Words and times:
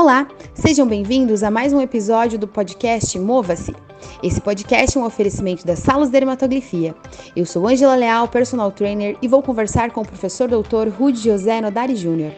Olá, 0.00 0.26
sejam 0.54 0.86
bem-vindos 0.86 1.42
a 1.42 1.50
mais 1.50 1.74
um 1.74 1.80
episódio 1.82 2.38
do 2.38 2.48
podcast 2.48 3.18
Mova-se. 3.18 3.76
Esse 4.22 4.40
podcast 4.40 4.96
é 4.96 5.00
um 5.00 5.04
oferecimento 5.04 5.66
da 5.66 5.76
Salos 5.76 6.08
Dermatografia. 6.08 6.94
Eu 7.36 7.44
sou 7.44 7.68
Angela 7.68 7.94
Leal, 7.94 8.26
personal 8.26 8.72
trainer, 8.72 9.18
e 9.20 9.28
vou 9.28 9.42
conversar 9.42 9.90
com 9.90 10.00
o 10.00 10.06
professor 10.06 10.48
doutor 10.48 10.88
Rudy 10.88 11.18
José 11.20 11.60
Nodari 11.60 11.96
Júnior. 11.96 12.32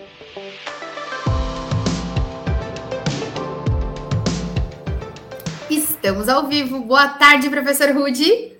Estamos 5.70 6.28
ao 6.28 6.48
vivo. 6.48 6.80
Boa 6.80 7.10
tarde, 7.10 7.48
professor 7.48 7.92
Rudy. 7.92 8.56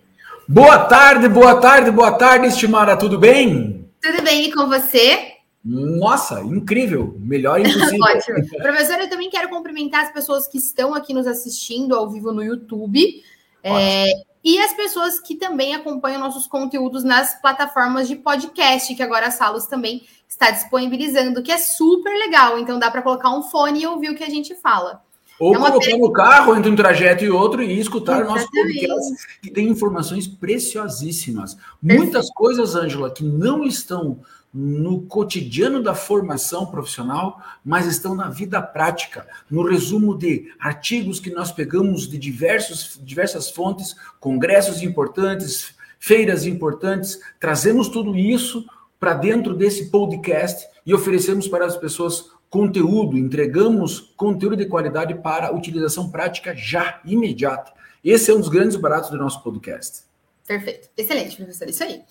Boa 0.49 0.79
tarde, 0.79 1.29
boa 1.29 1.57
tarde, 1.57 1.91
boa 1.91 2.13
tarde, 2.13 2.47
estimada. 2.47 2.97
Tudo 2.97 3.19
bem? 3.19 3.85
Tudo 4.01 4.23
bem 4.23 4.45
e 4.45 4.53
com 4.53 4.69
você? 4.69 5.32
Nossa, 5.65 6.41
incrível! 6.41 7.17
Melhor 7.21 7.61
impossível. 7.61 8.01
Ótimo. 8.03 8.49
Professor, 8.63 8.99
eu 9.01 9.09
também 9.09 9.31
quero 9.31 9.49
cumprimentar 9.49 10.05
as 10.05 10.13
pessoas 10.13 10.47
que 10.47 10.59
estão 10.59 10.95
aqui 10.95 11.15
nos 11.15 11.27
assistindo 11.27 11.95
ao 11.95 12.11
vivo 12.11 12.33
no 12.33 12.43
YouTube. 12.43 13.23
É, 13.63 14.13
e 14.45 14.59
as 14.59 14.75
pessoas 14.75 15.21
que 15.21 15.37
também 15.37 15.75
acompanham 15.75 16.21
nossos 16.21 16.49
conteúdos 16.49 17.05
nas 17.05 17.41
plataformas 17.41 18.09
de 18.09 18.17
podcast, 18.17 18.93
que 18.95 19.03
agora 19.03 19.29
a 19.29 19.31
Salos 19.31 19.67
também 19.67 20.03
está 20.29 20.51
disponibilizando, 20.51 21.43
que 21.43 21.53
é 21.53 21.59
super 21.59 22.13
legal. 22.13 22.59
Então 22.59 22.79
dá 22.79 22.91
para 22.91 23.03
colocar 23.03 23.31
um 23.31 23.43
fone 23.43 23.83
e 23.83 23.87
ouvir 23.87 24.11
o 24.11 24.17
que 24.17 24.25
a 24.25 24.31
gente 24.31 24.57
fala. 24.57 25.01
Ou 25.39 25.55
é 25.55 25.59
colocar 25.59 25.97
no 25.97 26.13
carro 26.13 26.57
entre 26.57 26.71
um 26.71 26.77
trajeto 26.77 27.25
e 27.25 27.31
outro 27.31 27.63
e 27.63 27.79
escutar 27.79 28.25
o 28.25 28.29
nosso 28.29 28.49
podcast, 28.51 29.39
que 29.41 29.51
tem 29.51 29.69
informações 29.69 30.27
preciosíssimas. 30.27 31.55
Perfeito. 31.55 32.03
Muitas 32.03 32.31
coisas, 32.31 32.75
Ângela, 32.75 33.11
que 33.11 33.25
não 33.25 33.65
estão 33.65 34.21
no 34.53 35.03
cotidiano 35.03 35.83
da 35.83 35.95
formação 35.95 36.67
profissional, 36.67 37.41
mas 37.65 37.87
estão 37.87 38.15
na 38.15 38.29
vida 38.29 38.61
prática, 38.61 39.27
no 39.51 39.67
resumo 39.67 40.17
de 40.17 40.53
artigos 40.61 41.19
que 41.19 41.31
nós 41.31 41.51
pegamos 41.51 42.07
de 42.07 42.19
diversos, 42.19 43.01
diversas 43.03 43.51
fontes, 43.51 43.97
congressos 44.21 44.83
importantes, 44.83 45.75
feiras 45.99 46.45
importantes, 46.45 47.21
trazemos 47.41 47.89
tudo 47.89 48.15
isso 48.15 48.67
para 49.01 49.15
dentro 49.15 49.55
desse 49.55 49.91
podcast 49.91 50.69
e 50.85 50.93
oferecemos 50.93 51.49
para 51.49 51.65
as 51.65 51.77
pessoas 51.77 52.31
conteúdo, 52.51 53.17
entregamos 53.17 54.13
conteúdo 54.17 54.57
de 54.57 54.67
qualidade 54.67 55.15
para 55.15 55.55
utilização 55.55 56.11
prática 56.11 56.55
já, 56.55 57.01
imediata. 57.05 57.73
Esse 58.05 58.31
é 58.31 58.35
um 58.35 58.41
dos 58.41 58.51
grandes 58.51 58.77
baratos 58.77 59.09
do 59.09 59.17
nosso 59.17 59.43
podcast. 59.43 60.12
Perfeito. 60.53 60.89
Excelente, 60.97 61.37
professor. 61.37 61.69
Isso 61.69 61.83
aí. 61.83 62.03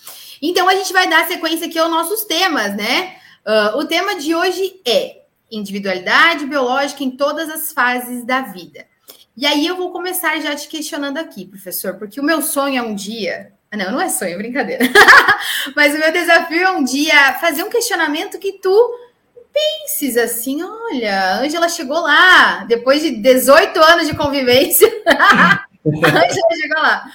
Então, 0.41 0.67
a 0.67 0.75
gente 0.75 0.91
vai 0.91 1.07
dar 1.07 1.27
sequência 1.27 1.67
aqui 1.67 1.77
aos 1.77 1.91
nossos 1.91 2.25
temas, 2.25 2.75
né? 2.75 3.15
Uh, 3.45 3.77
o 3.77 3.85
tema 3.85 4.15
de 4.15 4.33
hoje 4.33 4.81
é 4.85 5.21
individualidade 5.51 6.45
biológica 6.45 7.03
em 7.03 7.11
todas 7.11 7.49
as 7.49 7.71
fases 7.71 8.25
da 8.25 8.41
vida. 8.41 8.85
E 9.37 9.45
aí 9.45 9.65
eu 9.65 9.75
vou 9.75 9.91
começar 9.91 10.39
já 10.39 10.55
te 10.55 10.67
questionando 10.67 11.17
aqui, 11.17 11.45
professor, 11.45 11.95
porque 11.95 12.19
o 12.19 12.23
meu 12.23 12.41
sonho 12.41 12.79
é 12.79 12.81
um 12.81 12.95
dia. 12.95 13.53
Ah, 13.69 13.77
não, 13.77 13.91
não 13.91 14.01
é 14.01 14.09
sonho, 14.09 14.33
é 14.33 14.37
brincadeira. 14.37 14.85
Mas 15.75 15.93
o 15.93 15.99
meu 15.99 16.11
desafio 16.11 16.61
é 16.61 16.71
um 16.71 16.83
dia 16.83 17.33
fazer 17.35 17.63
um 17.63 17.69
questionamento 17.69 18.39
que 18.39 18.53
tu 18.53 18.99
penses 19.53 20.17
assim: 20.17 20.63
olha, 20.63 21.15
a 21.15 21.39
Ângela 21.41 21.69
chegou 21.69 21.99
lá, 21.99 22.65
depois 22.65 23.01
de 23.01 23.11
18 23.11 23.79
anos 23.81 24.07
de 24.07 24.15
convivência. 24.15 24.91
a 25.07 25.65
Ângela 25.85 26.55
chegou 26.59 26.81
lá. 26.81 27.05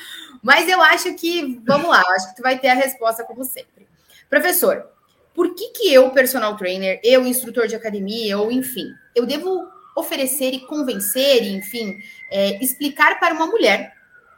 Mas 0.47 0.69
eu 0.69 0.81
acho 0.81 1.13
que, 1.15 1.61
vamos 1.67 1.89
lá, 1.89 2.05
acho 2.11 2.29
que 2.29 2.37
tu 2.37 2.43
vai 2.43 2.57
ter 2.57 2.69
a 2.69 2.75
resposta 2.75 3.25
como 3.25 3.43
sempre. 3.43 3.89
Professor, 4.31 4.87
por 5.35 5.57
que 5.57 5.71
que 5.71 5.93
eu, 5.93 6.09
personal 6.11 6.57
trainer, 6.57 7.01
eu, 7.03 7.27
instrutor 7.27 7.67
de 7.67 7.75
academia, 7.75 8.39
ou 8.39 8.53
enfim, 8.53 8.87
eu 9.13 9.27
devo 9.27 9.67
oferecer 9.97 10.53
e 10.53 10.61
convencer, 10.61 11.43
e, 11.43 11.57
enfim, 11.57 11.99
é, 12.31 12.63
explicar 12.63 13.19
para 13.19 13.35
uma 13.35 13.49
mulher, 13.49 13.93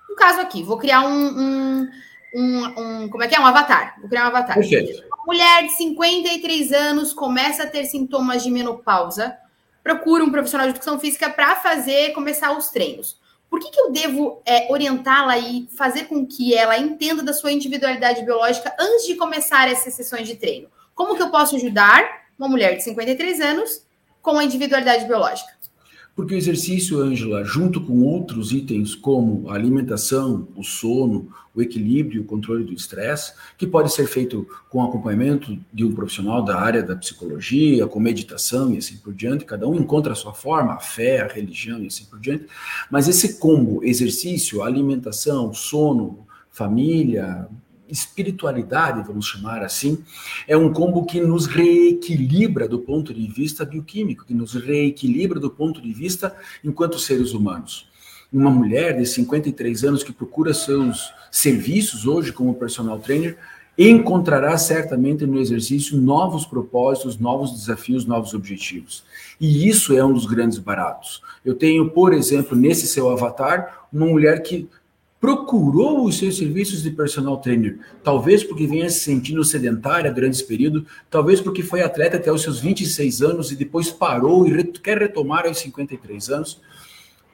no 0.09 0.17
caso 0.17 0.41
aqui, 0.41 0.63
vou 0.63 0.79
criar 0.79 1.03
um, 1.03 1.13
um, 1.13 1.91
um, 2.35 2.65
um, 2.65 3.09
como 3.11 3.23
é 3.23 3.29
que 3.29 3.35
é? 3.35 3.41
Um 3.41 3.45
avatar. 3.45 3.97
Vou 4.01 4.09
criar 4.09 4.25
um 4.25 4.29
avatar. 4.29 4.55
Perfeito. 4.55 5.07
Uma 5.09 5.27
mulher 5.27 5.65
de 5.65 5.73
53 5.73 6.73
anos 6.73 7.13
começa 7.13 7.65
a 7.65 7.67
ter 7.67 7.85
sintomas 7.85 8.43
de 8.43 8.51
menopausa, 8.51 9.37
procura 9.83 10.25
um 10.25 10.31
profissional 10.31 10.67
de 10.69 10.71
educação 10.71 10.99
física 10.99 11.29
para 11.29 11.57
fazer, 11.57 12.15
começar 12.15 12.57
os 12.57 12.71
treinos. 12.71 13.19
Por 13.51 13.61
que, 13.61 13.71
que 13.71 13.81
eu 13.81 13.91
devo 13.91 14.43
é, 14.45 14.71
orientá-la 14.71 15.39
e 15.39 15.69
fazer 15.77 16.05
com 16.05 16.27
que 16.27 16.55
ela 16.55 16.79
entenda 16.79 17.23
da 17.23 17.33
sua 17.33 17.51
individualidade 17.51 18.23
biológica 18.23 18.75
antes 18.79 19.07
de 19.07 19.15
começar 19.17 19.69
essas 19.69 19.95
sessões 19.95 20.27
de 20.27 20.37
treino? 20.37 20.69
Como 20.95 21.17
que 21.17 21.23
eu 21.23 21.31
posso 21.31 21.57
ajudar 21.57 22.27
uma 22.39 22.49
mulher 22.49 22.77
de 22.77 22.85
53 22.85 23.41
anos 23.41 23.87
com 24.21 24.39
a 24.39 24.45
individualidade 24.45 25.07
biológica? 25.07 25.58
Porque 26.19 26.35
o 26.35 26.37
exercício, 26.37 27.01
Ângela, 27.01 27.45
junto 27.45 27.81
com 27.81 28.03
outros 28.03 28.51
itens 28.51 28.93
como 28.97 29.49
a 29.49 29.55
alimentação, 29.55 30.49
o 30.57 30.65
sono, 30.65 31.29
o 31.55 31.63
equilíbrio, 31.63 32.23
o 32.23 32.25
controle 32.25 32.65
do 32.65 32.73
estresse, 32.73 33.35
que 33.57 33.65
pode 33.65 33.93
ser 33.93 34.09
feito 34.09 34.45
com 34.69 34.83
acompanhamento 34.83 35.57
de 35.73 35.85
um 35.85 35.93
profissional 35.93 36.43
da 36.43 36.61
área 36.61 36.83
da 36.83 36.97
psicologia, 36.97 37.87
com 37.87 38.01
meditação 38.01 38.75
e 38.75 38.79
assim 38.79 38.97
por 38.97 39.15
diante, 39.15 39.45
cada 39.45 39.69
um 39.69 39.77
encontra 39.77 40.13
a 40.13 40.17
sua 40.17 40.35
forma, 40.35 40.73
a 40.73 40.81
fé, 40.81 41.21
a 41.21 41.29
religião 41.29 41.81
e 41.85 41.87
assim 41.87 42.05
por 42.07 42.19
diante, 42.19 42.47
mas 42.91 43.07
esse 43.07 43.39
combo, 43.39 43.85
exercício, 43.85 44.65
alimentação, 44.65 45.55
sono, 45.55 46.27
família, 46.51 47.47
espiritualidade, 47.89 49.07
vamos 49.07 49.27
chamar 49.27 49.63
assim, 49.63 49.99
é 50.47 50.57
um 50.57 50.73
combo 50.73 51.05
que 51.05 51.21
nos 51.21 51.47
reequilibra 51.47 52.69
do 52.69 52.79
ponto 52.79 53.13
de 53.13 53.27
vista 53.27 53.65
bioquímico, 53.65 54.25
que 54.25 54.35
nos 54.35 54.55
reequilibra 54.55 55.41
do 55.41 55.51
ponto 55.51 55.81
de 55.81 55.93
vista 55.93 56.35
enquanto 56.63 56.99
seres 56.99 57.33
humanos. 57.33 57.89
Uma 58.33 58.51
mulher 58.51 58.97
de 58.99 59.07
53 59.07 59.85
anos 59.85 60.03
que 60.03 60.13
procura 60.13 60.53
seus 60.53 61.13
serviços 61.31 62.07
hoje 62.07 62.33
como 62.33 62.55
personal 62.55 62.99
trainer 62.99 63.39
encontrará 63.79 64.59
certamente 64.59 65.25
no 65.25 65.39
exercício 65.39 65.97
novos 65.97 66.45
propósitos, 66.45 67.17
novos 67.17 67.53
desafios, 67.53 68.05
novos 68.05 68.35
objetivos. 68.35 69.05
E 69.41 69.69
isso 69.69 69.97
é 69.97 70.05
um 70.05 70.13
dos 70.13 70.27
grandes 70.27 70.59
baratos. 70.59 71.23
Eu 71.45 71.55
tenho, 71.55 71.89
por 71.89 72.13
exemplo, 72.13 72.57
nesse 72.57 72.89
seu 72.89 73.09
avatar, 73.09 73.87
uma 73.93 74.05
mulher 74.05 74.43
que 74.43 74.69
procurou 75.21 76.05
os 76.05 76.19
seus 76.19 76.37
serviços 76.37 76.83
de 76.83 76.91
personal 76.91 77.39
trainer, 77.39 77.79
talvez 78.05 78.45
porque 78.45 78.67
venha 78.67 78.89
se 78.89 79.01
sentindo 79.01 79.43
sedentária 79.45 80.13
durante 80.13 80.35
esse 80.35 80.47
período, 80.47 80.87
talvez 81.11 81.41
porque 81.41 81.63
foi 81.63 81.83
atleta 81.83 82.17
até 82.17 82.31
os 82.31 82.43
seus 82.43 82.61
26 82.61 83.23
anos 83.23 83.51
e 83.51 83.57
depois 83.57 83.91
parou 83.91 84.47
e 84.47 84.65
quer 84.65 84.99
retomar 84.99 85.47
aos 85.47 85.59
53 85.59 86.31
anos, 86.31 86.61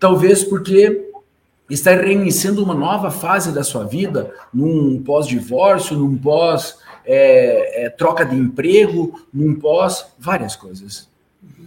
talvez 0.00 0.43
porque 0.43 1.11
está 1.69 1.95
reiniciando 1.95 2.62
uma 2.62 2.75
nova 2.75 3.11
fase 3.11 3.53
da 3.53 3.62
sua 3.62 3.84
vida, 3.84 4.33
num 4.53 5.03
pós-divórcio, 5.03 5.97
num 5.97 6.16
pós 6.16 6.78
é, 7.05 7.84
é, 7.84 7.91
troca 7.91 8.25
de 8.25 8.37
emprego, 8.37 9.27
num 9.33 9.55
pós 9.55 10.06
várias 10.19 10.56
coisas. 10.56 11.09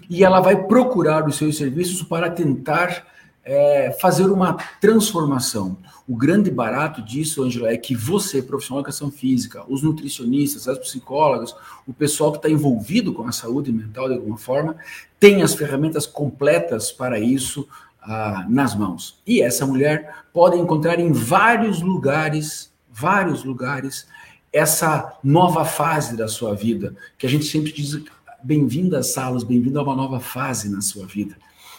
E 0.10 0.24
ela 0.24 0.40
vai 0.40 0.64
procurar 0.66 1.28
os 1.28 1.36
seus 1.36 1.58
serviços 1.58 2.02
para 2.02 2.30
tentar 2.30 3.06
é, 3.48 3.92
fazer 4.00 4.26
uma 4.26 4.58
transformação. 4.82 5.78
O 6.06 6.16
grande 6.16 6.52
barato 6.52 7.02
disso, 7.02 7.44
Angela, 7.44 7.70
é 7.70 7.78
que 7.78 7.96
você, 7.96 8.42
profissional 8.42 8.84
de 8.84 8.90
educação 8.90 9.10
física, 9.10 9.64
os 9.68 9.82
nutricionistas, 9.82 10.68
as 10.68 10.78
psicólogas, 10.78 11.56
o 11.88 11.94
pessoal 11.94 12.32
que 12.32 12.40
está 12.40 12.50
envolvido 12.50 13.14
com 13.14 13.26
a 13.26 13.32
saúde 13.32 13.72
mental 13.72 14.10
de 14.10 14.16
alguma 14.16 14.38
forma, 14.38 14.76
tem 15.20 15.42
as 15.42 15.54
ferramentas 15.54 16.06
completas 16.06 16.92
para 16.92 17.20
isso 17.20 17.68
ah, 18.02 18.46
nas 18.50 18.76
mãos. 18.76 19.22
E 19.26 19.42
essa 19.42 19.66
mulher 19.66 20.26
pode 20.34 20.58
encontrar 20.58 21.00
em 21.00 21.12
vários 21.12 21.82
lugares, 21.82 22.72
vários 22.92 23.44
lugares, 23.44 24.08
essa 24.52 25.18
nova 25.24 25.64
fase 25.64 26.18
da 26.18 26.28
sua 26.28 26.54
vida, 26.54 26.96
que 27.18 27.26
a 27.26 27.30
gente 27.30 27.46
sempre 27.46 27.72
diz 27.72 28.00
bem-vindo 28.44 28.96
às 28.96 29.08
salas, 29.08 29.44
bem-vindo 29.44 29.80
a 29.80 29.84
uma 29.84 29.96
nova 29.96 30.20
fase 30.20 30.70
na 30.70 30.82
sua 30.82 31.06
vida 31.06 31.36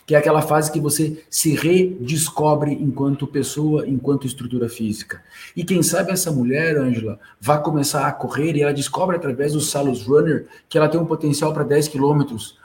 que 0.08 0.14
é 0.14 0.19
aquela 0.19 0.40
fase 0.40 0.72
que 0.72 0.81
você 0.81 1.22
se 1.28 1.55
redescobre 1.55 2.72
enquanto 2.72 3.26
pessoa, 3.26 3.87
enquanto 3.87 4.26
estrutura 4.26 4.66
física. 4.66 5.22
E 5.55 5.62
quem 5.62 5.82
sabe 5.82 6.10
essa 6.10 6.32
mulher, 6.32 6.78
Angela, 6.78 7.20
vai 7.38 7.62
começar 7.62 8.08
a 8.08 8.12
correr 8.12 8.56
e 8.56 8.62
ela 8.62 8.72
descobre 8.72 9.16
através 9.16 9.52
do 9.52 9.60
Salus 9.60 10.06
Runner 10.06 10.46
que 10.66 10.78
ela 10.78 10.88
tem 10.88 10.99
um 10.99 11.05
potencial 11.05 11.52
para 11.52 11.62
10 11.62 11.88
quilômetros. 11.88 12.56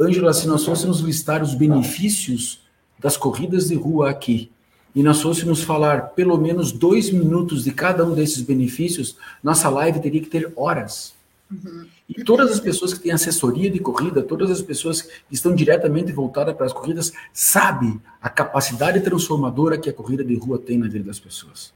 Angela, 0.00 0.32
se 0.32 0.48
nós 0.48 0.64
fôssemos 0.64 1.00
listar 1.00 1.42
os 1.42 1.52
benefícios 1.52 2.62
das 2.98 3.14
corridas 3.14 3.68
de 3.68 3.74
rua 3.74 4.08
aqui, 4.08 4.50
e 4.94 5.02
nós 5.02 5.20
fôssemos 5.20 5.62
falar 5.62 6.14
pelo 6.14 6.38
menos 6.38 6.72
dois 6.72 7.10
minutos 7.10 7.64
de 7.64 7.72
cada 7.72 8.06
um 8.06 8.14
desses 8.14 8.40
benefícios, 8.40 9.18
nossa 9.42 9.68
live 9.68 10.00
teria 10.00 10.22
que 10.22 10.30
ter 10.30 10.50
horas. 10.56 11.15
Uhum. 11.50 11.86
E 12.08 12.24
todas 12.24 12.50
as 12.50 12.60
pessoas 12.60 12.92
que 12.92 13.00
têm 13.00 13.12
assessoria 13.12 13.70
de 13.70 13.78
corrida, 13.78 14.22
todas 14.22 14.50
as 14.50 14.60
pessoas 14.60 15.02
que 15.02 15.10
estão 15.30 15.54
diretamente 15.54 16.12
voltadas 16.12 16.54
para 16.56 16.66
as 16.66 16.72
corridas, 16.72 17.12
sabem 17.32 18.00
a 18.20 18.28
capacidade 18.28 19.00
transformadora 19.00 19.78
que 19.78 19.88
a 19.88 19.92
corrida 19.92 20.24
de 20.24 20.34
rua 20.34 20.58
tem 20.58 20.76
na 20.76 20.88
vida 20.88 21.04
das 21.04 21.20
pessoas. 21.20 21.72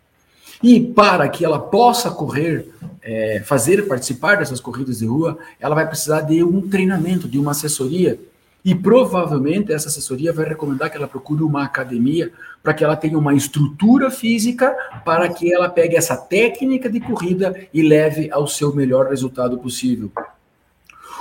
E 0.63 0.81
para 0.81 1.29
que 1.29 1.45
ela 1.45 1.59
possa 1.59 2.11
correr, 2.11 2.69
é, 3.01 3.43
fazer 3.47 3.87
participar 3.87 4.37
dessas 4.37 4.61
corridas 4.61 4.99
de 4.99 5.07
rua, 5.07 5.39
ela 5.59 5.75
vai 5.75 5.87
precisar 5.87 6.23
de 6.23 6.43
um 6.45 6.69
treinamento, 6.69 7.29
de 7.29 7.39
uma 7.39 7.53
assessoria. 7.53 8.21
E 8.65 8.75
provavelmente 8.75 9.73
essa 9.73 9.89
assessoria 9.89 10.33
vai 10.33 10.47
recomendar 10.47 10.91
que 10.91 10.97
ela 10.97 11.09
procure 11.09 11.43
uma 11.43 11.65
academia 11.65 12.33
para 12.63 12.75
que 12.75 12.85
ela 12.85 12.97
tenha 12.97 13.19
uma 13.19 13.35
estrutura 13.35 14.11
física 14.11 14.77
para 15.05 15.29
que 15.29 15.53
ela 15.53 15.69
pegue 15.69 15.97
essa 15.97 16.17
técnica 16.17 16.91
de 16.91 17.01
corrida 17.01 17.55
e 17.73 17.83
leve 17.83 18.31
ao 18.31 18.47
seu 18.47 18.75
melhor 18.75 19.09
resultado 19.09 19.59
possível. 19.59 20.13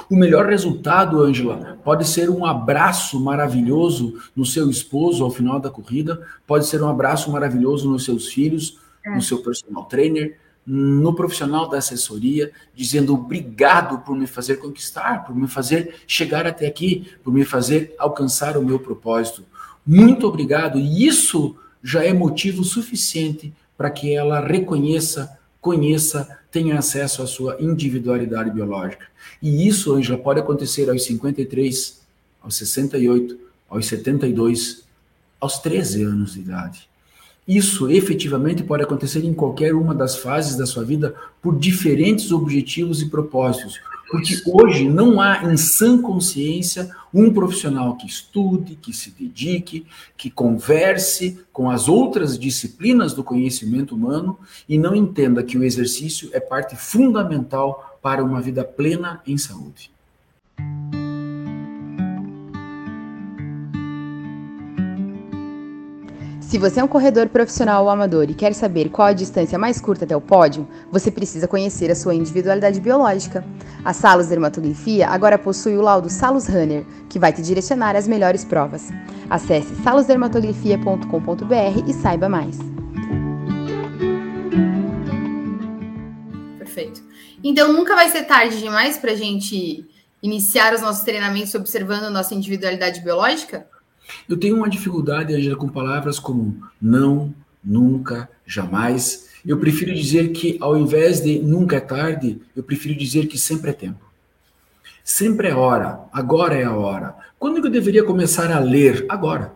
O 0.10 0.16
melhor 0.16 0.48
resultado, 0.48 1.22
Ângela, 1.22 1.78
pode 1.84 2.08
ser 2.08 2.32
um 2.32 2.44
abraço 2.44 3.20
maravilhoso 3.20 4.20
no 4.36 4.44
seu 4.44 4.68
esposo 4.68 5.24
ao 5.24 5.30
final 5.30 5.60
da 5.60 5.70
corrida, 5.70 6.26
pode 6.48 6.66
ser 6.66 6.82
um 6.82 6.90
abraço 6.90 7.32
maravilhoso 7.32 7.90
nos 7.90 8.06
seus 8.06 8.28
filhos, 8.28 8.80
é. 9.06 9.14
no 9.14 9.22
seu 9.22 9.38
personal 9.44 9.86
trainer, 9.86 10.38
no 10.72 11.16
profissional 11.16 11.68
da 11.68 11.80
assessoria, 11.80 12.52
dizendo 12.76 13.16
obrigado 13.16 14.06
por 14.06 14.16
me 14.16 14.28
fazer 14.28 14.58
conquistar, 14.58 15.26
por 15.26 15.36
me 15.36 15.48
fazer 15.48 15.96
chegar 16.06 16.46
até 16.46 16.68
aqui, 16.68 17.10
por 17.24 17.34
me 17.34 17.44
fazer 17.44 17.96
alcançar 17.98 18.56
o 18.56 18.64
meu 18.64 18.78
propósito. 18.78 19.44
Muito 19.84 20.28
obrigado. 20.28 20.78
E 20.78 21.08
isso 21.08 21.56
já 21.82 22.04
é 22.04 22.14
motivo 22.14 22.64
suficiente 22.64 23.52
para 23.76 23.90
que 23.90 24.14
ela 24.14 24.46
reconheça, 24.46 25.40
conheça, 25.60 26.38
tenha 26.52 26.78
acesso 26.78 27.24
à 27.24 27.26
sua 27.26 27.58
individualidade 27.60 28.52
biológica. 28.52 29.08
E 29.42 29.68
isso, 29.68 29.96
Ângela, 29.96 30.20
pode 30.20 30.40
acontecer 30.40 30.88
aos 30.88 31.04
53, 31.04 32.00
aos 32.44 32.56
68, 32.56 33.40
aos 33.68 33.88
72, 33.88 34.84
aos 35.40 35.58
13 35.58 36.04
anos 36.04 36.34
de 36.34 36.42
idade. 36.42 36.89
Isso 37.50 37.90
efetivamente 37.90 38.62
pode 38.62 38.84
acontecer 38.84 39.26
em 39.26 39.34
qualquer 39.34 39.74
uma 39.74 39.96
das 39.96 40.16
fases 40.16 40.56
da 40.56 40.68
sua 40.68 40.84
vida 40.84 41.16
por 41.42 41.58
diferentes 41.58 42.32
objetivos 42.32 43.02
e 43.02 43.10
propósitos. 43.10 43.80
Porque 44.08 44.40
hoje 44.46 44.88
não 44.88 45.20
há 45.20 45.44
em 45.44 45.58
sã 45.58 46.00
consciência 46.00 46.92
um 47.12 47.34
profissional 47.34 47.98
que 47.98 48.06
estude, 48.06 48.76
que 48.76 48.94
se 48.94 49.10
dedique, 49.10 49.84
que 50.16 50.30
converse 50.30 51.40
com 51.52 51.72
as 51.72 51.88
outras 51.88 52.38
disciplinas 52.38 53.14
do 53.14 53.24
conhecimento 53.24 53.96
humano 53.96 54.38
e 54.68 54.78
não 54.78 54.94
entenda 54.94 55.42
que 55.42 55.58
o 55.58 55.64
exercício 55.64 56.30
é 56.34 56.40
parte 56.40 56.76
fundamental 56.76 57.98
para 58.00 58.24
uma 58.24 58.40
vida 58.40 58.64
plena 58.64 59.24
em 59.26 59.40
saúde. 59.40 59.90
Se 66.50 66.58
você 66.58 66.80
é 66.80 66.84
um 66.84 66.88
corredor 66.88 67.30
profissional 67.30 67.84
ou 67.84 67.92
amador 67.92 68.28
e 68.28 68.34
quer 68.34 68.56
saber 68.56 68.90
qual 68.90 69.10
a 69.10 69.14
distância 69.14 69.60
mais 69.60 69.80
curta 69.80 70.04
até 70.04 70.18
o 70.18 70.22
pódio, 70.22 70.68
você 70.92 71.12
precisa 71.12 71.48
conhecer 71.48 71.92
a 71.92 71.96
sua 71.96 72.16
individualidade 72.16 72.80
biológica. 72.80 73.46
A 73.86 73.94
Salus 73.94 74.30
Dermatografia 74.30 75.10
agora 75.10 75.38
possui 75.38 75.78
o 75.78 75.82
laudo 75.84 76.10
Salus 76.10 76.48
Runner, 76.48 76.84
que 77.08 77.20
vai 77.20 77.32
te 77.32 77.44
direcionar 77.44 77.96
às 77.96 78.08
melhores 78.08 78.44
provas. 78.44 78.90
Acesse 79.30 79.76
salusdermatografia.com.br 79.84 81.88
e 81.88 81.94
saiba 81.94 82.28
mais. 82.28 82.58
Perfeito. 86.58 87.04
Então 87.44 87.72
nunca 87.72 87.94
vai 87.94 88.10
ser 88.10 88.24
tarde 88.24 88.58
demais 88.58 88.98
para 88.98 89.12
a 89.12 89.16
gente 89.16 89.88
iniciar 90.20 90.74
os 90.74 90.82
nossos 90.82 91.04
treinamentos 91.04 91.54
observando 91.54 92.06
a 92.06 92.10
nossa 92.10 92.34
individualidade 92.34 93.02
biológica? 93.02 93.68
Eu 94.28 94.38
tenho 94.38 94.56
uma 94.58 94.70
dificuldade, 94.70 95.34
Angela, 95.34 95.56
com 95.56 95.68
palavras 95.68 96.20
como 96.20 96.62
não, 96.82 97.34
nunca, 97.64 98.30
jamais. 98.46 99.30
Eu 99.46 99.58
prefiro 99.58 99.94
dizer 99.94 100.30
que, 100.30 100.58
ao 100.60 100.78
invés 100.78 101.22
de 101.22 101.40
nunca 101.40 101.78
é 101.78 101.80
tarde, 101.80 102.42
eu 102.56 102.64
prefiro 102.64 102.98
dizer 102.98 103.28
que 103.28 103.38
sempre 103.38 103.72
é 103.72 103.74
tempo. 103.74 104.10
Sempre 105.04 105.48
é 105.48 105.56
hora, 105.56 106.02
agora 106.12 106.56
é 106.56 106.64
a 106.64 106.74
hora. 106.74 107.16
Quando 107.40 107.62
que 107.62 107.68
eu 107.68 107.72
deveria 107.72 108.04
começar 108.04 108.52
a 108.52 108.60
ler? 108.60 109.06
Agora. 109.10 109.54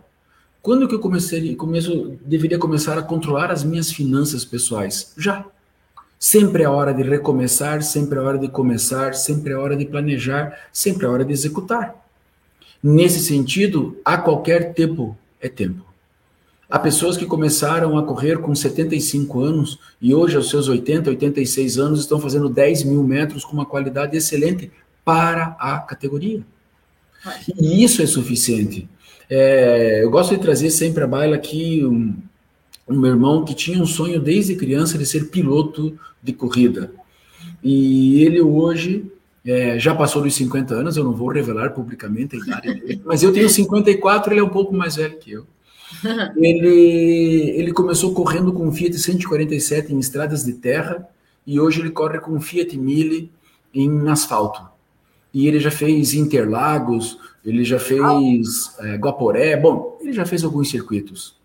Quando 0.60 0.88
que 0.88 0.94
eu 0.94 0.98
comecei, 0.98 1.54
começo, 1.54 2.18
deveria 2.24 2.58
começar 2.58 2.96
a 2.96 3.02
controlar 3.02 3.50
as 3.50 3.62
minhas 3.62 3.92
finanças 3.92 4.46
pessoais? 4.46 5.12
Já. 5.16 5.44
Sempre 6.18 6.62
é 6.62 6.68
hora 6.68 6.94
de 6.94 7.02
recomeçar, 7.02 7.82
sempre 7.82 8.18
é 8.18 8.22
hora 8.22 8.38
de 8.38 8.48
começar, 8.48 9.14
sempre 9.14 9.52
é 9.52 9.56
hora 9.56 9.76
de 9.76 9.84
planejar, 9.84 10.58
sempre 10.72 11.04
é 11.04 11.08
hora 11.08 11.22
de 11.22 11.32
executar. 11.32 12.03
Nesse 12.86 13.20
sentido, 13.20 13.96
a 14.04 14.18
qualquer 14.18 14.74
tempo 14.74 15.16
é 15.40 15.48
tempo. 15.48 15.82
Há 16.68 16.78
pessoas 16.78 17.16
que 17.16 17.24
começaram 17.24 17.96
a 17.96 18.02
correr 18.02 18.36
com 18.36 18.54
75 18.54 19.40
anos 19.40 19.78
e 20.02 20.14
hoje, 20.14 20.36
aos 20.36 20.50
seus 20.50 20.68
80, 20.68 21.08
86 21.08 21.78
anos, 21.78 22.00
estão 22.00 22.20
fazendo 22.20 22.46
10 22.46 22.84
mil 22.84 23.02
metros 23.02 23.42
com 23.42 23.54
uma 23.54 23.64
qualidade 23.64 24.14
excelente 24.14 24.70
para 25.02 25.56
a 25.58 25.78
categoria. 25.78 26.42
E 27.58 27.82
isso 27.82 28.02
é 28.02 28.06
suficiente. 28.06 28.86
É, 29.30 30.04
eu 30.04 30.10
gosto 30.10 30.36
de 30.36 30.42
trazer 30.42 30.68
sempre 30.68 31.04
a 31.04 31.06
baila 31.06 31.36
aqui 31.36 31.82
um, 31.82 32.14
um 32.86 33.00
meu 33.00 33.12
irmão 33.12 33.46
que 33.46 33.54
tinha 33.54 33.82
um 33.82 33.86
sonho 33.86 34.20
desde 34.20 34.56
criança 34.56 34.98
de 34.98 35.06
ser 35.06 35.30
piloto 35.30 35.98
de 36.22 36.34
corrida. 36.34 36.92
E 37.62 38.22
ele 38.22 38.42
hoje 38.42 39.10
é, 39.44 39.78
já 39.78 39.94
passou 39.94 40.22
dos 40.22 40.34
50 40.34 40.74
anos, 40.74 40.96
eu 40.96 41.04
não 41.04 41.12
vou 41.12 41.28
revelar 41.28 41.70
publicamente 41.70 42.36
a 42.36 42.38
idade 42.38 42.74
dele, 42.74 43.02
mas 43.04 43.22
eu 43.22 43.32
tenho 43.32 43.48
54, 43.48 44.32
ele 44.32 44.40
é 44.40 44.44
um 44.44 44.48
pouco 44.48 44.74
mais 44.74 44.96
velho 44.96 45.18
que 45.18 45.32
eu. 45.32 45.46
Ele, 46.36 47.54
ele 47.56 47.72
começou 47.72 48.12
correndo 48.12 48.52
com 48.52 48.66
um 48.66 48.72
Fiat 48.72 48.98
147 48.98 49.94
em 49.94 49.98
estradas 50.00 50.44
de 50.44 50.54
terra 50.54 51.08
e 51.46 51.60
hoje 51.60 51.80
ele 51.80 51.90
corre 51.90 52.18
com 52.18 52.32
um 52.32 52.40
Fiat 52.40 52.76
Mille 52.76 53.30
em 53.72 54.08
asfalto. 54.08 54.60
E 55.32 55.46
ele 55.46 55.60
já 55.60 55.70
fez 55.70 56.12
Interlagos, 56.12 57.18
ele 57.44 57.64
já 57.64 57.78
fez 57.78 58.74
é, 58.80 58.96
Guaporé, 58.96 59.56
bom, 59.56 59.96
ele 60.00 60.12
já 60.12 60.26
fez 60.26 60.42
alguns 60.42 60.68
circuitos. 60.68 61.36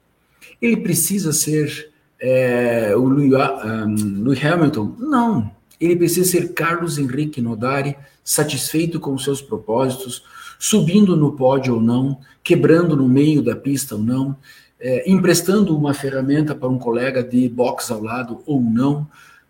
Ele 0.62 0.78
precisa 0.78 1.32
ser 1.32 1.92
é, 2.20 2.94
o 2.96 3.04
Louis, 3.04 3.32
um, 3.34 4.24
Louis 4.24 4.44
Hamilton? 4.44 4.96
Não. 4.98 5.52
Ele 5.80 5.96
precisa 5.96 6.30
ser 6.30 6.54
Carlos 6.54 6.98
Henrique 6.98 7.42
Nodari, 7.42 7.96
satisfeito 8.24 9.00
com 9.00 9.18
seus 9.18 9.42
propósitos, 9.42 10.24
subindo 10.60 11.16
no 11.16 11.32
pódio 11.32 11.76
ou 11.76 11.82
não, 11.82 12.20
quebrando 12.44 12.96
no 12.96 13.08
meio 13.08 13.42
da 13.42 13.56
pista 13.56 13.96
ou 13.96 14.04
não, 14.04 14.36
é, 14.80 15.10
emprestando 15.10 15.76
uma 15.76 15.94
ferramenta 15.94 16.54
para 16.54 16.70
um 16.70 16.78
colega 16.78 17.24
de 17.24 17.48
boxe 17.48 17.92
ao 17.92 18.02
lado 18.02 18.42
ou 18.46 18.62
não, 18.62 19.08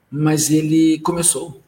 mas 0.10 0.50
ele 0.50 1.00
começou. 1.00 1.62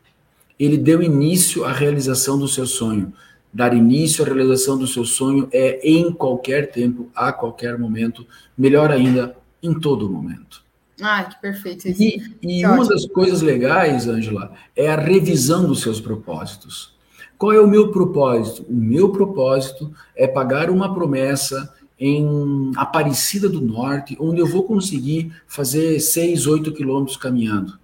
Ele 0.60 0.78
deu 0.78 1.02
início 1.02 1.64
à 1.66 1.72
realização 1.72 2.38
do 2.38 2.48
seu 2.48 2.66
sonho. 2.66 3.12
Dar 3.54 3.74
início 3.74 4.24
à 4.24 4.28
realização 4.28 4.78
do 4.78 4.88
seu 4.88 5.04
sonho 5.06 5.50
é 5.52 5.80
em 5.84 6.12
qualquer 6.12 6.72
tempo, 6.72 7.10
a 7.16 7.34
qualquer 7.34 7.78
momento, 7.78 8.26
melhor 8.58 8.92
ainda, 8.92 9.36
em 9.62 9.78
todo 9.78 10.10
momento. 10.10 10.64
Ah, 11.02 11.24
que 11.24 11.42
perfeito. 11.42 11.88
E, 11.88 12.36
e 12.42 12.66
uma 12.66 12.88
das 12.88 13.06
coisas 13.08 13.42
legais, 13.42 14.08
Angela, 14.08 14.54
é 14.76 14.90
a 14.90 14.96
revisão 14.96 15.66
dos 15.66 15.82
seus 15.82 16.00
propósitos. 16.00 16.94
Qual 17.38 17.52
é 17.52 17.60
o 17.60 17.68
meu 17.68 17.92
propósito? 17.92 18.64
O 18.70 18.74
meu 18.74 19.10
propósito 19.10 19.92
é 20.16 20.28
pagar 20.28 20.70
uma 20.70 20.94
promessa 20.94 21.74
em 22.00 22.72
Aparecida 22.76 23.50
do 23.50 23.62
Norte, 23.62 24.16
onde 24.20 24.40
eu 24.40 24.46
vou 24.46 24.64
conseguir 24.64 25.34
fazer 25.48 26.00
6, 26.00 26.48
8 26.48 26.72
quilômetros 26.72 27.18
caminhando. 27.18 27.80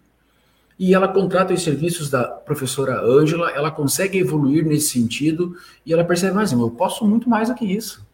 E 0.80 0.94
ela 0.94 1.08
contrata 1.08 1.54
os 1.54 1.64
serviços 1.64 2.10
da 2.10 2.24
professora 2.24 3.02
Ângela, 3.02 3.50
ela 3.50 3.72
consegue 3.72 4.20
evoluir 4.20 4.64
nesse 4.64 4.90
sentido 4.90 5.56
e 5.84 5.92
ela 5.92 6.04
percebe, 6.04 6.36
mas 6.36 6.52
eu 6.52 6.70
posso 6.70 7.06
muito 7.06 7.28
mais 7.28 7.50
do 7.50 7.56
que 7.56 7.66
isso 7.66 8.07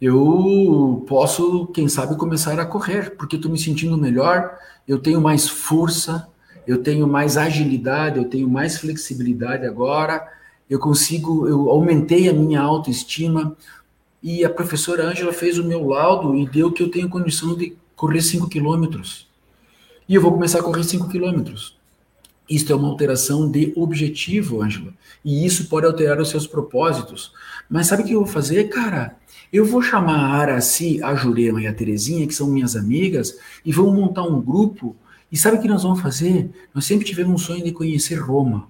eu 0.00 1.04
posso, 1.08 1.66
quem 1.68 1.88
sabe, 1.88 2.16
começar 2.16 2.58
a 2.58 2.66
correr, 2.66 3.16
porque 3.16 3.36
estou 3.36 3.50
me 3.50 3.58
sentindo 3.58 3.98
melhor, 3.98 4.56
eu 4.86 4.98
tenho 4.98 5.20
mais 5.20 5.48
força, 5.48 6.28
eu 6.66 6.82
tenho 6.82 7.06
mais 7.06 7.36
agilidade, 7.36 8.18
eu 8.18 8.24
tenho 8.24 8.48
mais 8.48 8.78
flexibilidade 8.78 9.66
agora, 9.66 10.26
eu 10.68 10.78
consigo, 10.78 11.48
eu 11.48 11.70
aumentei 11.70 12.28
a 12.28 12.32
minha 12.32 12.60
autoestima, 12.60 13.56
e 14.22 14.44
a 14.44 14.50
professora 14.50 15.04
Ângela 15.08 15.32
fez 15.32 15.58
o 15.58 15.64
meu 15.64 15.86
laudo 15.86 16.34
e 16.34 16.48
deu 16.48 16.72
que 16.72 16.82
eu 16.82 16.90
tenho 16.90 17.08
condição 17.08 17.56
de 17.56 17.76
correr 17.94 18.20
5 18.20 18.48
quilômetros. 18.48 19.28
E 20.08 20.14
eu 20.14 20.22
vou 20.22 20.32
começar 20.32 20.60
a 20.60 20.62
correr 20.62 20.84
5 20.84 21.08
quilômetros. 21.08 21.76
Isto 22.48 22.72
é 22.72 22.76
uma 22.76 22.88
alteração 22.88 23.50
de 23.50 23.72
objetivo, 23.76 24.62
Ângela. 24.62 24.92
E 25.24 25.44
isso 25.44 25.68
pode 25.68 25.86
alterar 25.86 26.18
os 26.20 26.30
seus 26.30 26.46
propósitos. 26.46 27.32
Mas 27.68 27.86
sabe 27.86 28.02
o 28.02 28.06
que 28.06 28.12
eu 28.12 28.24
vou 28.24 28.28
fazer, 28.28 28.64
cara? 28.70 29.16
Eu 29.52 29.64
vou 29.64 29.80
chamar 29.80 30.18
a 30.18 30.34
Araci, 30.34 31.02
a 31.02 31.14
Jurema 31.14 31.62
e 31.62 31.66
a 31.66 31.72
Terezinha, 31.72 32.26
que 32.26 32.34
são 32.34 32.48
minhas 32.48 32.76
amigas, 32.76 33.38
e 33.64 33.72
vamos 33.72 33.94
montar 33.94 34.22
um 34.22 34.40
grupo. 34.40 34.94
E 35.32 35.36
sabe 35.36 35.56
o 35.56 35.60
que 35.60 35.68
nós 35.68 35.82
vamos 35.82 36.00
fazer? 36.00 36.50
Nós 36.74 36.84
sempre 36.84 37.06
tivemos 37.06 37.32
um 37.32 37.38
sonho 37.38 37.64
de 37.64 37.72
conhecer 37.72 38.16
Roma. 38.16 38.68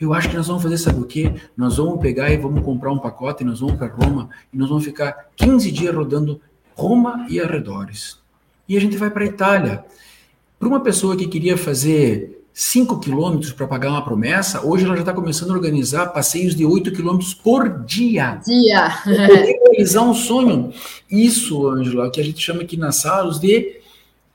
Eu 0.00 0.12
acho 0.12 0.28
que 0.28 0.36
nós 0.36 0.48
vamos 0.48 0.62
fazer, 0.62 0.78
sabe 0.78 1.00
o 1.00 1.04
quê? 1.04 1.34
Nós 1.56 1.76
vamos 1.76 2.00
pegar 2.00 2.30
e 2.30 2.36
vamos 2.36 2.64
comprar 2.64 2.92
um 2.92 2.98
pacote, 2.98 3.42
e 3.42 3.46
nós 3.46 3.60
vamos 3.60 3.76
para 3.76 3.88
Roma, 3.88 4.30
e 4.52 4.56
nós 4.56 4.68
vamos 4.68 4.84
ficar 4.84 5.28
15 5.36 5.70
dias 5.70 5.94
rodando 5.94 6.40
Roma 6.74 7.26
e 7.28 7.40
arredores. 7.40 8.18
E 8.68 8.76
a 8.76 8.80
gente 8.80 8.96
vai 8.96 9.10
para 9.10 9.24
a 9.24 9.26
Itália. 9.26 9.84
Para 10.58 10.68
uma 10.68 10.80
pessoa 10.80 11.16
que 11.16 11.26
queria 11.28 11.56
fazer 11.56 12.37
5 12.60 12.98
quilômetros 12.98 13.52
para 13.52 13.68
pagar 13.68 13.90
uma 13.90 14.04
promessa, 14.04 14.66
hoje 14.66 14.84
ela 14.84 14.96
já 14.96 15.02
está 15.02 15.12
começando 15.12 15.52
a 15.52 15.54
organizar 15.54 16.08
passeios 16.08 16.56
de 16.56 16.66
8 16.66 16.90
quilômetros 16.90 17.32
por 17.32 17.84
dia. 17.84 18.40
Dia. 18.44 18.88
realizar 19.06 20.02
um 20.02 20.12
sonho. 20.12 20.72
Isso, 21.08 21.68
Ângela, 21.68 22.06
é 22.06 22.08
o 22.08 22.10
que 22.10 22.20
a 22.20 22.24
gente 22.24 22.44
chama 22.44 22.62
aqui 22.62 22.76
nas 22.76 22.96
salas 22.96 23.38
de 23.38 23.78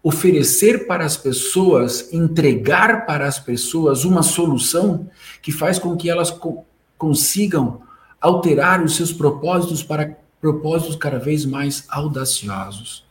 oferecer 0.02 0.88
para 0.88 1.04
as 1.04 1.18
pessoas, 1.18 2.14
entregar 2.14 3.06
para 3.06 3.28
as 3.28 3.40
pessoas 3.40 4.06
uma 4.06 4.24
solução 4.24 5.10
que 5.42 5.52
faz 5.52 5.78
com 5.78 5.98
que 5.98 6.10
elas 6.10 6.32
co 6.32 6.64
consigam 6.98 7.82
alterar 8.22 8.82
os 8.82 8.96
seus 8.96 9.12
propósitos 9.12 9.84
para 9.84 10.18
propósitos 10.40 10.96
cada 10.96 11.20
vez 11.20 11.44
mais 11.44 11.84
audaciosos. 11.90 13.03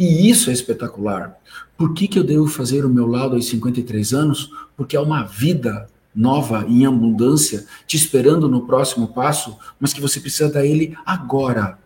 E 0.00 0.30
isso 0.30 0.48
é 0.48 0.52
espetacular. 0.54 1.36
Por 1.76 1.92
que, 1.92 2.08
que 2.08 2.18
eu 2.18 2.24
devo 2.24 2.46
fazer 2.46 2.86
o 2.86 2.88
meu 2.88 3.06
lado 3.06 3.36
aos 3.36 3.50
53 3.50 4.14
anos? 4.14 4.50
Porque 4.74 4.96
é 4.96 5.00
uma 5.00 5.24
vida 5.24 5.90
nova 6.14 6.64
em 6.66 6.86
abundância 6.86 7.66
te 7.86 7.98
esperando 7.98 8.48
no 8.48 8.62
próximo 8.66 9.08
passo, 9.08 9.58
mas 9.78 9.92
que 9.92 10.00
você 10.00 10.18
precisa 10.18 10.50
dar 10.50 10.64
ele 10.64 10.96
agora. 11.04 11.78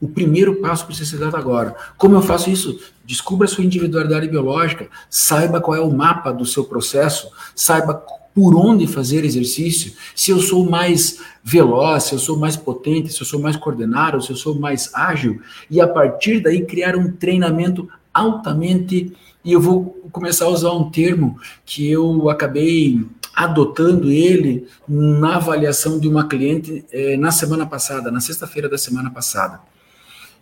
O 0.00 0.08
primeiro 0.08 0.56
passo 0.56 0.84
precisa 0.84 1.10
ser 1.10 1.18
dado 1.18 1.36
agora. 1.36 1.76
Como 1.96 2.16
eu 2.16 2.22
faço 2.22 2.50
isso? 2.50 2.80
Descubra 3.04 3.46
a 3.46 3.48
sua 3.48 3.62
individualidade 3.62 4.26
biológica, 4.26 4.88
saiba 5.08 5.60
qual 5.60 5.76
é 5.76 5.80
o 5.80 5.92
mapa 5.92 6.32
do 6.32 6.44
seu 6.44 6.64
processo, 6.64 7.30
saiba 7.54 7.94
por 8.34 8.54
onde 8.54 8.86
fazer 8.86 9.24
exercício, 9.24 9.92
se 10.14 10.30
eu 10.30 10.38
sou 10.38 10.68
mais 10.68 11.20
veloz, 11.42 12.04
se 12.04 12.14
eu 12.14 12.18
sou 12.18 12.38
mais 12.38 12.56
potente, 12.56 13.12
se 13.12 13.20
eu 13.20 13.26
sou 13.26 13.40
mais 13.40 13.56
coordenado, 13.56 14.22
se 14.22 14.30
eu 14.30 14.36
sou 14.36 14.58
mais 14.58 14.90
ágil, 14.94 15.40
e 15.68 15.80
a 15.80 15.88
partir 15.88 16.40
daí 16.40 16.64
criar 16.64 16.96
um 16.96 17.10
treinamento 17.10 17.88
altamente. 18.12 19.12
E 19.44 19.52
eu 19.52 19.60
vou 19.60 19.98
começar 20.12 20.44
a 20.44 20.50
usar 20.50 20.72
um 20.72 20.90
termo 20.90 21.38
que 21.64 21.90
eu 21.90 22.28
acabei 22.28 23.04
adotando 23.34 24.10
ele 24.10 24.66
na 24.86 25.36
avaliação 25.36 25.98
de 25.98 26.06
uma 26.06 26.28
cliente 26.28 26.84
eh, 26.92 27.16
na 27.16 27.30
semana 27.30 27.64
passada, 27.64 28.10
na 28.10 28.20
sexta-feira 28.20 28.68
da 28.68 28.76
semana 28.76 29.10
passada. 29.10 29.60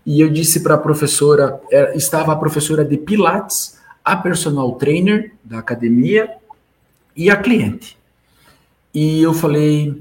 E 0.05 0.21
eu 0.21 0.29
disse 0.29 0.61
para 0.61 0.75
a 0.75 0.79
professora, 0.79 1.61
eh, 1.71 1.93
estava 1.97 2.33
a 2.33 2.37
professora 2.37 2.85
de 2.85 2.97
Pilates, 2.97 3.79
a 4.05 4.17
personal 4.17 4.73
trainer 4.73 5.33
da 5.45 5.59
academia 5.59 6.38
e 7.19 7.29
a 7.29 7.37
cliente. 7.37 7.99
E 8.95 9.21
eu 9.21 9.35
falei, 9.35 10.01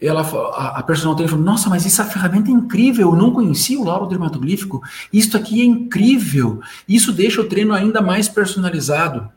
ela, 0.00 0.22
a, 0.22 0.80
a 0.80 0.82
personal 0.82 1.14
trainer 1.14 1.30
falou, 1.30 1.46
nossa, 1.46 1.70
mas 1.70 1.86
essa 1.86 2.04
ferramenta 2.04 2.50
é 2.50 2.52
incrível, 2.52 3.12
eu 3.12 3.16
não 3.16 3.30
conhecia 3.30 3.78
o 3.78 3.84
lauro 3.84 4.06
dermatoglífico, 4.06 4.82
isto 5.12 5.36
aqui 5.36 5.62
é 5.62 5.64
incrível, 5.64 6.60
isso 6.88 7.12
deixa 7.12 7.40
o 7.40 7.48
treino 7.48 7.72
ainda 7.72 8.02
mais 8.02 8.28
personalizado. 8.28 9.30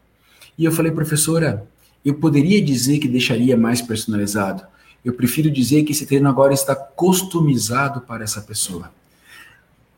E 0.57 0.65
eu 0.65 0.71
falei, 0.71 0.91
professora, 0.91 1.65
eu 2.03 2.15
poderia 2.15 2.59
dizer 2.61 2.97
que 2.97 3.07
deixaria 3.07 3.55
mais 3.55 3.79
personalizado, 3.79 4.63
eu 5.05 5.13
prefiro 5.13 5.51
dizer 5.51 5.83
que 5.83 5.91
esse 5.91 6.07
treino 6.07 6.27
agora 6.27 6.53
está 6.53 6.75
customizado 6.75 8.01
para 8.01 8.23
essa 8.23 8.41
pessoa. 8.41 8.91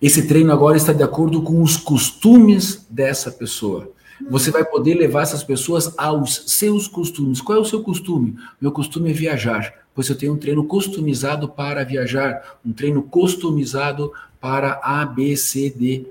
Esse 0.02 0.28
treino 0.28 0.52
agora 0.52 0.76
está 0.76 0.92
de 0.92 1.02
acordo 1.02 1.42
com 1.42 1.64
os 1.64 1.78
costumes 1.78 2.86
dessa 2.90 3.32
pessoa. 3.32 3.90
Você 4.30 4.51
vai 4.51 4.63
poder 4.63 4.96
levar 4.96 5.22
essas 5.22 5.44
pessoas 5.44 5.94
aos 5.98 6.44
seus 6.48 6.88
costumes. 6.88 7.42
Qual 7.42 7.58
é 7.58 7.62
o 7.62 7.66
seu 7.66 7.82
costume? 7.82 8.36
Meu 8.60 8.72
costume 8.72 9.10
é 9.10 9.13
viajar, 9.13 9.74
pois 9.94 10.10
eu 10.10 10.18
tenho 10.18 10.34
um 10.34 10.38
treino 10.38 10.63
customizado 10.66 11.50
para 11.50 11.84
viajar, 11.84 12.60
um 12.66 12.72
treino 12.72 13.04
customizado 13.04 14.12
para 14.40 14.80
A, 14.84 15.06
B, 15.06 15.36
C, 15.36 15.70
D. 15.70 16.08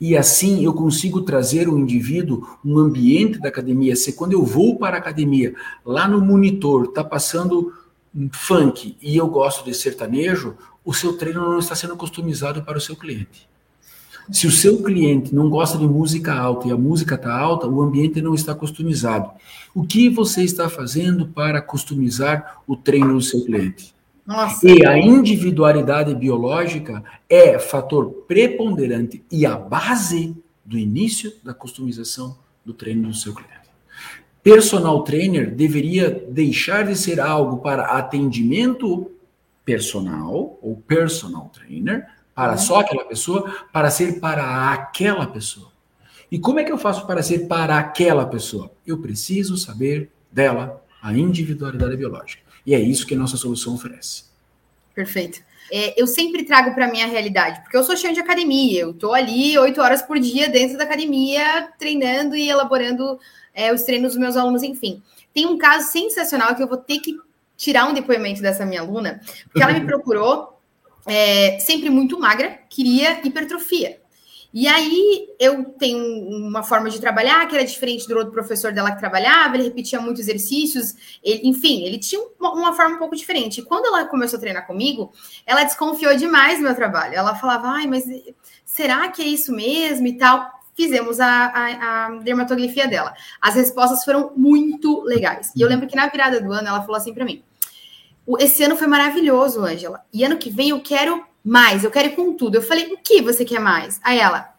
E 0.00 0.16
assim 0.16 0.64
eu 0.64 0.74
consigo 0.74 1.22
trazer 1.22 1.68
o 1.68 1.78
indivíduo 1.78 2.58
um 2.64 2.78
ambiente 2.78 3.38
da 3.38 3.48
academia. 3.48 3.96
Se 3.96 4.12
quando 4.12 4.32
eu 4.32 4.44
vou 4.44 4.76
para 4.76 4.96
a 4.96 5.00
academia, 5.00 5.54
lá 5.84 6.08
no 6.08 6.20
monitor 6.20 6.86
está 6.86 7.04
passando 7.04 7.72
funk 8.32 8.96
e 9.00 9.16
eu 9.16 9.26
gosto 9.28 9.64
de 9.64 9.74
sertanejo, 9.74 10.56
o 10.84 10.92
seu 10.92 11.16
treino 11.16 11.40
não 11.40 11.58
está 11.58 11.74
sendo 11.74 11.96
customizado 11.96 12.62
para 12.62 12.78
o 12.78 12.80
seu 12.80 12.96
cliente. 12.96 13.48
Se 14.30 14.46
o 14.46 14.50
seu 14.50 14.82
cliente 14.82 15.34
não 15.34 15.48
gosta 15.48 15.78
de 15.78 15.86
música 15.86 16.34
alta 16.34 16.68
e 16.68 16.70
a 16.70 16.76
música 16.76 17.14
está 17.14 17.34
alta, 17.34 17.66
o 17.66 17.82
ambiente 17.82 18.20
não 18.20 18.34
está 18.34 18.54
customizado. 18.54 19.30
O 19.74 19.84
que 19.84 20.08
você 20.08 20.42
está 20.42 20.68
fazendo 20.68 21.28
para 21.28 21.62
customizar 21.62 22.62
o 22.66 22.76
treino 22.76 23.14
do 23.14 23.22
seu 23.22 23.44
cliente? 23.44 23.94
Nossa. 24.26 24.68
E 24.68 24.84
a 24.84 24.98
individualidade 24.98 26.14
biológica 26.14 27.02
é 27.28 27.58
fator 27.58 28.24
preponderante 28.28 29.24
e 29.32 29.46
a 29.46 29.56
base 29.56 30.36
do 30.62 30.76
início 30.76 31.32
da 31.42 31.54
customização 31.54 32.36
do 32.62 32.74
treino 32.74 33.08
do 33.08 33.14
seu 33.14 33.34
cliente. 33.34 33.56
Personal 34.42 35.02
trainer 35.02 35.54
deveria 35.54 36.10
deixar 36.10 36.84
de 36.84 36.94
ser 36.94 37.20
algo 37.20 37.58
para 37.58 37.96
atendimento 37.96 39.10
personal 39.64 40.58
ou 40.60 40.76
personal 40.86 41.50
trainer 41.52 42.06
para 42.38 42.52
uhum. 42.52 42.58
só 42.58 42.78
aquela 42.78 43.04
pessoa, 43.04 43.66
para 43.72 43.90
ser 43.90 44.20
para 44.20 44.72
aquela 44.72 45.26
pessoa. 45.26 45.72
E 46.30 46.38
como 46.38 46.60
é 46.60 46.64
que 46.64 46.70
eu 46.70 46.78
faço 46.78 47.04
para 47.04 47.20
ser 47.20 47.48
para 47.48 47.76
aquela 47.76 48.24
pessoa? 48.26 48.70
Eu 48.86 48.98
preciso 48.98 49.56
saber 49.56 50.08
dela 50.30 50.80
a 51.02 51.12
individualidade 51.12 51.96
biológica. 51.96 52.44
E 52.64 52.76
é 52.76 52.78
isso 52.78 53.04
que 53.08 53.14
a 53.14 53.18
nossa 53.18 53.36
solução 53.36 53.74
oferece. 53.74 54.26
Perfeito. 54.94 55.40
É, 55.72 56.00
eu 56.00 56.06
sempre 56.06 56.44
trago 56.44 56.72
para 56.74 56.86
a 56.86 56.90
minha 56.92 57.08
realidade, 57.08 57.60
porque 57.62 57.76
eu 57.76 57.82
sou 57.82 57.96
cheio 57.96 58.14
de 58.14 58.20
academia, 58.20 58.82
eu 58.82 58.92
estou 58.92 59.14
ali 59.14 59.58
oito 59.58 59.80
horas 59.82 60.00
por 60.00 60.20
dia 60.20 60.48
dentro 60.48 60.78
da 60.78 60.84
academia, 60.84 61.70
treinando 61.76 62.36
e 62.36 62.48
elaborando 62.48 63.18
é, 63.52 63.74
os 63.74 63.82
treinos 63.82 64.12
dos 64.12 64.20
meus 64.20 64.36
alunos, 64.36 64.62
enfim. 64.62 65.02
Tem 65.34 65.44
um 65.44 65.58
caso 65.58 65.90
sensacional 65.90 66.54
que 66.54 66.62
eu 66.62 66.68
vou 66.68 66.78
ter 66.78 67.00
que 67.00 67.16
tirar 67.56 67.86
um 67.86 67.94
depoimento 67.94 68.40
dessa 68.40 68.64
minha 68.64 68.80
aluna, 68.80 69.20
porque 69.44 69.60
ela 69.60 69.72
me 69.72 69.80
procurou 69.84 70.57
é, 71.08 71.58
sempre 71.58 71.90
muito 71.90 72.18
magra, 72.18 72.60
queria 72.68 73.26
hipertrofia. 73.26 74.00
E 74.52 74.66
aí 74.66 75.28
eu 75.38 75.64
tenho 75.78 75.98
uma 76.30 76.62
forma 76.62 76.88
de 76.88 76.98
trabalhar 76.98 77.46
que 77.46 77.54
era 77.54 77.64
diferente 77.64 78.08
do 78.08 78.16
outro 78.16 78.32
professor 78.32 78.72
dela 78.72 78.92
que 78.92 78.98
trabalhava, 78.98 79.56
ele 79.56 79.64
repetia 79.64 80.00
muitos 80.00 80.22
exercícios, 80.22 81.18
ele, 81.22 81.48
enfim, 81.48 81.84
ele 81.84 81.98
tinha 81.98 82.20
uma, 82.40 82.52
uma, 82.54 82.72
forma 82.72 82.96
um 82.96 82.98
pouco 82.98 83.14
diferente. 83.14 83.60
E 83.60 83.62
quando 83.62 83.86
ela 83.86 84.06
começou 84.06 84.38
a 84.38 84.40
treinar 84.40 84.66
comigo, 84.66 85.12
ela 85.44 85.64
desconfiou 85.64 86.16
demais 86.16 86.58
do 86.58 86.64
meu 86.64 86.74
trabalho. 86.74 87.14
Ela 87.14 87.34
falava, 87.34 87.68
ai, 87.68 87.86
mas 87.86 88.04
será 88.64 89.08
que 89.08 89.20
é 89.20 89.26
isso 89.26 89.52
mesmo 89.52 90.06
e 90.06 90.16
tal? 90.16 90.50
Fizemos 90.74 91.20
a, 91.20 91.26
a, 91.28 92.06
a 92.06 92.10
dermatografia 92.20 92.88
dela. 92.88 93.12
As 93.42 93.54
respostas 93.54 94.02
foram 94.02 94.32
muito 94.34 95.02
legais. 95.02 95.52
E 95.54 95.60
eu 95.60 95.68
lembro 95.68 95.86
que 95.86 95.96
na 95.96 96.06
virada 96.06 96.40
do 96.40 96.52
ano 96.52 96.68
ela 96.68 96.80
falou 96.80 96.96
assim 96.96 97.12
para 97.12 97.24
mim: 97.24 97.42
esse 98.38 98.62
ano 98.62 98.76
foi 98.76 98.86
maravilhoso, 98.86 99.64
Ângela. 99.64 100.04
E 100.12 100.24
ano 100.24 100.36
que 100.36 100.50
vem 100.50 100.70
eu 100.70 100.80
quero 100.80 101.24
mais, 101.42 101.84
eu 101.84 101.90
quero 101.90 102.08
ir 102.08 102.16
com 102.16 102.34
tudo. 102.34 102.56
Eu 102.56 102.62
falei, 102.62 102.92
o 102.92 102.98
que 102.98 103.22
você 103.22 103.44
quer 103.44 103.60
mais? 103.60 104.00
Aí 104.02 104.18
ela, 104.18 104.54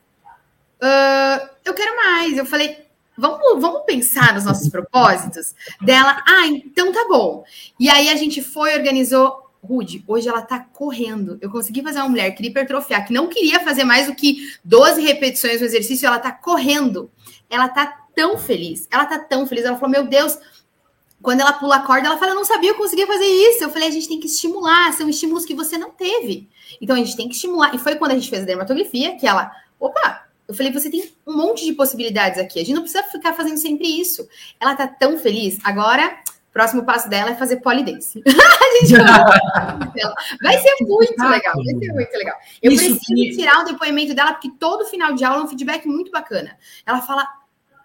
uh, 0.81 1.49
eu 1.63 1.73
quero 1.73 1.95
mais. 1.95 2.37
Eu 2.37 2.45
falei, 2.45 2.85
vamos, 3.17 3.61
vamos 3.61 3.83
pensar 3.85 4.33
nos 4.33 4.45
nossos 4.45 4.69
propósitos? 4.69 5.53
Dela, 5.81 6.23
ah, 6.27 6.47
então 6.47 6.91
tá 6.91 7.05
bom. 7.07 7.43
E 7.79 7.89
aí 7.89 8.09
a 8.09 8.15
gente 8.15 8.41
foi, 8.41 8.73
organizou. 8.73 9.47
Rude, 9.61 10.01
hoje 10.07 10.29
ela 10.29 10.41
tá 10.41 10.61
correndo. 10.61 11.37
Eu 11.41 11.51
consegui 11.51 11.83
fazer 11.83 11.99
uma 11.99 12.07
mulher 12.07 12.31
que 12.31 12.45
hipertrofiar, 12.47 13.05
que 13.05 13.11
não 13.11 13.27
queria 13.27 13.59
fazer 13.59 13.83
mais 13.83 14.07
do 14.07 14.15
que 14.15 14.37
12 14.63 15.01
repetições 15.01 15.59
no 15.59 15.65
exercício, 15.65 16.07
ela 16.07 16.17
tá 16.17 16.31
correndo. 16.31 17.11
Ela 17.49 17.67
tá 17.67 18.05
tão 18.15 18.37
feliz. 18.37 18.87
Ela 18.89 19.05
tá 19.05 19.19
tão 19.19 19.45
feliz. 19.45 19.65
Ela 19.65 19.75
falou: 19.75 19.91
Meu 19.91 20.07
Deus, 20.07 20.39
quando 21.21 21.41
ela 21.41 21.53
pula 21.53 21.77
a 21.77 21.81
corda, 21.81 22.07
ela 22.07 22.17
fala: 22.17 22.31
Eu 22.31 22.35
não 22.35 22.45
sabia 22.45 22.71
eu 22.71 22.75
conseguia 22.75 23.05
fazer 23.05 23.25
isso. 23.25 23.63
Eu 23.63 23.69
falei: 23.69 23.87
A 23.87 23.91
gente 23.91 24.07
tem 24.07 24.19
que 24.19 24.27
estimular, 24.27 24.93
são 24.93 25.09
estímulos 25.09 25.45
que 25.45 25.53
você 25.53 25.77
não 25.77 25.91
teve. 25.91 26.49
Então 26.81 26.95
a 26.95 26.99
gente 26.99 27.15
tem 27.15 27.27
que 27.27 27.35
estimular. 27.35 27.73
E 27.75 27.77
foi 27.77 27.95
quando 27.95 28.11
a 28.11 28.15
gente 28.15 28.29
fez 28.29 28.43
a 28.43 28.45
dermatografia 28.45 29.15
que 29.17 29.27
ela, 29.27 29.51
opa, 29.79 30.25
eu 30.47 30.53
falei: 30.53 30.71
Você 30.71 30.89
tem 30.89 31.11
um 31.27 31.35
monte 31.35 31.65
de 31.65 31.73
possibilidades 31.73 32.39
aqui. 32.39 32.59
A 32.59 32.63
gente 32.63 32.75
não 32.75 32.83
precisa 32.83 33.03
ficar 33.03 33.33
fazendo 33.33 33.57
sempre 33.57 33.87
isso. 33.87 34.27
Ela 34.59 34.75
tá 34.75 34.87
tão 34.87 35.17
feliz. 35.17 35.59
Agora, 35.63 36.19
próximo 36.53 36.83
passo 36.83 37.09
dela 37.09 37.31
é 37.31 37.35
fazer 37.35 37.57
polidense. 37.57 38.23
a 38.25 38.85
gente 38.85 38.95
vai 40.41 40.57
ser 40.57 40.75
muito 40.81 41.23
legal. 41.23 41.55
Vai 41.55 41.75
ser 41.79 41.93
muito 41.93 42.17
legal. 42.17 42.37
Eu 42.61 42.71
isso 42.71 42.95
preciso 42.95 43.13
que... 43.13 43.35
tirar 43.35 43.61
o 43.61 43.65
depoimento 43.65 44.13
dela, 44.13 44.33
porque 44.33 44.51
todo 44.59 44.85
final 44.85 45.13
de 45.13 45.23
aula 45.23 45.41
é 45.41 45.43
um 45.43 45.47
feedback 45.47 45.85
muito 45.85 46.11
bacana. 46.11 46.57
Ela 46.85 47.01
fala: 47.01 47.27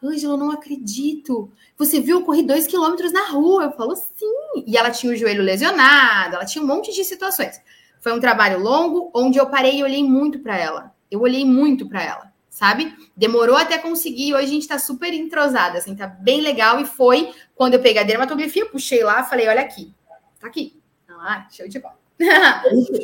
Ângela, 0.09 0.35
eu 0.35 0.39
não 0.39 0.51
acredito. 0.51 1.51
Você 1.77 2.01
viu, 2.01 2.19
eu 2.19 2.25
corri 2.25 2.43
dois 2.43 2.67
quilômetros 2.67 3.13
na 3.13 3.29
rua. 3.29 3.65
Eu 3.65 3.73
falo, 3.73 3.97
sim. 3.97 4.65
E 4.67 4.77
ela 4.77 4.91
tinha 4.91 5.13
o 5.13 5.17
joelho 5.17 5.43
lesionado, 5.43 6.37
ela 6.37 6.45
tinha 6.45 6.63
um 6.63 6.67
monte 6.67 6.93
de 6.93 7.05
situações. 7.05 7.61
Foi 8.01 8.13
um 8.13 8.21
trabalho 8.21 8.61
longo, 8.61 9.11
onde 9.15 9.39
eu 9.39 9.47
parei 9.47 9.79
e 9.79 9.83
olhei 9.83 10.05
muito 10.05 10.39
para 10.39 10.57
ela. 10.59 10.95
Eu 11.11 11.21
olhei 11.23 11.45
muito 11.45 11.89
para 11.89 12.03
ela, 12.03 12.33
sabe? 12.51 12.95
Demorou 13.17 13.57
até 13.57 13.79
conseguir. 13.79 14.35
Hoje 14.35 14.45
a 14.45 14.49
gente 14.49 14.69
tá 14.69 14.79
super 14.79 15.13
entrosada, 15.13 15.79
assim, 15.79 15.95
tá 15.95 16.07
bem 16.07 16.41
legal. 16.41 16.81
E 16.81 16.85
foi 16.85 17.33
quando 17.55 17.75
eu 17.75 17.81
peguei 17.81 18.03
a 18.03 18.05
dermatografia, 18.05 18.67
puxei 18.67 19.03
lá, 19.03 19.25
falei, 19.25 19.49
olha 19.49 19.63
aqui. 19.63 19.95
Tá 20.39 20.49
aqui. 20.49 20.79
Ah, 21.09 21.47
show 21.51 21.67
de 21.67 21.79
bola. 21.79 21.97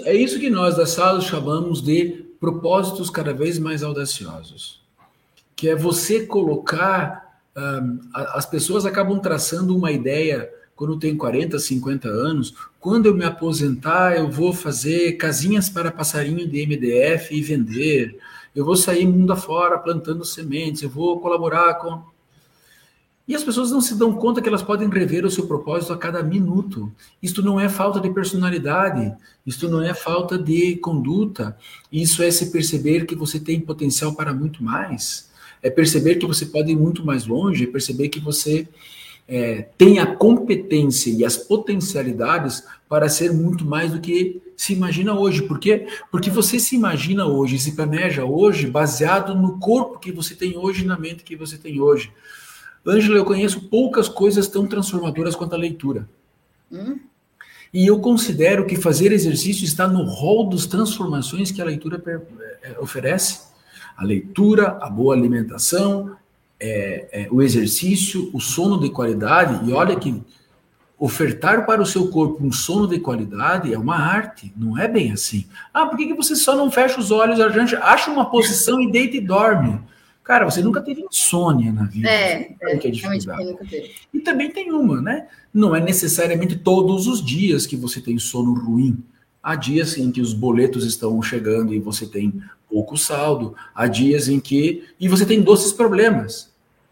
é 0.04 0.14
isso 0.14 0.38
que 0.38 0.50
nós 0.50 0.76
da 0.76 0.86
sala 0.86 1.20
chamamos 1.20 1.80
de 1.82 2.26
propósitos 2.38 3.08
cada 3.08 3.32
vez 3.32 3.58
mais 3.58 3.82
audaciosos 3.82 4.79
que 5.60 5.68
é 5.68 5.76
você 5.76 6.24
colocar 6.24 7.38
as 8.14 8.46
pessoas 8.46 8.86
acabam 8.86 9.18
traçando 9.18 9.76
uma 9.76 9.92
ideia 9.92 10.50
quando 10.74 10.98
tem 10.98 11.14
40, 11.14 11.58
50 11.58 12.08
anos, 12.08 12.54
quando 12.80 13.04
eu 13.04 13.14
me 13.14 13.26
aposentar, 13.26 14.16
eu 14.16 14.30
vou 14.30 14.54
fazer 14.54 15.18
casinhas 15.18 15.68
para 15.68 15.92
passarinho 15.92 16.48
de 16.48 16.66
MDF 16.66 17.34
e 17.34 17.42
vender. 17.42 18.18
Eu 18.56 18.64
vou 18.64 18.74
sair 18.74 19.06
mundo 19.06 19.34
afora 19.34 19.78
plantando 19.78 20.24
sementes, 20.24 20.80
eu 20.80 20.88
vou 20.88 21.20
colaborar 21.20 21.74
com. 21.74 22.02
E 23.28 23.34
as 23.34 23.44
pessoas 23.44 23.70
não 23.70 23.82
se 23.82 23.94
dão 23.94 24.14
conta 24.14 24.40
que 24.40 24.48
elas 24.48 24.62
podem 24.62 24.88
rever 24.88 25.26
o 25.26 25.30
seu 25.30 25.46
propósito 25.46 25.92
a 25.92 25.98
cada 25.98 26.22
minuto. 26.22 26.90
Isto 27.22 27.42
não 27.42 27.60
é 27.60 27.68
falta 27.68 28.00
de 28.00 28.08
personalidade, 28.08 29.14
isto 29.44 29.68
não 29.68 29.82
é 29.82 29.92
falta 29.92 30.38
de 30.38 30.76
conduta, 30.76 31.54
isso 31.92 32.22
é 32.22 32.30
se 32.30 32.50
perceber 32.50 33.04
que 33.04 33.14
você 33.14 33.38
tem 33.38 33.60
potencial 33.60 34.14
para 34.14 34.32
muito 34.32 34.64
mais, 34.64 35.29
é 35.62 35.70
perceber 35.70 36.16
que 36.16 36.26
você 36.26 36.46
pode 36.46 36.70
ir 36.70 36.76
muito 36.76 37.04
mais 37.04 37.26
longe, 37.26 37.64
é 37.64 37.66
perceber 37.66 38.08
que 38.08 38.20
você 38.20 38.66
é, 39.28 39.68
tem 39.78 39.98
a 39.98 40.06
competência 40.06 41.10
e 41.10 41.24
as 41.24 41.36
potencialidades 41.36 42.64
para 42.88 43.08
ser 43.08 43.32
muito 43.32 43.64
mais 43.64 43.92
do 43.92 44.00
que 44.00 44.42
se 44.56 44.72
imagina 44.72 45.16
hoje. 45.18 45.42
Por 45.42 45.58
quê? 45.58 45.86
Porque 46.10 46.28
você 46.28 46.58
se 46.58 46.74
imagina 46.74 47.26
hoje, 47.26 47.58
se 47.58 47.76
planeja 47.76 48.24
hoje, 48.24 48.66
baseado 48.66 49.34
no 49.34 49.58
corpo 49.58 50.00
que 50.00 50.10
você 50.10 50.34
tem 50.34 50.58
hoje, 50.58 50.84
na 50.84 50.98
mente 50.98 51.22
que 51.22 51.36
você 51.36 51.56
tem 51.56 51.80
hoje. 51.80 52.12
Ângela, 52.84 53.18
eu 53.18 53.24
conheço 53.24 53.68
poucas 53.68 54.08
coisas 54.08 54.48
tão 54.48 54.66
transformadoras 54.66 55.36
quanto 55.36 55.54
a 55.54 55.58
leitura. 55.58 56.08
Hum? 56.72 56.98
E 57.72 57.86
eu 57.86 58.00
considero 58.00 58.66
que 58.66 58.74
fazer 58.74 59.12
exercício 59.12 59.64
está 59.64 59.86
no 59.86 60.02
rol 60.02 60.48
das 60.48 60.66
transformações 60.66 61.52
que 61.52 61.62
a 61.62 61.64
leitura 61.64 62.02
é, 62.62 62.76
oferece. 62.80 63.49
A 64.00 64.04
leitura, 64.04 64.78
a 64.80 64.88
boa 64.88 65.14
alimentação, 65.14 66.16
é, 66.58 67.08
é, 67.12 67.28
o 67.30 67.42
exercício, 67.42 68.30
o 68.32 68.40
sono 68.40 68.80
de 68.80 68.88
qualidade, 68.88 69.68
e 69.68 69.74
olha 69.74 69.94
que 69.94 70.22
ofertar 70.98 71.66
para 71.66 71.82
o 71.82 71.86
seu 71.86 72.08
corpo 72.08 72.42
um 72.42 72.50
sono 72.50 72.88
de 72.88 72.98
qualidade 72.98 73.74
é 73.74 73.78
uma 73.78 73.96
arte, 73.96 74.50
não 74.56 74.78
é 74.78 74.88
bem 74.88 75.12
assim. 75.12 75.46
Ah, 75.72 75.84
por 75.84 75.98
que, 75.98 76.06
que 76.06 76.14
você 76.14 76.34
só 76.34 76.56
não 76.56 76.70
fecha 76.70 76.98
os 76.98 77.10
olhos, 77.10 77.38
acha 77.82 78.10
uma 78.10 78.30
posição 78.30 78.80
e 78.80 78.90
deita 78.90 79.18
e 79.18 79.20
dorme? 79.20 79.78
Cara, 80.24 80.46
você 80.46 80.62
nunca 80.62 80.80
teve 80.80 81.02
insônia 81.02 81.70
na 81.70 81.84
vida. 81.84 82.08
É, 82.08 82.54
é, 82.62 82.76
que 82.78 82.88
é 82.88 82.90
dificuldade. 82.90 83.56
E 84.14 84.20
também 84.20 84.50
tem 84.50 84.72
uma, 84.72 85.02
né? 85.02 85.26
Não 85.52 85.76
é 85.76 85.80
necessariamente 85.80 86.56
todos 86.56 87.06
os 87.06 87.22
dias 87.22 87.66
que 87.66 87.76
você 87.76 88.00
tem 88.00 88.18
sono 88.18 88.54
ruim. 88.54 89.02
Há 89.42 89.56
dias 89.56 89.98
em 89.98 90.10
que 90.10 90.22
os 90.22 90.32
boletos 90.32 90.86
estão 90.86 91.20
chegando 91.20 91.74
e 91.74 91.80
você 91.80 92.06
tem 92.06 92.42
pouco 92.70 92.96
saldo. 92.96 93.54
Há 93.74 93.86
dias 93.86 94.28
em 94.28 94.38
que. 94.38 94.84
E 94.98 95.08
você 95.08 95.26
tem 95.26 95.42
doces 95.42 95.72
problemas 95.72 96.50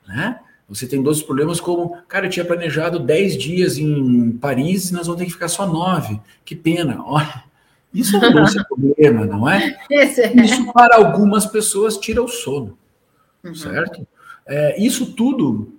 né? 0.09 0.41
Você 0.69 0.87
tem 0.87 1.03
dois 1.03 1.23
problemas 1.23 1.61
como, 1.61 1.97
cara, 2.09 2.27
eu 2.27 2.31
tinha 2.31 2.45
planejado 2.45 2.99
10 2.99 3.39
dias 3.39 3.79
em 3.79 4.33
Paris 4.33 4.91
e 4.91 4.95
nós 4.95 5.07
vamos 5.07 5.21
ter 5.21 5.27
que 5.27 5.33
ficar 5.33 5.49
só 5.49 5.67
9. 5.67 6.21
Que 6.45 6.57
pena. 6.57 7.03
Olha, 7.05 7.45
isso 7.93 8.17
é 8.17 8.29
um 8.29 8.33
doce 8.33 8.59
problema, 8.69 9.25
não 9.25 9.49
é? 9.49 9.79
é? 9.91 10.05
Isso 10.45 10.71
para 10.73 10.97
algumas 10.97 11.47
pessoas 11.47 11.97
tira 11.97 12.23
o 12.23 12.29
sono, 12.29 12.77
uhum. 13.45 13.55
certo? 13.55 14.07
É, 14.47 14.83
isso 14.83 15.15
tudo 15.15 15.75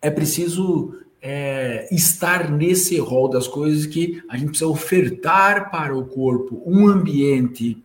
é 0.00 0.10
preciso 0.10 0.96
é, 1.22 1.88
estar 1.92 2.50
nesse 2.50 2.98
rol 2.98 3.28
das 3.28 3.46
coisas 3.46 3.86
que 3.86 4.22
a 4.28 4.36
gente 4.36 4.50
precisa 4.50 4.70
ofertar 4.70 5.70
para 5.70 5.96
o 5.96 6.04
corpo 6.04 6.60
um 6.66 6.88
ambiente 6.88 7.80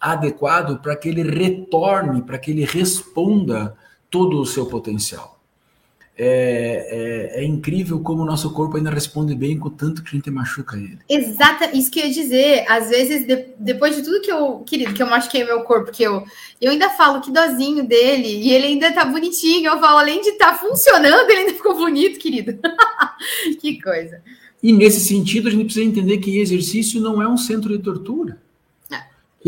adequado 0.00 0.80
para 0.80 0.96
que 0.96 1.08
ele 1.08 1.22
retorne, 1.22 2.22
para 2.22 2.38
que 2.38 2.50
ele 2.50 2.64
responda 2.64 3.76
todo 4.10 4.40
o 4.40 4.46
seu 4.46 4.66
potencial. 4.66 5.38
É, 6.20 7.36
é, 7.36 7.42
é, 7.42 7.44
incrível 7.44 8.00
como 8.00 8.24
o 8.24 8.26
nosso 8.26 8.52
corpo 8.52 8.76
ainda 8.76 8.90
responde 8.90 9.36
bem 9.36 9.56
com 9.56 9.70
tanto 9.70 10.02
que 10.02 10.08
a 10.08 10.16
gente 10.16 10.28
machuca 10.32 10.76
ele. 10.76 10.98
Exata, 11.08 11.70
isso 11.76 11.92
que 11.92 12.00
eu 12.00 12.06
ia 12.06 12.12
dizer. 12.12 12.64
Às 12.68 12.90
vezes, 12.90 13.24
de, 13.24 13.46
depois 13.56 13.94
de 13.94 14.02
tudo 14.02 14.20
que 14.20 14.32
eu, 14.32 14.58
querido, 14.66 14.92
que 14.94 15.00
eu 15.00 15.06
machuquei 15.06 15.44
meu 15.44 15.62
corpo, 15.62 15.92
que 15.92 16.02
eu, 16.02 16.24
eu 16.60 16.72
ainda 16.72 16.90
falo 16.90 17.20
que 17.20 17.30
dozinho 17.30 17.86
dele, 17.86 18.26
e 18.26 18.52
ele 18.52 18.66
ainda 18.66 18.90
tá 18.90 19.04
bonitinho. 19.04 19.70
Eu 19.70 19.78
falo, 19.78 19.98
além 19.98 20.20
de 20.20 20.30
estar 20.30 20.54
tá 20.54 20.58
funcionando, 20.58 21.30
ele 21.30 21.40
ainda 21.42 21.54
ficou 21.54 21.76
bonito, 21.76 22.18
querido. 22.18 22.58
que 23.60 23.80
coisa. 23.80 24.20
E 24.60 24.72
nesse 24.72 24.98
sentido, 24.98 25.46
a 25.46 25.52
gente 25.52 25.66
precisa 25.66 25.86
entender 25.86 26.18
que 26.18 26.40
exercício 26.40 27.00
não 27.00 27.22
é 27.22 27.28
um 27.28 27.36
centro 27.36 27.76
de 27.76 27.78
tortura. 27.80 28.42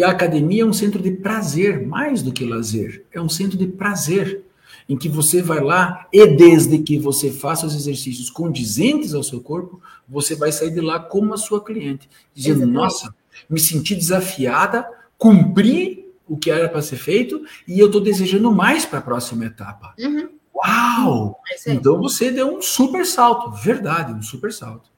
Que 0.00 0.04
a 0.04 0.08
academia 0.12 0.62
é 0.62 0.64
um 0.64 0.72
centro 0.72 1.02
de 1.02 1.10
prazer, 1.10 1.86
mais 1.86 2.22
do 2.22 2.32
que 2.32 2.42
lazer. 2.42 3.04
É 3.12 3.20
um 3.20 3.28
centro 3.28 3.58
de 3.58 3.66
prazer 3.66 4.42
em 4.88 4.96
que 4.96 5.10
você 5.10 5.42
vai 5.42 5.62
lá 5.62 6.08
e 6.10 6.26
desde 6.26 6.78
que 6.78 6.98
você 6.98 7.30
faça 7.30 7.66
os 7.66 7.74
exercícios 7.74 8.30
condizentes 8.30 9.12
ao 9.12 9.22
seu 9.22 9.42
corpo, 9.42 9.78
você 10.08 10.34
vai 10.34 10.52
sair 10.52 10.70
de 10.70 10.80
lá 10.80 10.98
como 10.98 11.34
a 11.34 11.36
sua 11.36 11.62
cliente, 11.62 12.08
dizendo: 12.32 12.62
Exatamente. 12.62 12.74
Nossa, 12.74 13.14
me 13.46 13.60
senti 13.60 13.94
desafiada, 13.94 14.88
cumpri 15.18 16.10
o 16.26 16.34
que 16.34 16.50
era 16.50 16.66
para 16.66 16.80
ser 16.80 16.96
feito 16.96 17.44
e 17.68 17.78
eu 17.78 17.88
estou 17.88 18.00
desejando 18.00 18.50
mais 18.50 18.86
para 18.86 19.00
a 19.00 19.02
próxima 19.02 19.44
etapa. 19.44 19.94
Uhum. 19.98 20.30
Uau! 20.54 21.38
É 21.66 21.74
então 21.74 21.98
você 21.98 22.30
deu 22.30 22.56
um 22.56 22.62
super 22.62 23.04
salto, 23.04 23.50
verdade, 23.50 24.14
um 24.14 24.22
super 24.22 24.50
salto. 24.50 24.90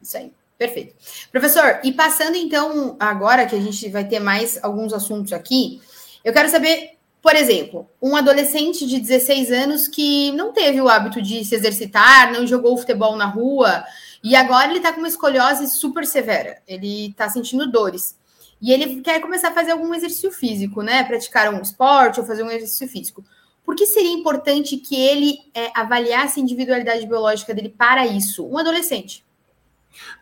Isso 0.00 0.16
aí. 0.16 0.32
Perfeito. 0.62 0.94
Professor, 1.32 1.80
e 1.82 1.90
passando 1.90 2.36
então 2.36 2.96
agora 3.00 3.46
que 3.46 3.56
a 3.56 3.60
gente 3.60 3.88
vai 3.88 4.04
ter 4.04 4.20
mais 4.20 4.62
alguns 4.62 4.92
assuntos 4.92 5.32
aqui, 5.32 5.82
eu 6.24 6.32
quero 6.32 6.48
saber 6.48 6.90
por 7.20 7.34
exemplo, 7.36 7.88
um 8.00 8.16
adolescente 8.16 8.84
de 8.84 8.98
16 8.98 9.52
anos 9.52 9.86
que 9.86 10.32
não 10.32 10.52
teve 10.52 10.80
o 10.80 10.88
hábito 10.88 11.22
de 11.22 11.44
se 11.44 11.54
exercitar, 11.54 12.32
não 12.32 12.44
jogou 12.44 12.76
futebol 12.76 13.14
na 13.14 13.26
rua, 13.26 13.84
e 14.24 14.34
agora 14.34 14.68
ele 14.68 14.78
está 14.78 14.92
com 14.92 14.98
uma 14.98 15.06
escoliose 15.06 15.68
super 15.68 16.04
severa. 16.04 16.60
Ele 16.66 17.10
está 17.10 17.28
sentindo 17.28 17.70
dores. 17.70 18.16
E 18.60 18.72
ele 18.72 19.00
quer 19.02 19.20
começar 19.20 19.48
a 19.48 19.54
fazer 19.54 19.70
algum 19.70 19.94
exercício 19.94 20.32
físico, 20.32 20.82
né? 20.82 21.04
Praticar 21.04 21.52
um 21.54 21.62
esporte 21.62 22.18
ou 22.18 22.26
fazer 22.26 22.42
um 22.42 22.50
exercício 22.50 22.88
físico. 22.88 23.24
Por 23.64 23.76
que 23.76 23.86
seria 23.86 24.12
importante 24.12 24.76
que 24.76 24.96
ele 24.96 25.38
é, 25.54 25.70
avaliasse 25.76 26.40
a 26.40 26.42
individualidade 26.42 27.06
biológica 27.06 27.54
dele 27.54 27.68
para 27.68 28.04
isso? 28.04 28.44
Um 28.44 28.58
adolescente. 28.58 29.24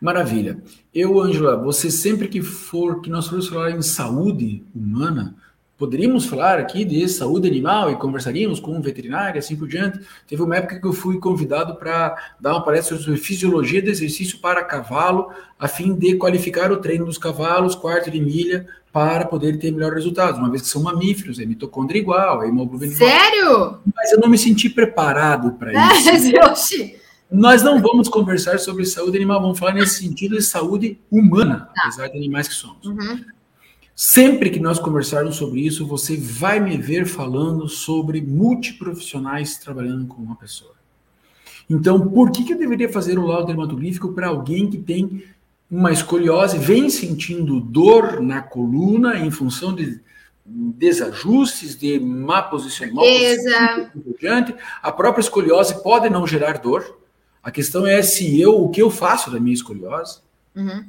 Maravilha. 0.01 0.63
Eu, 0.95 1.21
Angela, 1.21 1.57
você 1.57 1.91
sempre 1.91 2.29
que 2.29 2.43
for, 2.43 3.01
que 3.01 3.11
nós 3.11 3.27
formos 3.27 3.49
falar 3.49 3.71
em 3.71 3.83
saúde 3.83 4.65
humana, 4.75 5.37
Poderíamos 5.81 6.27
falar 6.27 6.59
aqui 6.59 6.85
de 6.85 7.09
saúde 7.09 7.49
animal 7.49 7.91
e 7.91 7.97
conversaríamos 7.97 8.61
com 8.61 8.77
um 8.77 8.83
veterinário, 8.83 9.39
assim 9.39 9.57
por 9.57 9.67
diante. 9.67 9.99
Teve 10.29 10.43
uma 10.43 10.55
época 10.55 10.79
que 10.79 10.87
eu 10.87 10.93
fui 10.93 11.19
convidado 11.19 11.75
para 11.77 12.35
dar 12.39 12.53
uma 12.53 12.63
palestra 12.63 12.99
sobre 12.99 13.17
fisiologia 13.17 13.81
do 13.81 13.89
exercício 13.89 14.41
para 14.41 14.63
cavalo, 14.63 15.31
a 15.59 15.67
fim 15.67 15.95
de 15.95 16.17
qualificar 16.17 16.71
o 16.71 16.77
treino 16.77 17.07
dos 17.07 17.17
cavalos, 17.17 17.75
quarto 17.75 18.11
de 18.11 18.21
milha, 18.21 18.67
para 18.93 19.25
poder 19.25 19.59
ter 19.59 19.73
melhores 19.73 19.97
resultados, 19.97 20.39
uma 20.39 20.51
vez 20.51 20.61
que 20.61 20.69
são 20.69 20.83
mamíferos, 20.83 21.39
é 21.39 21.47
mitocôndria 21.47 21.99
igual, 21.99 22.43
é 22.43 22.49
hemoglobina 22.49 22.93
Sério? 22.93 23.79
Mas 23.97 24.13
eu 24.13 24.21
não 24.21 24.29
me 24.29 24.37
senti 24.37 24.69
preparado 24.69 25.53
para 25.53 25.73
isso. 26.53 27.00
Nós 27.31 27.63
não 27.63 27.81
vamos 27.81 28.09
conversar 28.09 28.59
sobre 28.59 28.85
saúde 28.85 29.17
animal, 29.17 29.41
vamos 29.41 29.59
falar 29.59 29.73
nesse 29.73 30.03
sentido 30.03 30.37
de 30.37 30.43
saúde 30.43 30.99
humana, 31.11 31.71
tá. 31.75 31.83
apesar 31.83 32.09
de 32.09 32.17
animais 32.17 32.49
que 32.49 32.55
somos. 32.55 32.85
Uhum. 32.85 33.25
Sempre 33.95 34.51
que 34.51 34.59
nós 34.59 34.79
conversarmos 34.79 35.37
sobre 35.37 35.61
isso, 35.61 35.87
você 35.87 36.17
vai 36.17 36.59
me 36.59 36.77
ver 36.77 37.07
falando 37.07 37.69
sobre 37.69 38.21
multiprofissionais 38.21 39.59
trabalhando 39.59 40.07
com 40.07 40.23
uma 40.23 40.37
pessoa. 40.37 40.75
Então, 41.69 42.09
por 42.09 42.33
que, 42.33 42.43
que 42.43 42.55
eu 42.55 42.59
deveria 42.59 42.89
fazer 42.89 43.19
o 43.19 43.27
laudo 43.27 43.47
dermatolífico 43.47 44.13
para 44.13 44.29
alguém 44.29 44.69
que 44.69 44.79
tem 44.79 45.23
uma 45.71 45.93
escoliose, 45.93 46.59
vem 46.59 46.91
sentindo 46.91 47.61
dor 47.61 48.21
na 48.21 48.43
coluna 48.43 49.19
em 49.19 49.31
função 49.31 49.73
de 49.73 50.01
desajustes, 50.45 51.77
de 51.79 52.01
má 52.01 52.43
posicionamento, 52.43 53.93
diante. 54.19 54.55
A 54.83 54.91
própria 54.91 55.21
escoliose 55.21 55.81
pode 55.81 56.11
não 56.11 56.27
gerar 56.27 56.59
dor. 56.59 56.99
A 57.43 57.51
questão 57.51 57.87
é 57.87 58.03
se 58.03 58.41
eu, 58.41 58.63
o 58.63 58.69
que 58.69 58.83
eu 58.83 58.91
faço 58.91 59.31
da 59.31 59.41
minha 59.41 59.55
escoliose, 59.55 60.21
uhum. 60.55 60.85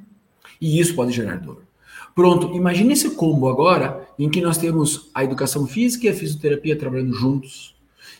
e 0.59 0.79
isso 0.79 0.95
pode 0.95 1.11
gerar 1.11 1.37
dor. 1.37 1.63
Pronto, 2.13 2.55
imagine 2.55 2.93
esse 2.93 3.11
combo 3.11 3.47
agora 3.47 4.05
em 4.19 4.29
que 4.29 4.41
nós 4.41 4.57
temos 4.57 5.09
a 5.13 5.23
educação 5.23 5.65
física 5.65 6.07
e 6.07 6.09
a 6.09 6.13
fisioterapia 6.13 6.75
trabalhando 6.75 7.13
juntos 7.13 7.73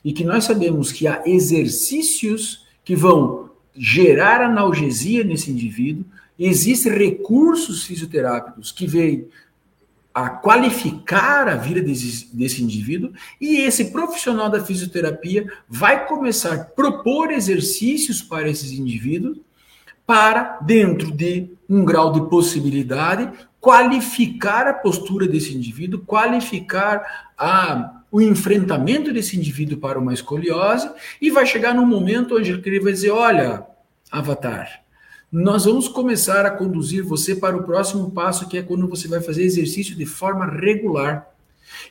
e 0.03 0.13
que 0.13 0.23
nós 0.23 0.45
sabemos 0.45 0.91
que 0.91 1.07
há 1.07 1.21
exercícios 1.25 2.65
que 2.83 2.95
vão 2.95 3.49
gerar 3.75 4.41
analgesia 4.41 5.23
nesse 5.23 5.51
indivíduo, 5.51 6.05
existem 6.39 6.91
recursos 6.91 7.83
fisioterápicos 7.83 8.71
que 8.71 8.87
vêm 8.87 9.27
a 10.13 10.30
qualificar 10.30 11.47
a 11.47 11.56
vida 11.56 11.82
desse, 11.82 12.36
desse 12.36 12.63
indivíduo 12.63 13.13
e 13.39 13.62
esse 13.62 13.91
profissional 13.91 14.50
da 14.50 14.63
fisioterapia 14.63 15.45
vai 15.69 16.06
começar 16.06 16.54
a 16.54 16.63
propor 16.63 17.32
exercícios 17.32 18.21
para 18.21 18.50
esses 18.50 18.71
indivíduos 18.71 19.39
para, 20.06 20.60
dentro 20.62 21.12
de 21.12 21.50
um 21.69 21.86
grau 21.86 22.12
de 22.12 22.30
possibilidade, 22.30 23.32
qualificar 23.62 24.67
a 24.67 24.74
postura 24.74 25.26
desse 25.26 25.56
indivíduo, 25.56 26.04
qualificar 26.06 27.32
a, 27.38 28.02
o 28.12 28.19
enfrentamento 28.19 29.13
desse 29.13 29.38
indivíduo 29.38 29.78
para 29.78 29.97
uma 29.97 30.13
escoliose 30.13 30.91
e 31.21 31.30
vai 31.30 31.45
chegar 31.45 31.74
num 31.74 31.86
momento 31.86 32.36
onde 32.36 32.52
ele 32.52 32.80
vai 32.82 32.91
dizer: 32.91 33.12
olha, 33.12 33.65
Avatar, 34.12 34.84
nós 35.31 35.63
vamos 35.63 35.87
começar 35.87 36.45
a 36.45 36.51
conduzir 36.51 37.03
você 37.03 37.33
para 37.33 37.55
o 37.55 37.63
próximo 37.63 38.11
passo, 38.11 38.49
que 38.49 38.57
é 38.57 38.61
quando 38.61 38.87
você 38.87 39.07
vai 39.07 39.21
fazer 39.21 39.43
exercício 39.43 39.95
de 39.95 40.05
forma 40.05 40.45
regular. 40.45 41.29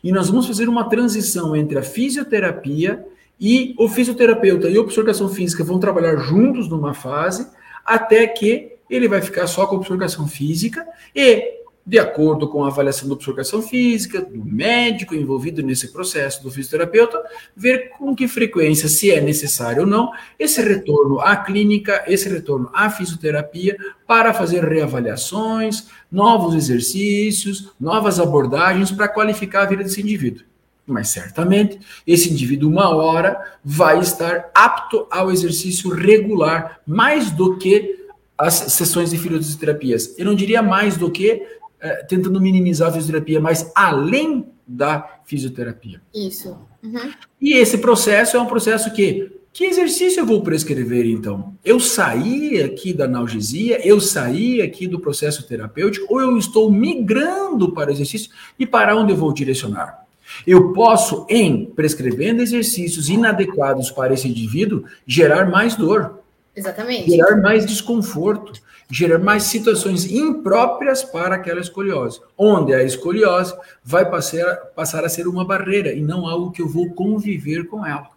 E 0.05 0.13
nós 0.13 0.29
vamos 0.29 0.47
fazer 0.47 0.69
uma 0.69 0.89
transição 0.89 1.57
entre 1.57 1.79
a 1.79 1.83
fisioterapia 1.83 3.03
e 3.41 3.75
o 3.79 3.89
fisioterapeuta 3.89 4.69
e 4.69 4.77
a 4.77 4.81
observação 4.81 5.29
física 5.31 5.65
vão 5.65 5.79
trabalhar 5.79 6.17
juntos 6.17 6.69
numa 6.69 6.93
fase, 6.93 7.49
até 7.83 8.27
que 8.27 8.73
ele 8.91 9.09
vai 9.09 9.23
ficar 9.23 9.47
só 9.47 9.67
com 9.67 9.77
a 9.77 9.79
observação 9.79 10.29
física 10.29 10.87
e 11.17 11.60
de 11.85 11.99
acordo 11.99 12.49
com 12.49 12.65
a 12.65 12.69
avaliação 12.69 13.09
da 13.09 13.15
observação 13.15 13.63
física, 13.63 14.21
do 14.21 14.45
médico 14.45 15.15
envolvido 15.15 15.63
nesse 15.63 15.93
processo, 15.93 16.43
do 16.43 16.51
fisioterapeuta, 16.51 17.23
ver 17.57 17.91
com 17.99 18.15
que 18.15 18.29
frequência, 18.29 18.89
se 18.89 19.11
é 19.11 19.21
necessário 19.21 19.83
ou 19.83 19.89
não, 19.89 20.11
esse 20.39 20.61
retorno 20.63 21.21
à 21.21 21.37
clínica, 21.37 22.05
esse 22.07 22.29
retorno 22.29 22.71
à 22.73 22.91
fisioterapia, 22.91 23.77
para 24.07 24.35
fazer 24.35 24.65
reavaliações, 24.65 25.89
novos 26.11 26.55
exercícios, 26.55 27.73
novas 27.81 28.21
abordagens 28.21 28.91
para 28.91 29.09
qualificar 29.09 29.63
a 29.63 29.67
vida 29.67 29.83
desse 29.83 30.01
indivíduo. 30.01 30.45
Mas 30.87 31.09
certamente 31.09 31.79
esse 32.07 32.31
indivíduo, 32.31 32.69
uma 32.69 32.89
hora, 32.89 33.59
vai 33.65 34.01
estar 34.01 34.51
apto 34.55 35.07
ao 35.11 35.31
exercício 35.31 35.89
regular, 35.91 36.81
mais 36.87 37.31
do 37.31 37.57
que 37.59 38.01
as 38.37 38.55
sessões 38.55 39.11
de 39.11 39.19
fisioterapias. 39.19 40.19
Eu 40.19 40.25
não 40.25 40.35
diria 40.35 40.63
mais 40.63 40.97
do 40.97 41.11
que 41.11 41.60
é, 41.81 42.05
tentando 42.05 42.41
minimizar 42.41 42.89
a 42.89 42.93
fisioterapia, 42.93 43.41
mas 43.41 43.71
além 43.75 44.47
da 44.67 45.21
fisioterapia. 45.25 46.01
Isso. 46.15 46.57
Uhum. 46.83 47.13
E 47.41 47.55
esse 47.55 47.79
processo 47.79 48.37
é 48.37 48.41
um 48.41 48.47
processo 48.47 48.93
que. 48.93 49.39
Que 49.53 49.65
exercício 49.65 50.21
eu 50.21 50.27
vou 50.27 50.45
prescrever, 50.45 51.05
então? 51.07 51.57
Eu 51.65 51.81
saí 51.81 52.63
aqui 52.63 52.93
da 52.93 53.07
analgesia, 53.07 53.85
eu 53.85 54.01
saí 54.01 54.63
aqui 54.63 54.87
do 54.87 55.01
processo 55.01 55.45
terapêutico, 55.45 56.07
ou 56.09 56.21
eu 56.21 56.39
estou 56.39 56.71
migrando 56.71 57.73
para 57.73 57.91
o 57.91 57.93
exercício 57.93 58.31
e 58.57 58.65
para 58.65 58.95
onde 58.95 59.11
eu 59.11 59.17
vou 59.17 59.33
direcionar? 59.33 60.07
Eu 60.47 60.73
posso, 60.73 61.27
em 61.29 61.67
prescrevendo 61.67 62.41
exercícios 62.41 63.09
inadequados 63.09 63.91
para 63.91 64.15
esse 64.15 64.29
indivíduo, 64.29 64.85
gerar 65.05 65.51
mais 65.51 65.75
dor. 65.75 66.20
Exatamente. 66.55 67.11
Gerar 67.11 67.37
mais 67.37 67.65
desconforto 67.65 68.61
gerar 68.91 69.19
mais 69.19 69.45
situações 69.45 70.05
impróprias 70.05 71.05
para 71.05 71.37
aquela 71.37 71.61
escoliose, 71.61 72.21
onde 72.37 72.75
a 72.75 72.83
escoliose 72.83 73.55
vai 73.85 74.09
passar, 74.11 74.57
passar 74.75 75.05
a 75.05 75.09
ser 75.09 75.29
uma 75.29 75.45
barreira 75.45 75.93
e 75.93 76.01
não 76.01 76.27
algo 76.27 76.51
que 76.51 76.61
eu 76.61 76.69
vou 76.69 76.93
conviver 76.93 77.67
com 77.69 77.87
ela. 77.87 78.11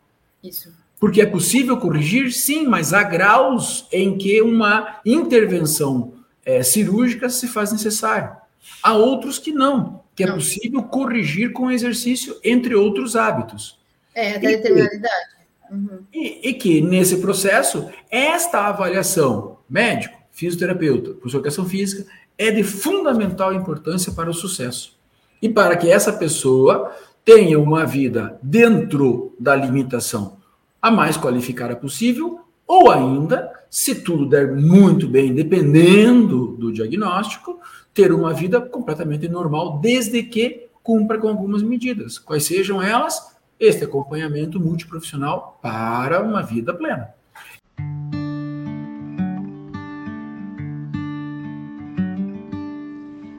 Isso. 0.43 0.73
Porque 0.99 1.21
é 1.21 1.25
possível 1.25 1.77
corrigir, 1.77 2.31
sim, 2.31 2.65
mas 2.65 2.93
há 2.93 3.03
graus 3.03 3.87
em 3.91 4.17
que 4.17 4.41
uma 4.41 4.99
intervenção 5.05 6.13
é, 6.45 6.63
cirúrgica 6.63 7.29
se 7.29 7.47
faz 7.47 7.71
necessária. 7.71 8.37
Há 8.81 8.95
outros 8.95 9.37
que 9.37 9.51
não, 9.51 10.01
que 10.15 10.23
é 10.23 10.27
não. 10.27 10.35
possível 10.35 10.81
corrigir 10.83 11.51
com 11.51 11.69
exercício, 11.69 12.39
entre 12.43 12.73
outros 12.73 13.15
hábitos. 13.15 13.77
É, 14.15 14.35
até 14.35 14.47
determinada 14.47 14.95
idade. 14.95 15.42
Uhum. 15.73 15.99
E, 16.13 16.49
e 16.49 16.53
que, 16.53 16.81
nesse 16.81 17.17
processo, 17.17 17.89
esta 18.11 18.67
avaliação 18.67 19.57
médico, 19.69 20.17
fisioterapeuta, 20.31 21.11
professor 21.11 21.29
de 21.29 21.35
educação 21.37 21.65
física, 21.65 22.05
é 22.37 22.51
de 22.51 22.63
fundamental 22.63 23.53
importância 23.53 24.11
para 24.11 24.29
o 24.29 24.33
sucesso. 24.33 24.97
E 25.41 25.49
para 25.49 25.75
que 25.75 25.89
essa 25.89 26.13
pessoa 26.13 26.91
tenha 27.25 27.59
uma 27.59 27.85
vida 27.85 28.37
dentro 28.41 29.35
da 29.39 29.55
limitação 29.55 30.37
a 30.81 30.91
mais 30.91 31.17
qualificada 31.17 31.75
possível, 31.75 32.41
ou 32.67 32.91
ainda, 32.91 33.51
se 33.69 33.95
tudo 33.95 34.27
der 34.27 34.53
muito 34.55 35.07
bem, 35.07 35.33
dependendo 35.33 36.57
do 36.57 36.71
diagnóstico, 36.71 37.59
ter 37.93 38.11
uma 38.11 38.33
vida 38.33 38.59
completamente 38.59 39.27
normal, 39.29 39.79
desde 39.79 40.23
que 40.23 40.67
cumpra 40.81 41.17
com 41.17 41.29
algumas 41.29 41.63
medidas. 41.63 42.17
Quais 42.17 42.43
sejam 42.43 42.81
elas? 42.81 43.32
Este 43.65 43.85
acompanhamento 43.85 44.59
multiprofissional 44.59 45.57
para 45.61 46.21
uma 46.21 46.43
vida 46.43 46.73
plena. 46.73 47.13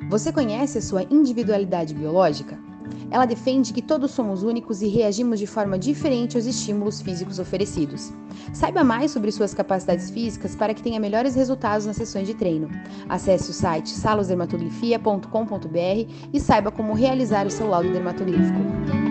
Você 0.09 0.33
conhece 0.33 0.79
a 0.79 0.81
sua 0.81 1.03
individualidade 1.03 1.93
biológica? 1.93 2.59
Ela 3.11 3.27
defende 3.27 3.75
que 3.75 3.83
todos 3.83 4.13
somos 4.13 4.43
únicos 4.43 4.81
e 4.81 4.89
reagimos 4.89 5.39
de 5.39 5.47
forma 5.47 5.79
diferente 5.79 6.39
aos 6.39 6.47
estímulos 6.47 7.03
físicos 7.03 7.39
oferecidos. 7.39 8.11
Saiba 8.55 8.83
mais 8.83 9.11
sobre 9.11 9.31
suas 9.31 9.53
capacidades 9.53 10.11
físicas 10.11 10.57
para 10.57 10.73
que 10.73 10.83
tenha 10.83 10.99
melhores 10.99 11.35
resultados 11.35 11.85
nas 11.85 11.97
sessões 11.97 12.27
de 12.27 12.33
treino. 12.33 12.71
Acesse 13.11 13.51
o 13.51 13.53
site 13.53 13.91
salosdermatografia.com.br 13.91 16.31
e 16.33 16.41
saiba 16.41 16.71
como 16.71 16.95
realizar 16.95 17.47
o 17.47 17.51
seu 17.51 17.69
laudo 17.69 17.93
dermatolífico. 17.93 19.04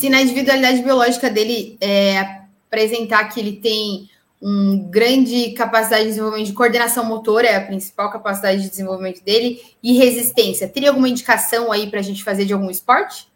Se 0.00 0.08
na 0.08 0.22
individualidade 0.22 0.82
biológica 0.82 1.28
dele 1.28 1.76
é, 1.78 2.18
apresentar 2.66 3.24
que 3.24 3.38
ele 3.38 3.56
tem 3.56 4.08
um 4.40 4.88
grande 4.88 5.50
capacidade 5.50 6.04
de 6.04 6.08
desenvolvimento 6.08 6.46
de 6.46 6.54
coordenação 6.54 7.04
motora, 7.04 7.46
é 7.46 7.56
a 7.56 7.66
principal 7.66 8.10
capacidade 8.10 8.62
de 8.62 8.70
desenvolvimento 8.70 9.22
dele, 9.22 9.60
e 9.82 9.98
resistência. 9.98 10.66
Teria 10.66 10.88
alguma 10.88 11.06
indicação 11.06 11.70
aí 11.70 11.90
para 11.90 12.00
a 12.00 12.02
gente 12.02 12.24
fazer 12.24 12.46
de 12.46 12.54
algum 12.54 12.70
esporte? 12.70 13.28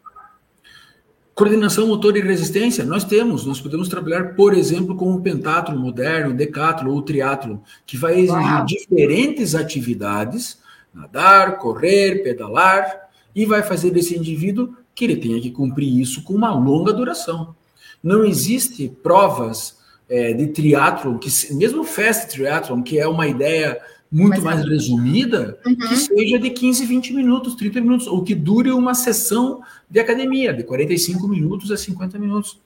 Coordenação 1.35 1.85
motora 1.85 2.17
e 2.17 2.21
resistência, 2.23 2.83
nós 2.83 3.03
temos. 3.03 3.45
Nós 3.45 3.61
podemos 3.61 3.87
trabalhar, 3.87 4.33
por 4.33 4.55
exemplo, 4.55 4.95
com 4.95 5.13
o 5.13 5.21
pentatlo 5.21 5.77
moderno, 5.77 6.31
o 6.31 6.35
decatlo 6.35 6.89
ou 6.89 6.97
o 6.97 7.03
triatlo, 7.03 7.61
que 7.85 7.95
vai 7.95 8.13
exigir 8.21 8.41
Uau. 8.41 8.65
diferentes 8.65 9.53
atividades, 9.53 10.57
nadar, 10.91 11.59
correr, 11.59 12.23
pedalar, 12.23 13.05
e 13.35 13.45
vai 13.45 13.61
fazer 13.61 13.91
desse 13.91 14.17
indivíduo 14.17 14.75
que 14.95 15.03
ele 15.03 15.17
tenha 15.17 15.41
que 15.41 15.51
cumprir 15.51 15.99
isso 15.99 16.23
com 16.23 16.33
uma 16.33 16.51
longa 16.51 16.93
duração. 16.93 17.53
Não 18.01 18.23
existe 18.23 18.87
provas 19.03 19.77
é, 20.09 20.33
de 20.33 20.47
triatlon, 20.47 21.17
que 21.17 21.29
mesmo 21.53 21.83
fast 21.83 22.29
triathlon, 22.29 22.81
que 22.81 22.97
é 22.97 23.07
uma 23.07 23.27
ideia 23.27 23.79
muito 24.09 24.41
mais 24.41 24.63
resumida, 24.63 25.59
uhum. 25.65 25.75
que 25.75 25.95
seja 25.97 26.39
de 26.39 26.49
15, 26.49 26.85
20 26.85 27.13
minutos, 27.13 27.55
30 27.55 27.81
minutos, 27.81 28.07
ou 28.07 28.23
que 28.23 28.33
dure 28.33 28.71
uma 28.71 28.93
sessão 28.93 29.61
de 29.89 29.99
academia, 29.99 30.53
de 30.53 30.63
45 30.63 31.27
minutos 31.27 31.69
a 31.69 31.75
50 31.75 32.17
minutos. 32.17 32.57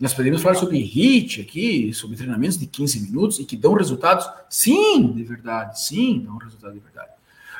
Nós 0.00 0.14
podemos 0.14 0.40
falar 0.40 0.54
sobre 0.54 0.78
HIT 0.78 1.42
aqui, 1.42 1.92
sobre 1.92 2.16
treinamentos 2.16 2.56
de 2.56 2.66
15 2.66 3.00
minutos 3.00 3.38
e 3.38 3.44
que 3.44 3.56
dão 3.56 3.74
resultados, 3.74 4.26
sim, 4.48 5.12
de 5.12 5.22
verdade, 5.22 5.82
sim, 5.82 6.22
dão 6.24 6.36
resultado 6.36 6.74
de 6.74 6.80
verdade. 6.80 7.10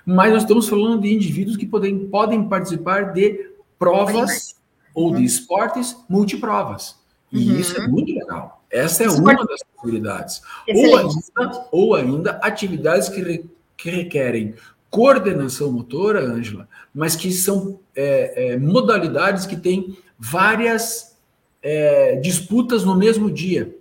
Mas 0.04 0.32
nós 0.32 0.42
estamos 0.42 0.68
falando 0.68 1.02
de 1.02 1.12
indivíduos 1.12 1.56
que 1.56 1.66
podem, 1.66 2.06
podem 2.06 2.48
participar 2.48 3.12
de 3.12 3.55
provas 3.78 4.56
ou 4.94 5.10
de 5.10 5.18
uhum. 5.18 5.24
esportes 5.24 5.96
multiprovas. 6.08 6.96
E 7.30 7.50
uhum. 7.50 7.58
isso 7.58 7.80
é 7.80 7.86
muito 7.86 8.12
legal. 8.12 8.64
Essa 8.70 9.04
é 9.04 9.10
uma 9.10 9.34
das 9.46 9.62
possibilidades. 9.62 10.42
Ou 10.68 10.96
ainda, 10.96 11.68
ou 11.70 11.94
ainda, 11.94 12.30
atividades 12.42 13.08
que, 13.08 13.22
re, 13.22 13.44
que 13.76 13.90
requerem 13.90 14.54
coordenação 14.90 15.70
motora, 15.70 16.20
Ângela, 16.20 16.68
mas 16.94 17.14
que 17.14 17.30
são 17.30 17.78
é, 17.94 18.52
é, 18.52 18.58
modalidades 18.58 19.44
que 19.44 19.56
têm 19.56 19.96
várias 20.18 21.16
é, 21.62 22.16
disputas 22.16 22.84
no 22.84 22.96
mesmo 22.96 23.30
dia. 23.30 23.76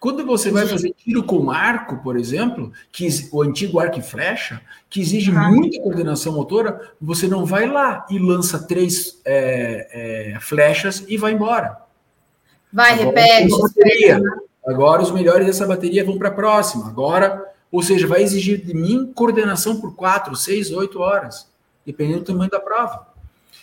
Quando 0.00 0.24
você 0.24 0.50
vai 0.50 0.64
fazer 0.66 0.94
tiro 0.96 1.24
com 1.24 1.50
arco, 1.50 1.96
por 1.98 2.16
exemplo, 2.16 2.72
que 2.92 3.08
o 3.32 3.42
antigo 3.42 3.80
arco 3.80 3.98
e 3.98 4.02
flecha, 4.02 4.60
que 4.88 5.00
exige 5.00 5.32
muita 5.32 5.80
coordenação 5.80 6.34
motora, 6.34 6.92
você 7.00 7.26
não 7.26 7.44
vai 7.44 7.66
lá 7.66 8.06
e 8.08 8.18
lança 8.18 8.60
três 8.60 9.20
é, 9.24 10.34
é, 10.34 10.40
flechas 10.40 11.04
e 11.08 11.16
vai 11.16 11.32
embora. 11.32 11.78
Vai, 12.72 12.92
agora, 12.92 13.06
repete. 13.06 13.58
Bateria. 13.58 14.22
Agora 14.64 15.02
os 15.02 15.10
melhores 15.10 15.46
dessa 15.46 15.66
bateria 15.66 16.04
vão 16.04 16.16
para 16.16 16.28
a 16.28 16.32
próxima. 16.32 16.86
Agora, 16.86 17.44
ou 17.72 17.82
seja, 17.82 18.06
vai 18.06 18.22
exigir 18.22 18.64
de 18.64 18.74
mim 18.74 19.10
coordenação 19.12 19.80
por 19.80 19.96
quatro, 19.96 20.36
seis, 20.36 20.70
oito 20.70 21.00
horas, 21.00 21.48
dependendo 21.84 22.20
do 22.20 22.26
tamanho 22.26 22.50
da 22.50 22.60
prova. 22.60 23.08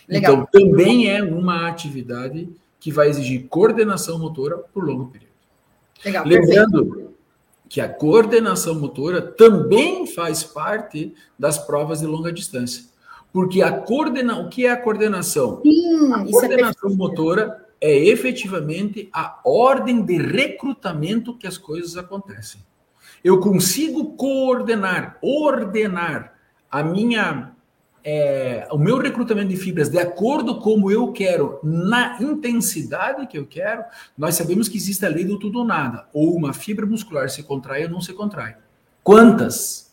Legal. 0.08 0.34
Então, 0.34 0.48
também 0.52 1.10
é 1.10 1.24
uma 1.24 1.68
atividade 1.68 2.50
que 2.80 2.92
vai 2.92 3.10
exigir 3.10 3.48
coordenação 3.48 4.20
motora 4.20 4.58
por 4.58 4.84
longo 4.84 5.06
período. 5.06 5.25
Legal, 6.06 6.26
Lembrando 6.26 6.86
perfeito. 6.86 7.14
que 7.68 7.82
a 7.82 7.90
coordenação 7.90 8.76
motora 8.76 9.22
também 9.22 10.06
faz 10.06 10.44
parte 10.44 11.14
das 11.38 11.58
provas 11.58 12.00
de 12.00 12.06
longa 12.06 12.32
distância. 12.32 12.86
Porque 13.34 13.62
a 13.62 13.72
coordena... 13.72 14.40
o 14.40 14.48
que 14.48 14.66
é 14.66 14.72
a 14.72 14.78
coordenação? 14.78 15.62
Sim, 15.64 16.14
a 16.14 16.22
é 16.22 16.32
coordenação 16.32 16.92
é 16.92 16.94
motora 16.94 17.66
é 17.82 17.98
efetivamente 18.08 19.10
a 19.12 19.40
ordem 19.44 20.02
de 20.02 20.18
recrutamento 20.18 21.38
que 21.38 21.48
as 21.48 21.58
coisas 21.58 21.98
acontecem. 21.98 22.62
Eu 23.24 23.40
consigo 23.40 24.16
coordenar, 24.16 25.18
ordenar 25.22 26.36
a 26.70 26.84
minha 26.84 27.55
é, 28.08 28.68
o 28.72 28.78
meu 28.78 29.00
recrutamento 29.00 29.50
de 29.50 29.58
fibras 29.58 29.90
de 29.90 29.98
acordo 29.98 30.60
como 30.60 30.92
eu 30.92 31.12
quero, 31.12 31.60
na 31.64 32.18
intensidade 32.22 33.26
que 33.26 33.36
eu 33.36 33.48
quero, 33.48 33.84
nós 34.16 34.36
sabemos 34.36 34.70
que 34.70 34.78
existe 34.78 35.04
a 35.04 35.10
lei 35.10 35.26
do 35.26 35.40
tudo 35.40 35.58
ou 35.58 35.66
nada. 35.66 36.06
Ou 36.14 36.36
uma 36.36 36.54
fibra 36.54 36.86
muscular 36.86 37.28
se 37.32 37.42
contrai 37.42 37.84
ou 37.86 37.90
não 37.90 38.00
se 38.00 38.14
contrai. 38.14 38.58
Quantas? 39.04 39.92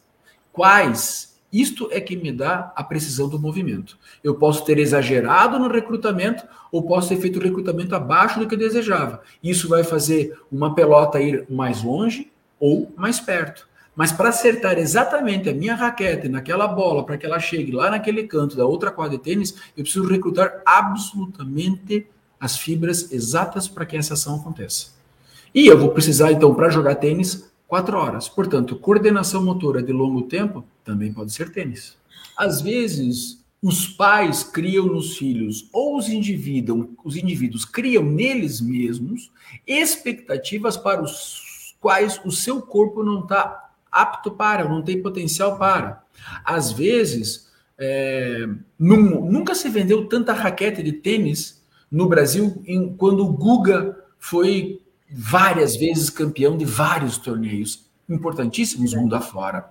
Quais? 0.52 1.40
Isto 1.50 1.88
é 1.90 2.00
que 2.02 2.14
me 2.14 2.30
dá 2.30 2.70
a 2.76 2.84
precisão 2.84 3.28
do 3.28 3.38
movimento. 3.38 3.98
Eu 4.22 4.34
posso 4.34 4.62
ter 4.64 4.78
exagerado 4.78 5.58
no 5.58 5.68
recrutamento 5.68 6.44
ou 6.70 6.82
posso 6.82 7.08
ter 7.08 7.16
feito 7.16 7.38
o 7.38 7.42
recrutamento 7.42 7.94
abaixo 7.94 8.38
do 8.38 8.46
que 8.46 8.54
eu 8.54 8.58
desejava. 8.58 9.22
Isso 9.42 9.68
vai 9.68 9.84
fazer 9.84 10.38
uma 10.50 10.74
pelota 10.74 11.20
ir 11.20 11.46
mais 11.48 11.82
longe 11.82 12.30
ou 12.60 12.92
mais 12.94 13.20
perto. 13.20 13.66
Mas 13.94 14.10
para 14.10 14.30
acertar 14.30 14.78
exatamente 14.78 15.48
a 15.48 15.54
minha 15.54 15.74
raquete 15.74 16.28
naquela 16.28 16.66
bola, 16.66 17.04
para 17.04 17.18
que 17.18 17.26
ela 17.26 17.38
chegue 17.38 17.72
lá 17.72 17.90
naquele 17.90 18.24
canto 18.24 18.56
da 18.56 18.64
outra 18.64 18.90
quadra 18.90 19.18
de 19.18 19.22
tênis, 19.22 19.54
eu 19.76 19.82
preciso 19.84 20.06
recrutar 20.06 20.62
absolutamente 20.64 22.06
as 22.40 22.56
fibras 22.56 23.12
exatas 23.12 23.68
para 23.68 23.84
que 23.84 23.96
essa 23.96 24.14
ação 24.14 24.36
aconteça. 24.36 24.88
E 25.54 25.66
eu 25.66 25.78
vou 25.78 25.90
precisar, 25.90 26.32
então, 26.32 26.54
para 26.54 26.70
jogar 26.70 26.94
tênis, 26.94 27.52
quatro 27.68 27.96
horas. 27.98 28.28
Portanto, 28.28 28.76
coordenação 28.76 29.44
motora 29.44 29.82
de 29.82 29.92
longo 29.92 30.22
tempo 30.22 30.64
também 30.82 31.12
pode 31.12 31.32
ser 31.32 31.52
tênis. 31.52 31.96
Às 32.36 32.62
vezes, 32.62 33.42
os 33.62 33.86
pais 33.86 34.42
criam 34.42 34.86
nos 34.86 35.16
filhos, 35.18 35.68
ou 35.72 35.96
os 35.96 36.08
indivíduos, 36.08 36.88
os 37.04 37.16
indivíduos 37.16 37.64
criam 37.64 38.02
neles 38.02 38.60
mesmos 38.60 39.30
expectativas 39.66 40.76
para 40.76 41.02
os 41.02 41.76
quais 41.80 42.20
o 42.24 42.30
seu 42.30 42.62
corpo 42.62 43.02
não 43.02 43.20
está 43.20 43.61
apto 43.92 44.30
para, 44.30 44.68
não 44.68 44.82
tem 44.82 45.02
potencial 45.02 45.58
para. 45.58 46.02
Às 46.44 46.72
vezes, 46.72 47.52
é, 47.78 48.48
num, 48.78 49.30
nunca 49.30 49.54
se 49.54 49.68
vendeu 49.68 50.08
tanta 50.08 50.32
raquete 50.32 50.82
de 50.82 50.92
tênis 50.92 51.62
no 51.90 52.08
Brasil 52.08 52.62
em, 52.66 52.94
quando 52.94 53.24
o 53.24 53.32
Guga 53.32 53.98
foi 54.18 54.80
várias 55.10 55.76
vezes 55.76 56.08
campeão 56.08 56.56
de 56.56 56.64
vários 56.64 57.18
torneios 57.18 57.86
importantíssimos 58.08 58.94
mundo 58.94 59.14
afora. 59.14 59.68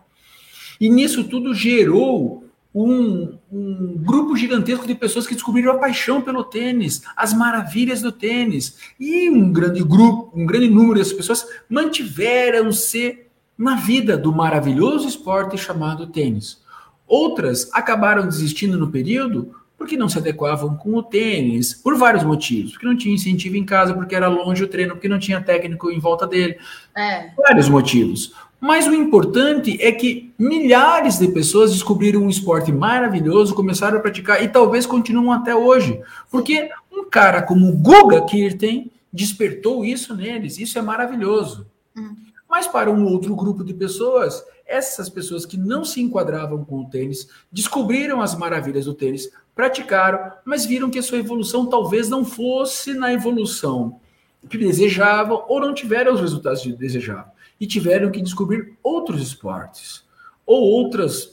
E 0.80 0.90
nisso 0.90 1.24
tudo 1.24 1.54
gerou 1.54 2.44
um, 2.74 3.38
um, 3.52 3.98
grupo 3.98 4.36
gigantesco 4.36 4.88
de 4.88 4.96
pessoas 4.96 5.28
que 5.28 5.34
descobriram 5.34 5.74
a 5.74 5.78
paixão 5.78 6.22
pelo 6.22 6.44
tênis, 6.44 7.02
as 7.16 7.34
maravilhas 7.34 8.02
do 8.02 8.12
tênis. 8.12 8.78
E 9.00 9.30
um 9.30 9.52
grande 9.52 9.84
grupo, 9.84 10.32
um 10.38 10.46
grande 10.46 10.70
número 10.70 11.00
dessas 11.00 11.14
pessoas 11.14 11.46
mantiveram-se 11.70 13.31
na 13.62 13.76
vida 13.76 14.18
do 14.18 14.34
maravilhoso 14.34 15.08
esporte 15.08 15.56
chamado 15.56 16.08
tênis. 16.08 16.60
Outras 17.08 17.70
acabaram 17.72 18.28
desistindo 18.28 18.76
no 18.76 18.90
período 18.90 19.54
porque 19.78 19.96
não 19.96 20.10
se 20.10 20.18
adequavam 20.18 20.76
com 20.76 20.96
o 20.96 21.04
tênis, 21.04 21.74
por 21.74 21.96
vários 21.96 22.24
motivos. 22.24 22.72
Porque 22.72 22.88
não 22.88 22.98
tinha 22.98 23.14
incentivo 23.14 23.56
em 23.56 23.64
casa, 23.64 23.94
porque 23.94 24.16
era 24.16 24.28
longe 24.28 24.64
o 24.64 24.68
treino, 24.68 24.94
porque 24.94 25.08
não 25.08 25.20
tinha 25.20 25.42
técnico 25.42 25.92
em 25.92 26.00
volta 26.00 26.26
dele. 26.26 26.58
É. 26.96 27.30
Vários 27.38 27.70
motivos. 27.70 28.34
Mas 28.60 28.88
o 28.88 28.94
importante 28.94 29.78
é 29.80 29.92
que 29.92 30.32
milhares 30.40 31.20
de 31.20 31.28
pessoas 31.28 31.72
descobriram 31.72 32.22
um 32.22 32.30
esporte 32.30 32.72
maravilhoso, 32.72 33.54
começaram 33.54 33.98
a 33.98 34.02
praticar 34.02 34.44
e 34.44 34.48
talvez 34.48 34.88
continuam 34.88 35.32
até 35.32 35.56
hoje. 35.56 36.00
Porque 36.32 36.70
um 36.92 37.08
cara 37.08 37.44
como 37.44 37.70
o 37.70 37.78
Guga 37.78 38.26
Kirten 38.26 38.92
despertou 39.14 39.86
isso 39.86 40.16
neles. 40.16 40.58
Isso 40.58 40.80
é 40.80 40.82
maravilhoso. 40.82 41.68
Hum. 41.96 42.16
Mas 42.52 42.68
para 42.68 42.92
um 42.92 43.06
outro 43.06 43.34
grupo 43.34 43.64
de 43.64 43.74
pessoas, 43.74 44.44
essas 44.66 45.08
pessoas 45.08 45.46
que 45.46 45.56
não 45.56 45.86
se 45.86 46.02
enquadravam 46.02 46.66
com 46.66 46.82
o 46.82 46.90
tênis, 46.90 47.30
descobriram 47.50 48.22
as 48.22 48.36
maravilhas 48.36 48.84
do 48.84 48.94
tênis, 48.94 49.32
praticaram, 49.56 50.34
mas 50.44 50.66
viram 50.66 50.90
que 50.90 51.00
a 51.00 51.02
sua 51.02 51.20
evolução 51.20 51.66
talvez 51.66 52.10
não 52.10 52.26
fosse 52.26 52.94
na 52.94 53.14
evolução 53.14 54.02
que 54.50 54.58
desejavam 54.58 55.46
ou 55.48 55.62
não 55.62 55.74
tiveram 55.74 56.14
os 56.14 56.20
resultados 56.20 56.62
que 56.62 56.74
desejavam. 56.74 57.32
E 57.58 57.66
tiveram 57.66 58.12
que 58.12 58.22
descobrir 58.22 58.74
outros 58.84 59.22
esportes 59.22 60.04
ou 60.46 60.62
outras 60.62 61.32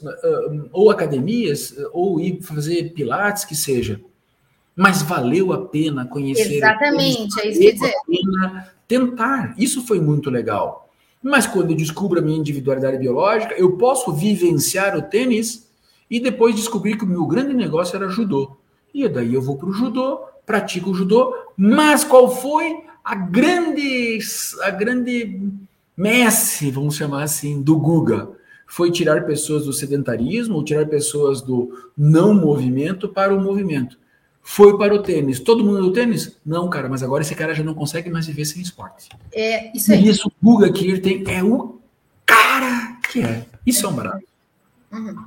ou 0.71 0.89
academias 0.89 1.75
ou 1.91 2.21
ir 2.21 2.41
fazer 2.41 2.93
pilates 2.93 3.43
que 3.43 3.55
seja. 3.55 3.99
Mas 4.73 5.01
valeu 5.01 5.51
a 5.51 5.67
pena 5.67 6.05
conhecer 6.05 6.59
exatamente 6.59 7.41
é 7.41 7.49
isso 7.49 7.59
que 7.59 7.73
dizer. 7.73 7.93
tentar. 8.87 9.53
Isso 9.57 9.85
foi 9.85 9.99
muito 9.99 10.29
legal 10.29 10.88
mas 11.21 11.45
quando 11.45 11.71
eu 11.71 11.75
descubro 11.75 12.19
a 12.19 12.21
minha 12.21 12.39
individualidade 12.39 12.97
biológica, 12.97 13.53
eu 13.55 13.73
posso 13.73 14.13
vivenciar 14.13 14.97
o 14.97 15.01
tênis 15.01 15.69
e 16.09 16.19
depois 16.19 16.55
descobrir 16.55 16.97
que 16.97 17.03
o 17.03 17.07
meu 17.07 17.25
grande 17.25 17.53
negócio 17.53 17.95
era 17.95 18.09
judô. 18.09 18.57
E 18.93 19.07
daí 19.07 19.33
eu 19.33 19.41
vou 19.41 19.57
para 19.57 19.69
o 19.69 19.73
judô, 19.73 20.21
pratico 20.45 20.91
o 20.91 20.95
judô, 20.95 21.35
mas 21.55 22.03
qual 22.03 22.33
foi 22.33 22.83
a 23.03 23.15
grande, 23.15 24.19
a 24.63 24.69
grande 24.69 25.41
messe, 25.95 26.71
vamos 26.71 26.95
chamar 26.95 27.23
assim, 27.23 27.61
do 27.61 27.77
Guga? 27.77 28.29
Foi 28.65 28.91
tirar 28.91 29.25
pessoas 29.25 29.65
do 29.65 29.73
sedentarismo, 29.73 30.55
ou 30.55 30.63
tirar 30.63 30.85
pessoas 30.87 31.41
do 31.41 31.91
não 31.97 32.33
movimento 32.33 33.09
para 33.09 33.35
o 33.35 33.41
movimento 33.41 33.97
foi 34.51 34.75
para 34.79 34.95
o 34.95 35.03
tênis. 35.03 35.39
Todo 35.39 35.63
mundo 35.63 35.79
no 35.79 35.93
tênis? 35.93 36.35
Não, 36.43 36.67
cara, 36.71 36.89
mas 36.89 37.03
agora 37.03 37.21
esse 37.21 37.35
cara 37.35 37.53
já 37.53 37.63
não 37.63 37.75
consegue 37.75 38.09
mais 38.09 38.25
viver 38.25 38.45
sem 38.45 38.59
esporte. 38.59 39.07
É, 39.31 39.71
isso 39.77 39.93
aí. 39.93 40.03
E 40.03 40.09
isso, 40.09 40.27
o 40.27 40.31
Guga 40.43 40.73
Kirten 40.73 41.23
é 41.27 41.43
o 41.43 41.79
cara 42.25 42.97
que 43.11 43.21
é. 43.21 43.45
Isso 43.63 43.85
é 43.85 43.89
um 43.89 43.93
barato. 43.93 44.25
Uhum. 44.91 45.25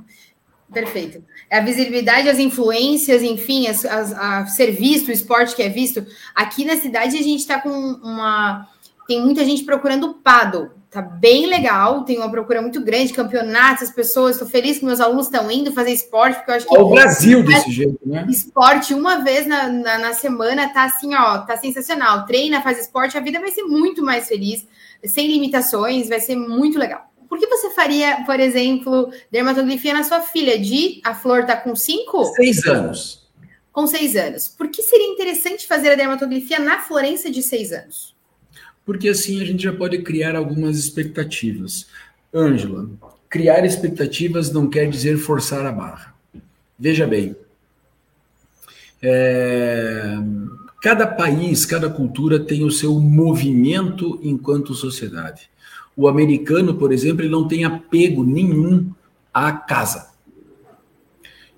Perfeito. 0.73 1.23
É 1.49 1.59
a 1.59 1.63
visibilidade, 1.63 2.27
as 2.27 2.37
influências, 2.37 3.23
enfim, 3.23 3.65
as, 3.67 3.85
as, 3.85 4.11
a 4.11 4.45
ser 4.45 4.71
visto, 4.71 5.07
o 5.07 5.13
esporte 5.13 5.55
que 5.55 5.63
é 5.63 5.69
visto. 5.69 6.05
Aqui 6.35 6.65
na 6.65 6.75
cidade 6.75 7.17
a 7.17 7.21
gente 7.21 7.39
está 7.39 7.61
com 7.61 7.69
uma. 7.69 8.67
Tem 9.07 9.21
muita 9.21 9.45
gente 9.45 9.63
procurando 9.63 10.15
paddle. 10.15 10.71
Tá 10.93 11.01
bem 11.01 11.47
legal, 11.47 12.03
tem 12.03 12.19
uma 12.19 12.29
procura 12.29 12.61
muito 12.61 12.79
grande, 12.79 13.13
campeonatos, 13.13 13.89
as 13.89 13.89
pessoas, 13.89 14.35
estou 14.35 14.47
feliz 14.47 14.77
que 14.77 14.85
meus 14.85 14.99
alunos 14.99 15.25
estão 15.25 15.49
indo 15.49 15.73
fazer 15.73 15.91
esporte, 15.91 16.35
porque 16.35 16.51
eu 16.51 16.55
acho 16.55 16.67
que. 16.67 16.77
o 16.77 16.89
Brasil 16.89 17.43
desse 17.43 17.71
jeito, 17.71 17.97
né? 18.05 18.27
Esporte 18.29 18.93
uma 18.93 19.23
vez 19.23 19.47
na, 19.47 19.69
na, 19.69 19.97
na, 19.97 20.13
semana 20.13 20.71
tá 20.71 20.83
assim, 20.83 21.15
ó, 21.15 21.39
tá 21.39 21.57
sensacional. 21.57 22.27
Treina, 22.27 22.61
faz 22.61 22.79
esporte, 22.79 23.17
a 23.17 23.21
vida 23.21 23.39
vai 23.39 23.49
ser 23.49 23.63
muito 23.63 24.03
mais 24.03 24.27
feliz, 24.27 24.67
sem 25.03 25.25
limitações, 25.27 26.09
vai 26.09 26.19
ser 26.19 26.35
muito 26.35 26.77
legal. 26.77 27.11
Por 27.27 27.39
que 27.39 27.47
você 27.47 27.71
faria, 27.71 28.23
por 28.27 28.39
exemplo, 28.39 29.11
dermatografia 29.31 29.95
na 29.95 30.03
sua 30.03 30.21
filha? 30.21 30.59
De 30.59 31.01
a 31.03 31.15
Flor 31.15 31.43
tá 31.43 31.57
com 31.57 31.75
cinco? 31.75 32.23
Seis 32.35 32.63
anos. 32.67 33.27
Com 33.71 33.87
seis 33.87 34.15
anos. 34.15 34.47
Por 34.47 34.69
que 34.69 34.83
seria 34.83 35.07
interessante 35.07 35.65
fazer 35.65 35.91
a 35.91 35.95
dermatografia 35.95 36.59
na 36.59 36.77
Florença 36.77 37.31
de 37.31 37.41
seis 37.41 37.71
anos? 37.71 38.12
Porque 38.85 39.09
assim 39.09 39.41
a 39.41 39.45
gente 39.45 39.63
já 39.63 39.73
pode 39.73 39.99
criar 39.99 40.35
algumas 40.35 40.77
expectativas. 40.77 41.87
Ângela, 42.33 42.89
criar 43.29 43.65
expectativas 43.65 44.51
não 44.51 44.69
quer 44.69 44.89
dizer 44.89 45.17
forçar 45.17 45.65
a 45.65 45.71
barra. 45.71 46.13
Veja 46.77 47.07
bem, 47.07 47.35
é, 49.01 50.17
cada 50.81 51.05
país, 51.05 51.65
cada 51.65 51.89
cultura 51.89 52.39
tem 52.39 52.63
o 52.63 52.71
seu 52.71 52.99
movimento 52.99 54.19
enquanto 54.23 54.73
sociedade. 54.73 55.49
O 55.95 56.07
americano, 56.07 56.73
por 56.73 56.91
exemplo, 56.91 57.21
ele 57.21 57.31
não 57.31 57.47
tem 57.47 57.63
apego 57.63 58.23
nenhum 58.23 58.91
à 59.33 59.51
casa. 59.51 60.11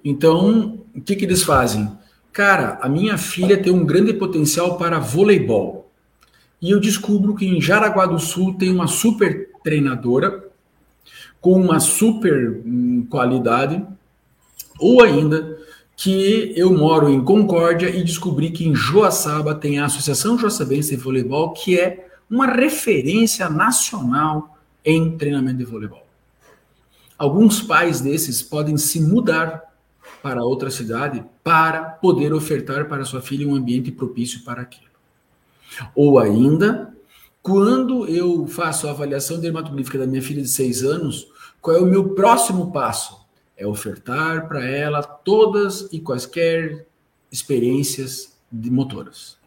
Então, 0.04 0.80
o 0.94 1.02
que, 1.02 1.16
que 1.16 1.26
eles 1.26 1.44
fazem? 1.44 1.90
Cara, 2.32 2.78
a 2.82 2.90
minha 2.90 3.18
filha 3.18 3.62
tem 3.62 3.72
um 3.72 3.86
grande 3.86 4.14
potencial 4.14 4.78
para 4.78 5.00
voleibol 5.00 5.85
e 6.62 6.72
eu 6.72 6.80
descubro 6.80 7.36
que 7.36 7.46
em 7.46 7.62
Jaraguá 7.62 8.06
do 8.06 8.20
Sul 8.20 8.56
tem 8.56 8.72
uma 8.72 8.88
super 8.88 9.50
treinadora 9.64 10.46
com 11.42 11.54
uma 11.54 11.80
super 11.80 12.62
hum, 12.66 13.06
qualidade, 13.10 13.86
ou 14.80 15.04
ainda 15.04 15.60
que 15.96 16.54
eu 16.56 16.76
moro 16.76 17.10
em 17.10 17.24
Concórdia 17.24 17.90
e 17.90 18.04
descobri 18.04 18.50
que 18.50 18.68
em 18.68 18.76
Joaçaba 18.76 19.56
tem 19.56 19.80
a 19.80 19.86
Associação 19.86 20.38
Joaçabense 20.38 20.96
de 20.96 21.02
Voleibol, 21.02 21.54
que 21.54 21.80
é 21.80 22.08
uma 22.30 22.48
referência 22.48 23.50
nacional 23.50 24.58
em 24.84 25.18
treinamento 25.18 25.58
de 25.58 25.66
voleibol. 25.66 26.06
Alguns 27.18 27.62
pais 27.62 28.02
desses 28.02 28.42
podem 28.42 28.78
se 28.78 29.00
mudar 29.00 29.64
para 30.22 30.44
outra 30.44 30.70
cidade 30.70 31.24
para 31.44 31.84
poder 31.84 32.34
ofertar 32.34 32.90
para 32.90 33.06
sua 33.06 33.22
filha 33.22 33.48
um 33.48 33.56
ambiente 33.56 33.92
propício 33.92 34.44
para 34.44 34.62
aquilo. 34.62 34.95
Ou 35.96 36.20
ainda, 36.20 36.94
quando 37.42 38.08
eu 38.08 38.48
faço 38.48 38.88
a 38.88 38.92
avaliação 38.92 39.40
dermatográfica 39.40 40.00
da 40.00 40.08
minha 40.08 40.22
filha 40.22 40.42
de 40.42 40.50
seis 40.50 40.84
anos, 40.84 41.28
qual 41.62 41.78
é 41.78 41.80
o 41.80 41.86
meu 41.86 42.10
próximo 42.10 42.72
passo? 42.72 43.26
É 43.58 43.66
ofertar 43.66 44.48
para 44.48 44.64
ela 44.66 45.02
todas 45.02 45.88
e 45.92 46.00
quaisquer 46.00 46.86
experiências 47.32 48.36
de 48.52 48.70
motoras. 48.70 49.38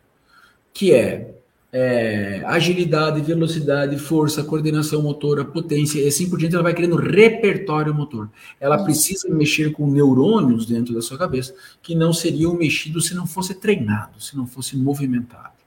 Que 0.72 0.92
é 0.92 1.34
é, 1.72 2.42
agilidade, 2.46 3.20
velocidade, 3.20 3.98
força, 3.98 4.42
coordenação 4.42 5.02
motora, 5.02 5.44
potência 5.44 6.00
e 6.00 6.08
assim 6.08 6.28
por 6.28 6.38
diante, 6.38 6.54
ela 6.54 6.62
vai 6.62 6.74
criando 6.74 6.96
repertório 6.96 7.94
motor. 7.94 8.30
Ela 8.58 8.82
precisa 8.82 9.28
mexer 9.28 9.72
com 9.72 9.90
neurônios 9.90 10.64
dentro 10.64 10.94
da 10.94 11.02
sua 11.02 11.18
cabeça 11.18 11.54
que 11.82 11.94
não 11.94 12.12
seriam 12.12 12.54
mexidos 12.54 13.06
se 13.06 13.14
não 13.14 13.26
fosse 13.26 13.54
treinado, 13.54 14.20
se 14.20 14.36
não 14.36 14.46
fosse 14.46 14.76
movimentado. 14.76 15.58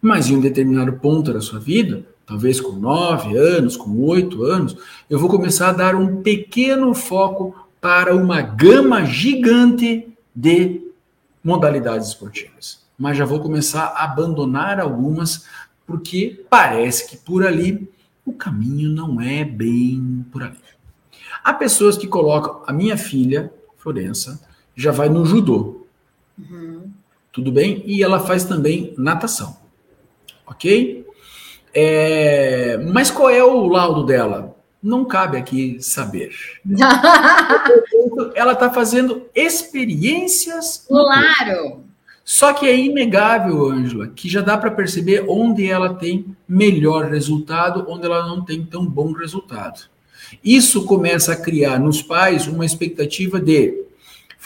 Mas 0.00 0.28
em 0.28 0.36
um 0.36 0.40
determinado 0.40 0.92
ponto 0.94 1.32
da 1.32 1.40
sua 1.40 1.58
vida, 1.58 2.04
talvez 2.26 2.60
com 2.60 2.72
nove 2.72 3.36
anos, 3.36 3.76
com 3.76 3.90
oito 4.02 4.42
anos, 4.44 4.76
eu 5.08 5.18
vou 5.18 5.28
começar 5.28 5.70
a 5.70 5.72
dar 5.72 5.94
um 5.94 6.22
pequeno 6.22 6.94
foco 6.94 7.54
para 7.80 8.14
uma 8.14 8.40
gama 8.40 9.04
gigante 9.04 10.08
de 10.34 10.82
modalidades 11.42 12.08
esportivas 12.08 12.86
mas 12.98 13.16
já 13.16 13.24
vou 13.24 13.40
começar 13.40 13.86
a 13.86 14.04
abandonar 14.04 14.80
algumas, 14.80 15.46
porque 15.86 16.44
parece 16.48 17.08
que 17.08 17.16
por 17.16 17.44
ali 17.44 17.88
o 18.24 18.32
caminho 18.32 18.90
não 18.90 19.20
é 19.20 19.44
bem 19.44 20.24
por 20.32 20.42
ali. 20.42 20.56
Há 21.44 21.52
pessoas 21.54 21.96
que 21.96 22.08
colocam 22.08 22.62
a 22.66 22.72
minha 22.72 22.96
filha, 22.96 23.52
Florença, 23.76 24.40
já 24.74 24.90
vai 24.90 25.08
no 25.08 25.24
judô. 25.24 25.86
Uhum. 26.38 26.90
Tudo 27.32 27.52
bem? 27.52 27.82
E 27.86 28.02
ela 28.02 28.18
faz 28.18 28.44
também 28.44 28.94
natação. 28.96 29.56
Ok? 30.46 31.06
É... 31.74 32.78
Mas 32.92 33.10
qual 33.10 33.30
é 33.30 33.42
o 33.42 33.66
laudo 33.66 34.04
dela? 34.04 34.56
Não 34.82 35.04
cabe 35.04 35.36
aqui 35.36 35.78
saber. 35.80 36.32
ela 38.34 38.52
está 38.52 38.70
fazendo 38.70 39.26
experiências. 39.34 40.84
Claro! 40.86 41.84
Só 42.24 42.52
que 42.52 42.66
é 42.66 42.76
inegável, 42.76 43.68
Ângela, 43.68 44.08
que 44.08 44.28
já 44.28 44.40
dá 44.40 44.58
para 44.58 44.70
perceber 44.70 45.24
onde 45.28 45.68
ela 45.68 45.94
tem 45.94 46.36
melhor 46.48 47.04
resultado, 47.04 47.84
onde 47.88 48.06
ela 48.06 48.26
não 48.26 48.44
tem 48.44 48.64
tão 48.64 48.84
bom 48.84 49.12
resultado. 49.12 49.88
Isso 50.42 50.84
começa 50.86 51.32
a 51.32 51.36
criar 51.36 51.78
nos 51.78 52.02
pais 52.02 52.48
uma 52.48 52.66
expectativa 52.66 53.40
de 53.40 53.86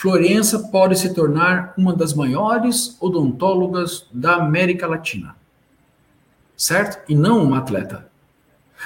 Florença 0.01 0.57
pode 0.57 0.97
se 0.97 1.13
tornar 1.13 1.75
uma 1.77 1.93
das 1.93 2.15
maiores 2.15 2.97
odontólogas 2.99 4.07
da 4.11 4.33
América 4.37 4.87
Latina. 4.87 5.35
Certo? 6.61 6.99
E 7.09 7.15
não 7.15 7.43
uma 7.43 7.57
atleta. 7.57 8.07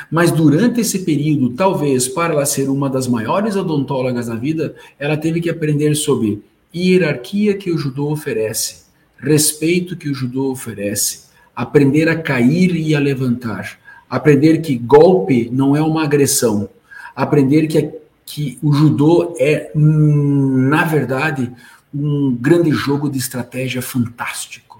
Mas 0.10 0.32
durante 0.32 0.80
esse 0.80 1.00
período, 1.00 1.56
talvez 1.56 2.08
para 2.08 2.34
ela 2.34 2.46
ser 2.46 2.70
uma 2.70 2.90
das 2.90 3.06
maiores 3.06 3.56
odontólogas 3.58 4.28
da 4.28 4.36
vida, 4.36 4.76
ela 4.98 5.18
teve 5.18 5.42
que 5.42 5.50
aprender 5.50 5.94
sobre 5.96 6.42
hierarquia 6.74 7.54
que 7.56 7.72
o 7.72 7.78
judô 7.78 8.12
oferece 8.12 8.86
respeito 9.20 9.96
que 9.96 10.10
o 10.10 10.14
judô 10.14 10.52
oferece, 10.52 11.26
aprender 11.56 12.08
a 12.08 12.16
cair 12.16 12.76
e 12.76 12.96
a 12.96 13.00
levantar, 13.00 13.80
aprender 14.10 14.62
que 14.62 14.78
golpe 14.78 15.50
não 15.52 15.76
é 15.76 15.82
uma 15.82 16.04
agressão, 16.04 16.70
aprender 17.16 17.68
que, 17.68 17.92
que 18.26 18.60
o 18.62 18.72
judô 18.74 19.36
é, 19.40 19.72
na 19.76 20.84
verdade, 20.84 21.52
um 21.94 22.36
grande 22.40 22.72
jogo 22.72 23.10
de 23.10 23.18
estratégia 23.18 23.82
fantástico. 23.82 24.75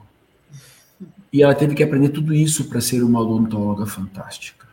E 1.36 1.44
ela 1.44 1.54
teve 1.54 1.76
que 1.76 1.84
aprender 1.84 2.08
tudo 2.08 2.34
isso 2.34 2.70
para 2.70 2.80
ser 2.80 3.04
uma 3.04 3.20
odontóloga 3.20 3.86
fantástica. 3.86 4.66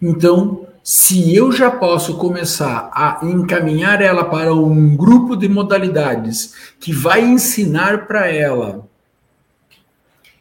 Então, 0.00 0.64
se 0.80 1.34
eu 1.34 1.50
já 1.50 1.72
posso 1.72 2.16
começar 2.18 2.88
a 2.94 3.18
encaminhar 3.24 4.00
ela 4.00 4.22
para 4.22 4.54
um 4.54 4.96
grupo 4.96 5.34
de 5.34 5.48
modalidades 5.48 6.54
que 6.78 6.92
vai 6.92 7.20
ensinar 7.20 8.06
para 8.06 8.28
ela 8.28 8.86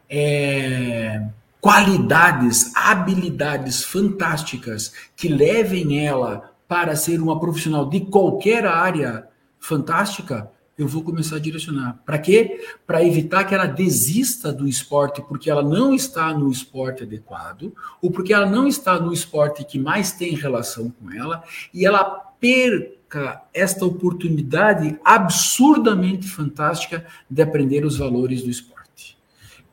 é, 0.07 1.23
qualidades, 1.59 2.71
habilidades 2.75 3.83
fantásticas 3.83 4.93
que 5.15 5.27
levem 5.27 6.05
ela 6.05 6.51
para 6.67 6.95
ser 6.95 7.19
uma 7.19 7.39
profissional 7.39 7.89
de 7.89 8.01
qualquer 8.01 8.63
área 8.67 9.27
fantástica, 9.59 10.51
eu 10.77 10.87
vou 10.87 11.01
começar 11.01 11.37
a 11.37 11.39
direcionar. 11.39 12.01
Para 12.05 12.17
quê? 12.17 12.59
Para 12.85 13.03
evitar 13.03 13.45
que 13.45 13.55
ela 13.55 13.65
desista 13.65 14.51
do 14.51 14.67
esporte 14.67 15.21
porque 15.21 15.49
ela 15.49 15.63
não 15.63 15.93
está 15.93 16.33
no 16.33 16.51
esporte 16.51 17.03
adequado, 17.03 17.73
ou 18.01 18.11
porque 18.11 18.33
ela 18.33 18.45
não 18.45 18.67
está 18.67 18.99
no 18.99 19.13
esporte 19.13 19.63
que 19.63 19.79
mais 19.79 20.11
tem 20.11 20.35
relação 20.35 20.89
com 20.89 21.11
ela, 21.11 21.43
e 21.73 21.85
ela 21.85 22.03
perca 22.39 23.41
esta 23.53 23.85
oportunidade 23.85 24.99
absurdamente 25.03 26.27
fantástica 26.27 27.05
de 27.29 27.41
aprender 27.41 27.85
os 27.85 27.97
valores 27.97 28.43
do 28.43 28.49
esporte. 28.49 29.17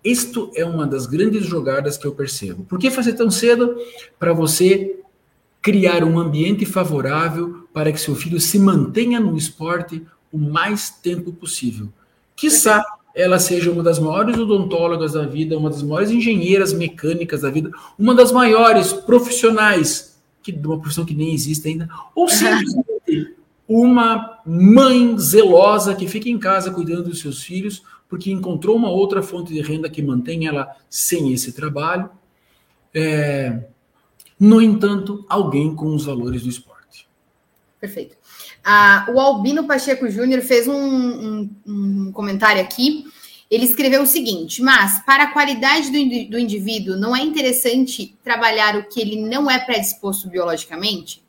Isto 0.05 0.51
é 0.55 0.65
uma 0.65 0.87
das 0.87 1.07
grandes 1.07 1.45
jogadas 1.45 1.97
que 1.97 2.07
eu 2.07 2.15
percebo. 2.15 2.65
Por 2.65 2.79
que 2.79 2.91
fazer 2.91 3.15
tão 3.15 3.31
cedo? 3.31 3.77
Para 4.19 4.33
você 4.33 5.01
criar 5.61 6.03
um 6.03 6.19
ambiente 6.19 6.67
favorável 6.67 7.69
para 7.73 7.93
que 7.93 8.01
seu 8.01 8.17
filho 8.17 8.41
se 8.41 8.59
mantenha 8.59 9.21
no 9.21 9.37
esporte 9.37 10.05
o 10.33 10.39
mais 10.39 10.91
tempo 10.91 11.33
possível. 11.33 11.89
Quiçá 12.35 12.85
ela 13.15 13.39
seja 13.39 13.71
uma 13.71 13.83
das 13.83 13.99
maiores 13.99 14.39
odontólogas 14.39 15.13
da 15.13 15.27
vida, 15.27 15.59
uma 15.59 15.69
das 15.69 15.83
maiores 15.83 16.11
engenheiras 16.11 16.73
mecânicas 16.73 17.43
da 17.43 17.51
vida, 17.51 17.71
uma 17.99 18.15
das 18.15 18.33
maiores 18.33 18.93
profissionais 18.93 20.19
que, 20.43 20.51
de 20.51 20.67
uma 20.67 20.81
profissão 20.81 21.05
que 21.05 21.15
nem 21.15 21.35
existe 21.35 21.69
ainda, 21.69 21.89
ou 22.15 22.29
simplesmente 22.29 23.37
uma 23.69 24.41
mãe 24.45 25.17
zelosa 25.19 25.95
que 25.95 26.09
fica 26.09 26.29
em 26.29 26.39
casa 26.39 26.71
cuidando 26.71 27.05
dos 27.05 27.21
seus 27.21 27.43
filhos 27.43 27.83
porque 28.09 28.31
encontrou 28.31 28.77
uma 28.77 28.91
outra 28.91 29.23
fonte 29.23 29.55
de 29.55 29.63
renda 29.63 29.89
que 29.89 30.03
mantém 30.03 30.47
ela 30.47 30.77
sem 30.91 31.33
esse 31.33 31.53
trabalho. 31.53 32.11
É, 32.93 33.65
no 34.39 34.61
entanto, 34.61 35.25
alguém 35.29 35.75
com 35.75 35.95
os 35.95 36.05
valores 36.05 36.43
do 36.43 36.49
esporte. 36.51 37.09
Perfeito. 37.81 38.17
Ah, 38.65 39.07
o 39.13 39.19
Albino 39.19 39.67
Pacheco 39.67 40.09
Júnior 40.09 40.41
fez 40.43 40.69
um, 40.69 40.75
um, 40.75 41.51
um, 41.67 42.13
comentário 42.13 42.63
aqui. 42.63 43.05
Ele 43.51 43.65
escreveu 43.65 44.03
o 44.03 44.07
seguinte: 44.07 44.63
mas 44.63 45.05
para 45.05 45.25
a 45.25 45.33
qualidade 45.33 45.91
do, 45.91 46.31
do 46.31 46.39
indivíduo, 46.39 46.97
não 46.97 47.15
é 47.15 47.23
interessante 47.23 48.17
trabalhar 48.23 48.77
o 48.77 48.85
que 48.85 49.01
ele 49.01 49.21
não 49.21 49.51
é 49.51 49.59
predisposto 49.59 50.29
biologicamente? 50.29 51.23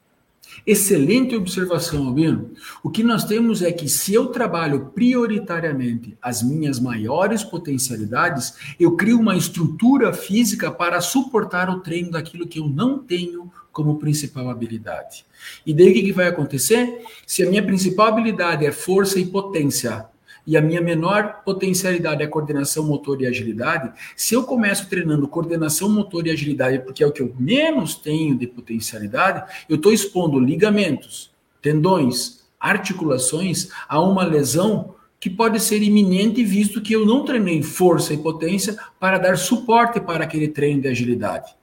Excelente 0.66 1.36
observação, 1.36 2.08
Albino. 2.08 2.52
O 2.84 2.90
que 2.90 3.04
nós 3.04 3.26
temos 3.26 3.62
é 3.62 3.72
que 3.72 3.90
se 3.90 4.14
eu 4.14 4.28
trabalho 4.28 4.92
prioritariamente 4.94 6.18
as 6.22 6.42
minhas 6.42 6.80
maiores 6.80 7.44
potencialidades, 7.44 8.54
eu 8.80 8.96
crio 8.96 9.20
uma 9.20 9.36
estrutura 9.36 10.14
física 10.14 10.72
para 10.72 11.02
suportar 11.02 11.70
o 11.70 11.80
treino 11.80 12.12
daquilo 12.12 12.48
que 12.48 12.60
eu 12.60 12.68
não 12.68 13.00
tenho 13.00 13.52
como 13.74 13.98
principal 13.98 14.50
habilidade. 14.50 15.26
E 15.66 15.74
daí 15.74 15.90
o 15.90 15.94
que, 15.94 16.04
que 16.04 16.14
vai 16.14 16.28
acontecer? 16.28 17.02
Se 17.28 17.44
a 17.44 17.50
minha 17.50 17.64
principal 17.64 18.08
habilidade 18.08 18.66
é 18.66 18.72
força 18.72 19.20
e 19.20 19.26
potência, 19.26 20.06
e 20.46 20.56
a 20.58 20.62
minha 20.62 20.82
menor 20.82 21.42
potencialidade 21.44 22.22
é 22.22 22.28
coordenação 22.28 22.86
motor 22.86 23.22
e 23.22 23.26
agilidade, 23.26 23.92
se 24.16 24.36
eu 24.36 24.44
começo 24.44 24.90
treinando 24.90 25.28
coordenação 25.28 25.90
motor 25.90 26.28
e 26.28 26.32
agilidade, 26.32 26.80
porque 26.80 27.04
é 27.04 27.08
o 27.08 27.12
que 27.12 27.22
eu 27.22 27.34
menos 27.40 27.96
tenho 27.96 28.38
de 28.38 28.46
potencialidade, 28.46 29.52
eu 29.68 29.78
estou 29.78 29.92
expondo 29.92 30.40
ligamentos, 30.40 31.32
tendões, 31.62 32.44
articulações 32.60 33.70
a 33.88 34.00
uma 34.02 34.24
lesão 34.24 34.96
que 35.20 35.30
pode 35.30 35.60
ser 35.62 35.82
iminente, 35.82 36.44
visto 36.44 36.82
que 36.82 36.94
eu 36.94 37.06
não 37.06 37.24
treinei 37.24 37.64
força 37.64 38.14
e 38.14 38.18
potência 38.18 38.78
para 39.00 39.18
dar 39.18 39.38
suporte 39.38 40.00
para 40.02 40.26
aquele 40.26 40.50
treino 40.50 40.82
de 40.82 40.90
agilidade. 40.90 41.56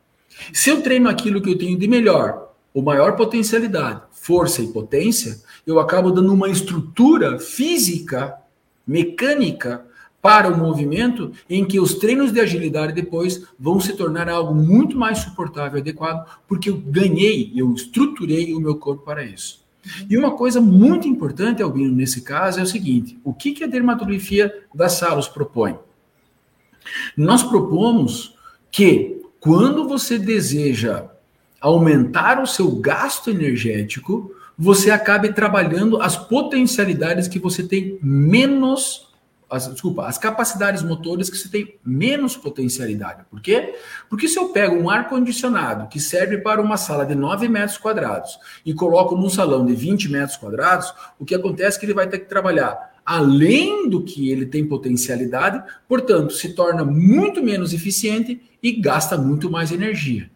Se 0.52 0.70
eu 0.70 0.82
treino 0.82 1.08
aquilo 1.08 1.40
que 1.40 1.50
eu 1.50 1.58
tenho 1.58 1.78
de 1.78 1.88
melhor, 1.88 2.50
ou 2.72 2.82
maior 2.82 3.16
potencialidade, 3.16 4.02
força 4.12 4.62
e 4.62 4.68
potência, 4.68 5.40
eu 5.66 5.80
acabo 5.80 6.10
dando 6.10 6.32
uma 6.32 6.48
estrutura 6.48 7.38
física, 7.38 8.34
mecânica 8.86 9.84
para 10.22 10.52
o 10.52 10.56
movimento, 10.56 11.32
em 11.48 11.64
que 11.64 11.80
os 11.80 11.94
treinos 11.94 12.32
de 12.32 12.40
agilidade 12.40 12.92
depois 12.92 13.46
vão 13.58 13.80
se 13.80 13.94
tornar 13.94 14.28
algo 14.28 14.54
muito 14.54 14.96
mais 14.96 15.18
suportável 15.18 15.78
e 15.78 15.80
adequado, 15.80 16.26
porque 16.46 16.68
eu 16.68 16.76
ganhei, 16.76 17.52
eu 17.56 17.72
estruturei 17.72 18.52
o 18.52 18.60
meu 18.60 18.76
corpo 18.76 19.04
para 19.04 19.24
isso. 19.24 19.60
E 20.10 20.18
uma 20.18 20.32
coisa 20.32 20.60
muito 20.60 21.08
importante, 21.08 21.62
Albino, 21.62 21.90
nesse 21.90 22.20
caso, 22.20 22.60
é 22.60 22.62
o 22.62 22.66
seguinte: 22.66 23.18
o 23.24 23.32
que, 23.32 23.64
a 23.64 23.66
dermatografia 23.66 24.52
da 24.74 24.90
Salos 24.90 25.26
propõe? 25.26 25.78
Nós 27.16 27.42
propomos 27.42 28.36
que 28.70 29.19
quando 29.40 29.88
você 29.88 30.18
deseja 30.18 31.06
aumentar 31.60 32.42
o 32.42 32.46
seu 32.46 32.70
gasto 32.76 33.30
energético, 33.30 34.34
você 34.56 34.90
acabe 34.90 35.32
trabalhando 35.32 36.00
as 36.02 36.16
potencialidades 36.16 37.26
que 37.26 37.38
você 37.38 37.62
tem 37.62 37.98
menos, 38.02 39.08
as, 39.48 39.66
desculpa, 39.68 40.06
as 40.06 40.18
capacidades 40.18 40.82
motoras 40.82 41.30
que 41.30 41.36
você 41.38 41.48
tem 41.48 41.78
menos 41.84 42.36
potencialidade. 42.36 43.24
Por 43.30 43.40
quê? 43.40 43.74
Porque 44.10 44.28
se 44.28 44.38
eu 44.38 44.50
pego 44.50 44.76
um 44.76 44.90
ar-condicionado 44.90 45.88
que 45.88 45.98
serve 45.98 46.38
para 46.38 46.60
uma 46.60 46.76
sala 46.76 47.06
de 47.06 47.14
9 47.14 47.48
metros 47.48 47.78
quadrados 47.78 48.38
e 48.64 48.74
coloco 48.74 49.16
num 49.16 49.30
salão 49.30 49.64
de 49.64 49.74
20 49.74 50.10
metros 50.10 50.36
quadrados, 50.36 50.92
o 51.18 51.24
que 51.24 51.34
acontece 51.34 51.78
é 51.78 51.80
que 51.80 51.86
ele 51.86 51.94
vai 51.94 52.06
ter 52.06 52.18
que 52.18 52.28
trabalhar 52.28 52.89
além 53.10 53.88
do 53.88 54.04
que 54.04 54.30
ele 54.30 54.46
tem 54.46 54.64
potencialidade, 54.64 55.60
portanto, 55.88 56.32
se 56.32 56.50
torna 56.54 56.84
muito 56.84 57.42
menos 57.42 57.74
eficiente 57.74 58.40
e 58.62 58.70
gasta 58.70 59.18
muito 59.18 59.50
mais 59.50 59.72
energia. 59.72 60.30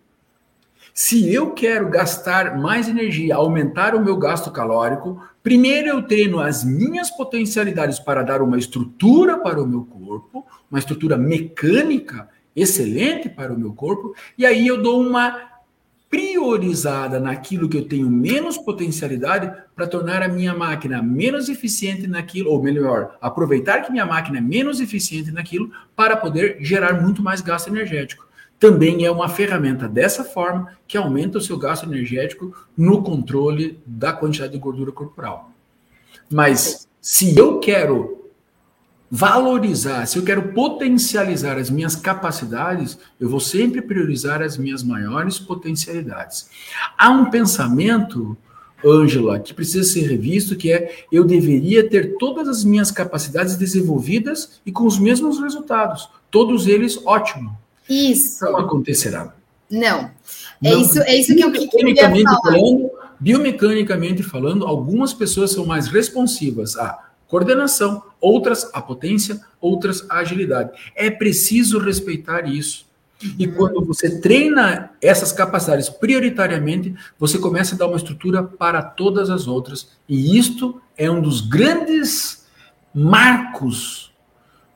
Se 0.92 1.32
eu 1.32 1.52
quero 1.52 1.88
gastar 1.88 2.58
mais 2.58 2.88
energia, 2.88 3.36
aumentar 3.36 3.94
o 3.94 4.02
meu 4.02 4.16
gasto 4.16 4.50
calórico, 4.50 5.22
primeiro 5.40 5.86
eu 5.86 6.02
treino 6.02 6.40
as 6.40 6.64
minhas 6.64 7.12
potencialidades 7.12 8.00
para 8.00 8.24
dar 8.24 8.42
uma 8.42 8.58
estrutura 8.58 9.38
para 9.38 9.62
o 9.62 9.68
meu 9.68 9.84
corpo, 9.84 10.44
uma 10.68 10.80
estrutura 10.80 11.16
mecânica 11.16 12.28
excelente 12.56 13.28
para 13.28 13.54
o 13.54 13.58
meu 13.58 13.72
corpo, 13.72 14.16
e 14.36 14.44
aí 14.44 14.66
eu 14.66 14.82
dou 14.82 15.00
uma 15.00 15.53
priorizada 16.14 17.18
naquilo 17.18 17.68
que 17.68 17.76
eu 17.76 17.88
tenho 17.88 18.08
menos 18.08 18.56
potencialidade 18.56 19.52
para 19.74 19.84
tornar 19.84 20.22
a 20.22 20.28
minha 20.28 20.54
máquina 20.54 21.02
menos 21.02 21.48
eficiente 21.48 22.06
naquilo, 22.06 22.52
ou 22.52 22.62
melhor, 22.62 23.16
aproveitar 23.20 23.82
que 23.82 23.90
minha 23.90 24.06
máquina 24.06 24.38
é 24.38 24.40
menos 24.40 24.80
eficiente 24.80 25.32
naquilo 25.32 25.72
para 25.96 26.16
poder 26.16 26.58
gerar 26.60 27.02
muito 27.02 27.20
mais 27.20 27.40
gasto 27.40 27.66
energético. 27.66 28.28
Também 28.60 29.04
é 29.04 29.10
uma 29.10 29.28
ferramenta 29.28 29.88
dessa 29.88 30.22
forma 30.22 30.68
que 30.86 30.96
aumenta 30.96 31.38
o 31.38 31.40
seu 31.40 31.58
gasto 31.58 31.84
energético 31.84 32.54
no 32.76 33.02
controle 33.02 33.80
da 33.84 34.12
quantidade 34.12 34.52
de 34.52 34.58
gordura 34.60 34.92
corporal. 34.92 35.50
Mas 36.30 36.88
se 37.00 37.36
eu 37.36 37.58
quero 37.58 38.23
valorizar, 39.10 40.06
se 40.06 40.18
eu 40.18 40.24
quero 40.24 40.52
potencializar 40.52 41.56
as 41.56 41.70
minhas 41.70 41.94
capacidades, 41.94 42.98
eu 43.20 43.28
vou 43.28 43.40
sempre 43.40 43.80
priorizar 43.80 44.42
as 44.42 44.56
minhas 44.56 44.82
maiores 44.82 45.38
potencialidades. 45.38 46.48
Há 46.98 47.10
um 47.10 47.30
pensamento, 47.30 48.36
Ângela, 48.84 49.38
que 49.38 49.54
precisa 49.54 49.84
ser 49.84 50.08
revisto, 50.08 50.56
que 50.56 50.72
é 50.72 51.04
eu 51.12 51.24
deveria 51.24 51.88
ter 51.88 52.16
todas 52.18 52.48
as 52.48 52.64
minhas 52.64 52.90
capacidades 52.90 53.56
desenvolvidas 53.56 54.60
e 54.66 54.72
com 54.72 54.84
os 54.84 54.98
mesmos 54.98 55.40
resultados, 55.40 56.08
todos 56.30 56.66
eles 56.66 56.98
ótimo. 57.04 57.56
Isso. 57.88 58.44
Não 58.44 58.56
acontecerá. 58.58 59.34
Não. 59.70 60.10
É 60.62 60.70
Não. 60.70 60.80
isso, 60.80 61.00
é 61.02 61.16
isso 61.16 61.34
que 61.34 61.42
eu, 61.42 61.52
que 61.52 61.64
eu 61.64 61.96
falar. 61.96 62.40
Falando, 62.42 62.90
biomecanicamente 63.20 64.22
falando, 64.22 64.66
algumas 64.66 65.12
pessoas 65.12 65.52
são 65.52 65.66
mais 65.66 65.86
responsivas 65.88 66.76
a 66.76 67.03
coordenação, 67.34 68.00
outras 68.20 68.70
a 68.72 68.80
potência, 68.80 69.40
outras 69.60 70.08
a 70.08 70.18
agilidade. 70.18 70.70
É 70.94 71.10
preciso 71.10 71.80
respeitar 71.80 72.48
isso. 72.48 72.86
E 73.36 73.48
quando 73.48 73.84
você 73.84 74.20
treina 74.20 74.92
essas 75.02 75.32
capacidades 75.32 75.88
prioritariamente, 75.88 76.94
você 77.18 77.36
começa 77.36 77.74
a 77.74 77.78
dar 77.78 77.88
uma 77.88 77.96
estrutura 77.96 78.44
para 78.44 78.80
todas 78.80 79.30
as 79.30 79.48
outras. 79.48 79.88
E 80.08 80.38
isto 80.38 80.80
é 80.96 81.10
um 81.10 81.20
dos 81.20 81.40
grandes 81.40 82.46
marcos 82.94 84.12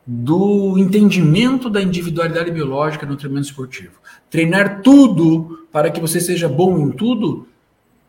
do 0.04 0.76
entendimento 0.78 1.70
da 1.70 1.80
individualidade 1.80 2.50
biológica 2.50 3.06
no 3.06 3.14
treinamento 3.14 3.46
esportivo. 3.46 4.00
Treinar 4.28 4.82
tudo 4.82 5.68
para 5.70 5.92
que 5.92 6.00
você 6.00 6.20
seja 6.20 6.48
bom 6.48 6.76
em 6.80 6.90
tudo, 6.90 7.46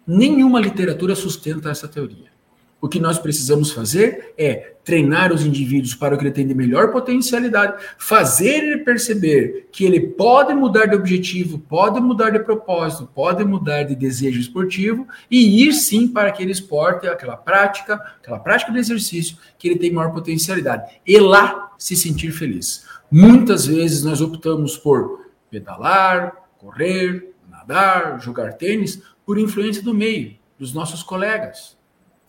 nenhuma 0.07 0.59
literatura 0.59 1.13
sustenta 1.13 1.69
essa 1.69 1.87
teoria. 1.87 2.38
O 2.81 2.87
que 2.87 2.99
nós 2.99 3.19
precisamos 3.19 3.71
fazer 3.71 4.33
é 4.37 4.73
treinar 4.85 5.33
os 5.33 5.45
indivíduos 5.45 5.93
para 5.93 6.17
que 6.17 6.25
ele 6.25 6.45
de 6.45 6.55
melhor 6.55 6.91
potencialidade, 6.91 7.83
fazer 7.97 8.63
ele 8.63 8.77
perceber 8.77 9.67
que 9.71 9.83
ele 9.83 9.99
pode 9.99 10.53
mudar 10.53 10.85
de 10.85 10.95
objetivo, 10.95 11.59
pode 11.59 11.99
mudar 11.99 12.29
de 12.29 12.39
propósito, 12.39 13.09
pode 13.13 13.43
mudar 13.43 13.83
de 13.83 13.95
desejo 13.95 14.39
esportivo 14.39 15.05
e 15.29 15.67
ir 15.67 15.73
sim 15.73 16.07
para 16.07 16.29
aquele 16.29 16.53
esporte, 16.53 17.05
aquela 17.05 17.35
prática, 17.35 17.95
aquela 17.95 18.39
prática 18.39 18.71
de 18.71 18.79
exercício 18.79 19.37
que 19.57 19.67
ele 19.67 19.77
tem 19.77 19.91
maior 19.91 20.13
potencialidade. 20.13 20.89
E 21.05 21.19
lá 21.19 21.73
se 21.77 21.97
sentir 21.97 22.31
feliz. 22.31 22.85
Muitas 23.11 23.65
vezes 23.65 24.03
nós 24.03 24.21
optamos 24.21 24.77
por 24.77 25.27
pedalar, 25.51 26.33
correr, 26.57 27.33
nadar, 27.49 28.21
jogar 28.21 28.53
tênis, 28.53 29.01
por 29.25 29.37
influência 29.37 29.83
do 29.83 29.93
meio, 29.93 30.35
dos 30.57 30.73
nossos 30.73 31.03
colegas 31.03 31.78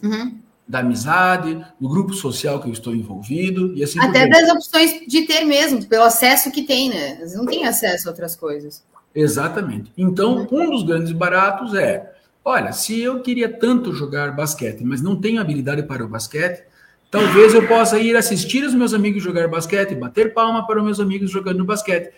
Uhum. 0.03 0.39
Da 0.67 0.81
amizade, 0.81 1.65
do 1.81 1.89
grupo 1.89 2.15
social 2.15 2.61
que 2.61 2.69
eu 2.69 2.73
estou 2.73 2.95
envolvido 2.95 3.75
e 3.75 3.83
assim 3.83 3.99
Até 3.99 4.29
das 4.29 4.49
opções 4.51 5.01
de 5.07 5.23
ter 5.27 5.45
mesmo, 5.45 5.85
pelo 5.87 6.05
acesso 6.05 6.51
que 6.53 6.63
tem, 6.63 6.91
né? 6.91 7.19
Eles 7.19 7.35
não 7.35 7.45
têm 7.45 7.67
acesso 7.67 8.09
a 8.09 8.13
outras 8.13 8.37
coisas. 8.37 8.85
Exatamente. 9.15 9.93
Então, 9.99 10.47
uhum. 10.51 10.63
um 10.63 10.71
dos 10.71 10.85
grandes 10.85 11.13
baratos 11.13 11.75
é: 11.75 12.13
olha, 12.45 12.73
se 12.73 13.01
eu 13.01 13.21
queria 13.21 13.49
tanto 13.49 13.93
jogar 13.93 14.33
basquete, 14.33 14.85
mas 14.85 15.03
não 15.03 15.17
tenho 15.17 15.41
habilidade 15.41 15.83
para 15.83 16.05
o 16.05 16.09
basquete, 16.09 16.63
talvez 17.11 17.53
eu 17.53 17.67
possa 17.67 17.99
ir 17.99 18.17
assistir 18.17 18.63
os 18.65 18.75
meus 18.75 18.95
amigos 18.95 19.23
jogar 19.23 19.49
basquete, 19.49 19.95
bater 19.95 20.33
palma 20.33 20.67
para 20.67 20.79
os 20.79 20.85
meus 20.85 21.01
amigos 21.01 21.31
jogando 21.31 21.65
basquete, 21.65 22.13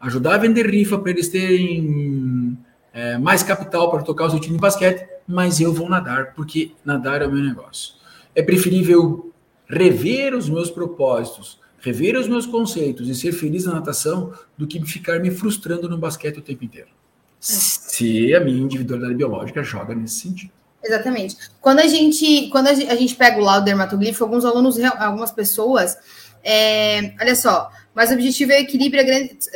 ajudar 0.00 0.36
a 0.36 0.38
vender 0.38 0.66
rifa 0.66 0.98
para 0.98 1.10
eles 1.10 1.28
terem 1.28 2.56
é, 2.98 3.18
mais 3.18 3.42
capital 3.42 3.90
para 3.90 4.02
tocar 4.02 4.26
o 4.26 4.30
seu 4.30 4.40
time 4.40 4.56
de 4.56 4.60
basquete 4.60 5.06
mas 5.28 5.60
eu 5.60 5.74
vou 5.74 5.90
nadar, 5.90 6.32
porque 6.32 6.72
nadar 6.82 7.20
é 7.20 7.26
o 7.26 7.30
meu 7.30 7.44
negócio. 7.44 7.92
É 8.34 8.42
preferível 8.42 9.30
rever 9.68 10.34
os 10.34 10.48
meus 10.48 10.70
propósitos, 10.70 11.60
rever 11.80 12.16
os 12.16 12.26
meus 12.26 12.46
conceitos 12.46 13.06
e 13.08 13.14
ser 13.14 13.32
feliz 13.32 13.66
na 13.66 13.74
natação 13.74 14.32
do 14.56 14.66
que 14.66 14.82
ficar 14.86 15.20
me 15.20 15.30
frustrando 15.30 15.86
no 15.86 15.98
basquete 15.98 16.38
o 16.38 16.42
tempo 16.42 16.64
inteiro. 16.64 16.88
É. 16.88 16.92
Se 17.40 18.34
a 18.34 18.40
minha 18.40 18.62
individualidade 18.62 19.14
biológica 19.14 19.62
joga 19.62 19.94
nesse 19.94 20.20
sentido. 20.20 20.50
Exatamente. 20.82 21.36
Quando 21.60 21.80
a 21.80 21.86
gente, 21.86 22.48
quando 22.48 22.68
a 22.68 22.74
gente 22.74 23.14
pega 23.14 23.38
o 23.38 23.44
laudo 23.44 23.66
dermatoglifo, 23.66 24.24
alguns 24.24 24.46
alunos, 24.46 24.80
algumas 24.80 25.30
pessoas, 25.30 25.98
é, 26.42 27.12
olha 27.20 27.36
só, 27.36 27.70
mas 27.94 28.10
o 28.10 28.14
objetivo 28.14 28.52
é 28.52 28.58
o 28.58 28.60
equilíbrio. 28.60 29.04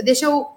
Deixa 0.04 0.26
eu 0.26 0.48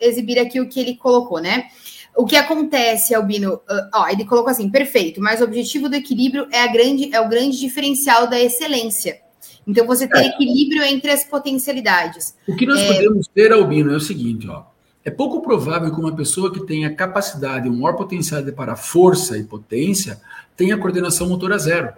exibir 0.00 0.38
aqui 0.40 0.60
o 0.60 0.68
que 0.68 0.80
ele 0.80 0.96
colocou, 0.96 1.38
né? 1.38 1.68
O 2.16 2.24
que 2.24 2.36
acontece, 2.36 3.14
Albino? 3.14 3.54
Uh, 3.54 3.88
ó, 3.92 4.08
ele 4.08 4.24
colocou 4.24 4.50
assim, 4.50 4.70
perfeito, 4.70 5.20
mas 5.20 5.40
o 5.40 5.44
objetivo 5.44 5.88
do 5.88 5.96
equilíbrio 5.96 6.46
é, 6.52 6.62
a 6.62 6.68
grande, 6.68 7.14
é 7.14 7.20
o 7.20 7.28
grande 7.28 7.58
diferencial 7.58 8.28
da 8.28 8.40
excelência. 8.40 9.20
Então, 9.66 9.86
você 9.86 10.06
tem 10.06 10.26
é. 10.26 10.28
equilíbrio 10.28 10.82
entre 10.82 11.10
as 11.10 11.24
potencialidades. 11.24 12.36
O 12.46 12.54
que 12.54 12.66
nós 12.66 12.78
é... 12.80 12.94
podemos 12.94 13.26
ter, 13.26 13.52
Albino, 13.52 13.92
é 13.92 13.96
o 13.96 14.00
seguinte, 14.00 14.48
ó. 14.48 14.64
É 15.04 15.10
pouco 15.10 15.42
provável 15.42 15.92
que 15.92 16.00
uma 16.00 16.14
pessoa 16.14 16.52
que 16.52 16.64
tenha 16.64 16.94
capacidade, 16.94 17.68
um 17.68 17.76
maior 17.76 17.94
potencial 17.94 18.42
para 18.52 18.74
força 18.74 19.36
e 19.36 19.44
potência, 19.44 20.18
tenha 20.56 20.78
coordenação 20.78 21.28
motora 21.28 21.58
zero. 21.58 21.92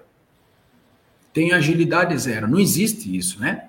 Tenha 1.32 1.56
agilidade 1.56 2.18
zero. 2.18 2.48
Não 2.48 2.58
existe 2.58 3.16
isso, 3.16 3.38
né? 3.38 3.68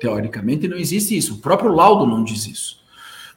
Teoricamente 0.00 0.66
não 0.66 0.78
existe 0.78 1.14
isso. 1.14 1.34
O 1.34 1.38
próprio 1.38 1.72
laudo 1.72 2.06
não 2.06 2.24
diz 2.24 2.46
isso. 2.46 2.83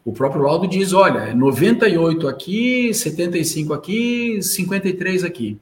O 0.08 0.14
próprio 0.14 0.42
laudo 0.42 0.66
diz: 0.70 0.94
olha, 0.94 1.36
98 1.36 2.30
aqui, 2.30 2.94
75 2.94 3.74
aqui, 3.74 4.42
53 4.42 5.26
aqui. 5.26 5.60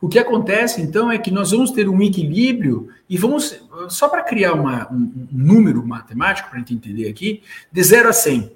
O 0.00 0.08
que 0.08 0.18
acontece, 0.18 0.80
então, 0.80 1.12
é 1.12 1.18
que 1.18 1.30
nós 1.30 1.50
vamos 1.50 1.72
ter 1.72 1.86
um 1.86 2.00
equilíbrio 2.00 2.88
e 3.06 3.18
vamos, 3.18 3.60
só 3.90 4.08
para 4.08 4.22
criar 4.22 4.54
uma, 4.54 4.90
um, 4.90 4.96
um 4.96 5.28
número 5.30 5.86
matemático, 5.86 6.48
para 6.48 6.56
a 6.56 6.60
gente 6.60 6.72
entender 6.72 7.06
aqui, 7.06 7.42
de 7.70 7.82
0 7.82 8.08
a 8.08 8.14
100. 8.14 8.50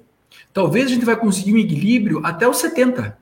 Talvez 0.51 0.87
a 0.87 0.89
gente 0.89 1.05
vai 1.05 1.15
conseguir 1.15 1.53
um 1.53 1.59
equilíbrio 1.59 2.21
até 2.23 2.49
os 2.49 2.57
70. 2.57 3.15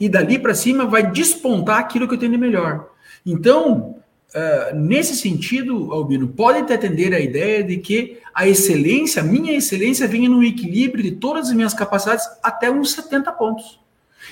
E 0.00 0.08
dali 0.08 0.38
para 0.38 0.54
cima 0.54 0.86
vai 0.86 1.10
despontar 1.10 1.78
aquilo 1.78 2.08
que 2.08 2.14
eu 2.14 2.18
tenho 2.18 2.32
de 2.32 2.38
melhor. 2.38 2.88
Então, 3.24 3.98
uh, 4.36 4.76
nesse 4.76 5.16
sentido, 5.16 5.92
Albino, 5.92 6.28
pode 6.28 6.66
te 6.66 6.72
atender 6.72 7.14
a 7.14 7.20
ideia 7.20 7.64
de 7.64 7.78
que 7.78 8.18
a 8.34 8.46
excelência, 8.46 9.22
minha 9.22 9.52
excelência, 9.54 10.06
venha 10.06 10.28
no 10.28 10.44
equilíbrio 10.44 11.02
de 11.02 11.12
todas 11.12 11.48
as 11.48 11.54
minhas 11.54 11.72
capacidades 11.72 12.26
até 12.42 12.70
uns 12.70 12.92
70 12.92 13.32
pontos. 13.32 13.80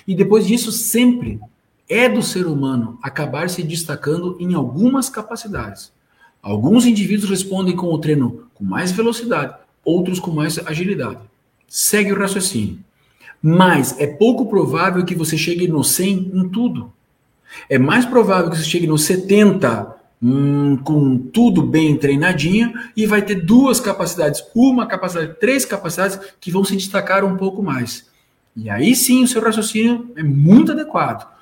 E 0.06 0.14
depois 0.14 0.46
disso, 0.46 0.70
sempre 0.70 1.40
é 1.88 2.08
do 2.08 2.22
ser 2.22 2.46
humano 2.46 2.98
acabar 3.02 3.48
se 3.48 3.62
destacando 3.62 4.36
em 4.38 4.54
algumas 4.54 5.08
capacidades. 5.08 5.92
Alguns 6.42 6.84
indivíduos 6.84 7.30
respondem 7.30 7.74
com 7.74 7.86
o 7.86 7.98
treino 7.98 8.46
com 8.54 8.64
mais 8.64 8.92
velocidade, 8.92 9.54
outros 9.84 10.20
com 10.20 10.30
mais 10.30 10.58
agilidade. 10.66 11.20
Segue 11.66 12.12
o 12.12 12.18
raciocínio. 12.18 12.78
Mas 13.42 13.98
é 13.98 14.06
pouco 14.06 14.46
provável 14.46 15.04
que 15.04 15.14
você 15.14 15.36
chegue 15.36 15.68
no 15.68 15.82
100 15.82 16.32
em 16.34 16.48
tudo. 16.48 16.92
É 17.68 17.78
mais 17.78 18.04
provável 18.04 18.50
que 18.50 18.56
você 18.56 18.64
chegue 18.64 18.86
no 18.86 18.98
70 18.98 19.94
hum, 20.22 20.76
com 20.78 21.18
tudo 21.18 21.62
bem 21.62 21.96
treinadinho 21.96 22.72
e 22.96 23.06
vai 23.06 23.22
ter 23.22 23.36
duas 23.36 23.80
capacidades, 23.80 24.42
uma 24.54 24.86
capacidade, 24.86 25.38
três 25.38 25.64
capacidades 25.64 26.18
que 26.40 26.50
vão 26.50 26.64
se 26.64 26.76
destacar 26.76 27.24
um 27.24 27.36
pouco 27.36 27.62
mais. 27.62 28.08
E 28.56 28.70
aí 28.70 28.94
sim 28.94 29.24
o 29.24 29.28
seu 29.28 29.42
raciocínio 29.42 30.12
é 30.16 30.22
muito 30.22 30.72
adequado. 30.72 31.32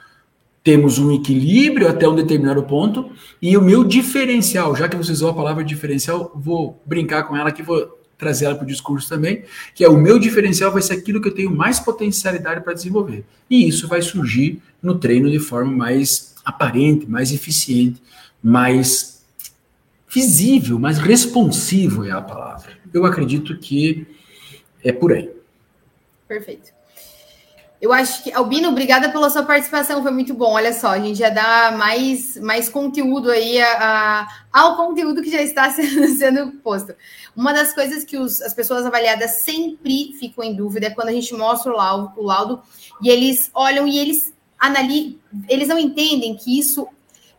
Temos 0.64 0.98
um 0.98 1.12
equilíbrio 1.12 1.88
até 1.88 2.08
um 2.08 2.14
determinado 2.14 2.62
ponto 2.62 3.10
e 3.40 3.56
o 3.56 3.62
meu 3.62 3.82
diferencial, 3.82 4.76
já 4.76 4.88
que 4.88 4.96
você 4.96 5.12
usou 5.12 5.30
a 5.30 5.34
palavra 5.34 5.64
diferencial, 5.64 6.30
vou 6.34 6.80
brincar 6.86 7.24
com 7.24 7.36
ela 7.36 7.50
que 7.50 7.62
vou 7.62 8.01
trazer 8.22 8.44
ela 8.44 8.54
para 8.54 8.62
o 8.62 8.68
discurso 8.68 9.08
também, 9.08 9.42
que 9.74 9.82
é 9.82 9.88
o 9.88 9.96
meu 9.96 10.16
diferencial 10.16 10.70
vai 10.70 10.80
ser 10.80 10.92
aquilo 10.92 11.20
que 11.20 11.26
eu 11.26 11.34
tenho 11.34 11.50
mais 11.50 11.80
potencialidade 11.80 12.60
para 12.60 12.72
desenvolver. 12.72 13.24
E 13.50 13.66
isso 13.66 13.88
vai 13.88 14.00
surgir 14.00 14.62
no 14.80 14.96
treino 14.96 15.28
de 15.28 15.40
forma 15.40 15.72
mais 15.72 16.36
aparente, 16.44 17.04
mais 17.04 17.32
eficiente, 17.32 18.00
mais 18.40 19.24
visível, 20.08 20.78
mais 20.78 20.98
responsivo 20.98 22.04
é 22.04 22.12
a 22.12 22.20
palavra. 22.20 22.78
Eu 22.94 23.04
acredito 23.04 23.58
que 23.58 24.06
é 24.84 24.92
por 24.92 25.12
aí. 25.12 25.28
Perfeito. 26.28 26.72
Eu 27.82 27.92
acho 27.92 28.22
que, 28.22 28.32
Albino, 28.32 28.68
obrigada 28.68 29.10
pela 29.10 29.28
sua 29.28 29.42
participação, 29.42 30.04
foi 30.04 30.12
muito 30.12 30.32
bom. 30.32 30.52
Olha 30.52 30.72
só, 30.72 30.90
a 30.90 31.00
gente 31.00 31.18
já 31.18 31.30
dá 31.30 31.74
mais, 31.76 32.36
mais 32.36 32.68
conteúdo 32.68 33.28
aí 33.28 33.60
a, 33.60 34.20
a, 34.22 34.28
ao 34.52 34.76
conteúdo 34.76 35.20
que 35.20 35.28
já 35.28 35.42
está 35.42 35.68
sendo, 35.74 36.06
sendo 36.16 36.52
posto. 36.58 36.94
Uma 37.34 37.52
das 37.52 37.74
coisas 37.74 38.04
que 38.04 38.16
os, 38.16 38.40
as 38.40 38.54
pessoas 38.54 38.86
avaliadas 38.86 39.42
sempre 39.42 40.12
ficam 40.20 40.44
em 40.44 40.54
dúvida 40.54 40.86
é 40.86 40.90
quando 40.90 41.08
a 41.08 41.12
gente 41.12 41.34
mostra 41.34 41.72
o 41.72 41.76
laudo, 41.76 42.12
o 42.16 42.22
laudo 42.22 42.62
e 43.02 43.08
eles 43.08 43.50
olham 43.52 43.84
e 43.84 43.98
eles 43.98 44.32
analisam, 44.60 45.18
eles 45.48 45.66
não 45.66 45.76
entendem 45.76 46.36
que 46.36 46.56
isso 46.56 46.86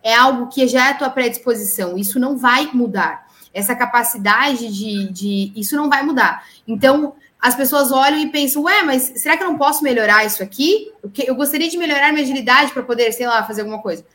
é 0.03 0.13
algo 0.13 0.49
que 0.49 0.67
já 0.67 0.89
é 0.89 0.91
a 0.91 0.97
tua 0.97 1.09
predisposição, 1.09 1.97
isso 1.97 2.19
não 2.19 2.37
vai 2.37 2.69
mudar. 2.73 3.27
Essa 3.53 3.75
capacidade 3.75 4.67
de, 4.73 5.09
de 5.09 5.53
isso 5.55 5.77
não 5.77 5.89
vai 5.89 6.03
mudar. 6.03 6.43
Então, 6.67 7.15
as 7.43 7.55
pessoas 7.55 7.91
olham 7.91 8.19
e 8.19 8.29
pensam, 8.29 8.63
ué, 8.63 8.83
mas 8.83 9.11
será 9.17 9.35
que 9.35 9.43
eu 9.43 9.47
não 9.47 9.57
posso 9.57 9.83
melhorar 9.83 10.25
isso 10.25 10.41
aqui? 10.41 10.89
Eu 11.27 11.35
gostaria 11.35 11.69
de 11.69 11.77
melhorar 11.77 12.13
minha 12.13 12.23
agilidade 12.23 12.71
para 12.71 12.81
poder, 12.81 13.11
sei 13.11 13.27
lá, 13.27 13.43
fazer 13.45 13.59
alguma 13.59 13.81
coisa. 13.81 14.05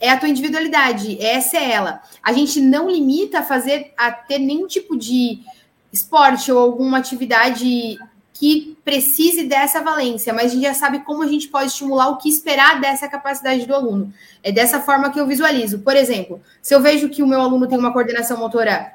É 0.00 0.08
a 0.08 0.16
tua 0.16 0.30
individualidade, 0.30 1.22
essa 1.22 1.58
é 1.58 1.70
ela. 1.70 2.00
A 2.22 2.32
gente 2.32 2.62
não 2.62 2.90
limita 2.90 3.40
a 3.40 3.42
fazer, 3.42 3.92
a 3.94 4.10
ter 4.10 4.38
nenhum 4.38 4.66
tipo 4.66 4.96
de 4.96 5.42
esporte 5.92 6.50
ou 6.50 6.58
alguma 6.58 6.96
atividade 6.96 7.98
que 8.32 8.74
precise 8.82 9.44
dessa 9.44 9.82
valência, 9.82 10.32
mas 10.32 10.46
a 10.46 10.54
gente 10.54 10.62
já 10.62 10.72
sabe 10.72 11.00
como 11.00 11.22
a 11.22 11.28
gente 11.28 11.48
pode 11.48 11.66
estimular 11.66 12.08
o 12.08 12.16
que 12.16 12.30
esperar 12.30 12.80
dessa 12.80 13.06
capacidade 13.06 13.66
do 13.66 13.74
aluno. 13.74 14.14
É 14.42 14.50
dessa 14.50 14.80
forma 14.80 15.10
que 15.10 15.20
eu 15.20 15.26
visualizo. 15.26 15.80
Por 15.80 15.94
exemplo, 15.94 16.40
se 16.62 16.74
eu 16.74 16.80
vejo 16.80 17.10
que 17.10 17.22
o 17.22 17.26
meu 17.26 17.42
aluno 17.42 17.68
tem 17.68 17.78
uma 17.78 17.92
coordenação 17.92 18.38
motora 18.38 18.94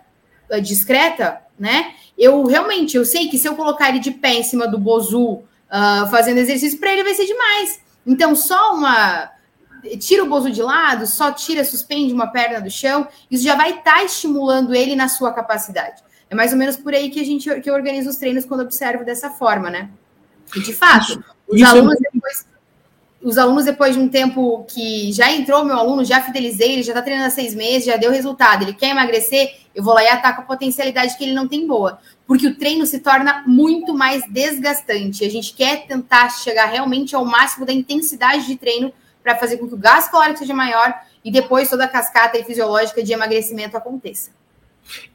eh, 0.49 0.59
discreta, 0.59 1.43
né? 1.59 1.93
Eu 2.17 2.45
realmente, 2.45 2.97
eu 2.97 3.05
sei 3.05 3.27
que 3.27 3.37
se 3.37 3.47
eu 3.47 3.55
colocar 3.55 3.89
ele 3.89 3.99
de 3.99 4.11
pé 4.11 4.35
em 4.35 4.43
cima 4.43 4.67
do 4.67 4.77
Bozu 4.77 5.23
uh, 5.23 6.09
fazendo 6.09 6.39
exercício, 6.39 6.79
para 6.79 6.91
ele 6.91 7.03
vai 7.03 7.13
ser 7.13 7.25
demais. 7.25 7.79
Então, 8.05 8.35
só 8.35 8.73
uma. 8.73 9.31
Tira 9.99 10.23
o 10.23 10.27
Bozu 10.27 10.49
de 10.49 10.61
lado, 10.61 11.05
só 11.05 11.31
tira, 11.31 11.63
suspende 11.63 12.11
uma 12.13 12.27
perna 12.27 12.59
do 12.59 12.69
chão, 12.69 13.07
isso 13.29 13.43
já 13.43 13.55
vai 13.55 13.69
estar 13.69 13.97
tá 13.97 14.03
estimulando 14.03 14.73
ele 14.73 14.95
na 14.95 15.07
sua 15.07 15.31
capacidade. 15.31 16.01
É 16.29 16.35
mais 16.35 16.51
ou 16.51 16.57
menos 16.57 16.75
por 16.75 16.93
aí 16.93 17.09
que 17.09 17.19
a 17.19 17.23
gente 17.23 17.61
que 17.61 17.69
eu 17.69 17.73
organizo 17.73 18.09
os 18.09 18.17
treinos 18.17 18.43
quando 18.43 18.61
observo 18.61 19.05
dessa 19.05 19.29
forma, 19.29 19.69
né? 19.69 19.89
E 20.55 20.59
de 20.61 20.73
fato, 20.73 21.23
os 21.47 21.61
isso 21.61 21.65
é 21.65 21.79
alunos 21.79 21.97
depois 21.99 22.45
os 23.27 23.37
alunos, 23.37 23.65
depois 23.65 23.93
de 23.93 23.99
um 23.99 24.07
tempo 24.07 24.63
que 24.69 25.11
já 25.11 25.29
entrou 25.29 25.65
meu 25.65 25.75
aluno, 25.75 26.05
já 26.05 26.21
fidelizei, 26.21 26.71
ele 26.71 26.83
já 26.83 26.93
está 26.93 27.01
treinando 27.01 27.27
há 27.27 27.29
seis 27.29 27.53
meses, 27.53 27.85
já 27.85 27.97
deu 27.97 28.09
resultado, 28.09 28.63
ele 28.63 28.71
quer 28.71 28.91
emagrecer, 28.91 29.53
eu 29.75 29.83
vou 29.83 29.93
lá 29.93 30.01
e 30.01 30.07
ataco 30.07 30.41
a 30.41 30.45
potencialidade 30.45 31.17
que 31.17 31.25
ele 31.25 31.33
não 31.33 31.45
tem 31.45 31.67
boa. 31.67 31.99
Porque 32.25 32.47
o 32.47 32.55
treino 32.55 32.85
se 32.85 32.99
torna 32.99 33.43
muito 33.45 33.93
mais 33.93 34.23
desgastante. 34.29 35.25
A 35.25 35.29
gente 35.29 35.53
quer 35.53 35.85
tentar 35.87 36.29
chegar 36.29 36.67
realmente 36.67 37.17
ao 37.17 37.25
máximo 37.25 37.65
da 37.65 37.73
intensidade 37.73 38.47
de 38.47 38.55
treino 38.55 38.93
para 39.21 39.35
fazer 39.35 39.57
com 39.57 39.67
que 39.67 39.73
o 39.73 39.77
gasto 39.77 40.09
calórico 40.09 40.39
seja 40.39 40.53
maior 40.53 40.93
e 41.23 41.29
depois 41.29 41.69
toda 41.69 41.83
a 41.83 41.87
cascata 41.89 42.41
fisiológica 42.45 43.03
de 43.03 43.11
emagrecimento 43.11 43.75
aconteça. 43.75 44.31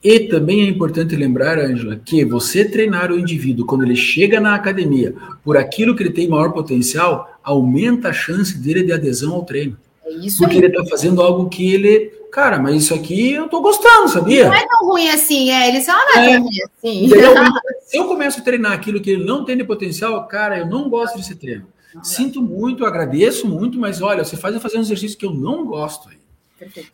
E 0.05 0.21
também 0.29 0.61
é 0.61 0.69
importante 0.69 1.17
lembrar, 1.17 1.59
Ângela, 1.59 1.97
que 1.97 2.27
você 2.27 2.63
treinar 2.63 3.11
o 3.11 3.19
indivíduo 3.19 3.65
quando 3.65 3.85
ele 3.85 3.97
chega 3.97 4.39
na 4.39 4.55
academia 4.55 5.15
por 5.43 5.57
aquilo 5.57 5.97
que 5.97 6.03
ele 6.03 6.13
tem 6.13 6.29
maior 6.29 6.53
potencial, 6.53 7.32
aumenta 7.43 8.09
a 8.09 8.13
chance 8.13 8.57
dele 8.57 8.83
de 8.83 8.93
adesão 8.93 9.35
ao 9.35 9.45
treino. 9.45 9.77
É 10.05 10.13
isso 10.13 10.39
Porque 10.39 10.57
aí. 10.57 10.65
ele 10.65 10.77
está 10.77 10.85
fazendo 10.85 11.23
algo 11.23 11.49
que 11.49 11.73
ele. 11.73 12.13
Cara, 12.31 12.59
mas 12.59 12.77
isso 12.77 12.95
aqui 12.95 13.33
eu 13.33 13.49
tô 13.49 13.61
gostando, 13.61 14.09
sabia? 14.09 14.47
Não 14.47 14.55
é 14.55 14.67
tão 14.67 14.89
ruim 14.89 15.09
assim, 15.11 15.51
é. 15.51 15.69
Ele 15.69 15.83
só 15.83 15.93
não 15.93 16.17
é, 16.17 16.31
é 16.31 16.35
tão 16.35 16.43
ruim 16.45 16.59
assim. 16.63 17.11
se 17.85 17.97
eu 17.97 18.05
começo 18.07 18.41
a 18.41 18.43
treinar 18.43 18.73
aquilo 18.73 19.01
que 19.01 19.11
ele 19.11 19.25
não 19.25 19.45
tem 19.45 19.57
de 19.57 19.65
potencial, 19.65 20.27
cara, 20.27 20.59
eu 20.59 20.67
não 20.67 20.89
gosto 20.89 21.17
desse 21.17 21.35
treino. 21.35 21.67
Sinto 22.03 22.41
muito, 22.41 22.87
agradeço 22.87 23.47
muito, 23.47 23.79
mas 23.79 24.01
olha, 24.01 24.25
você 24.25 24.37
faz 24.37 24.55
eu 24.55 24.61
fazer 24.61 24.79
um 24.79 24.81
exercício 24.81 25.19
que 25.19 25.27
eu 25.27 25.35
não 25.35 25.67
gosto 25.67 26.09
aí. 26.09 26.22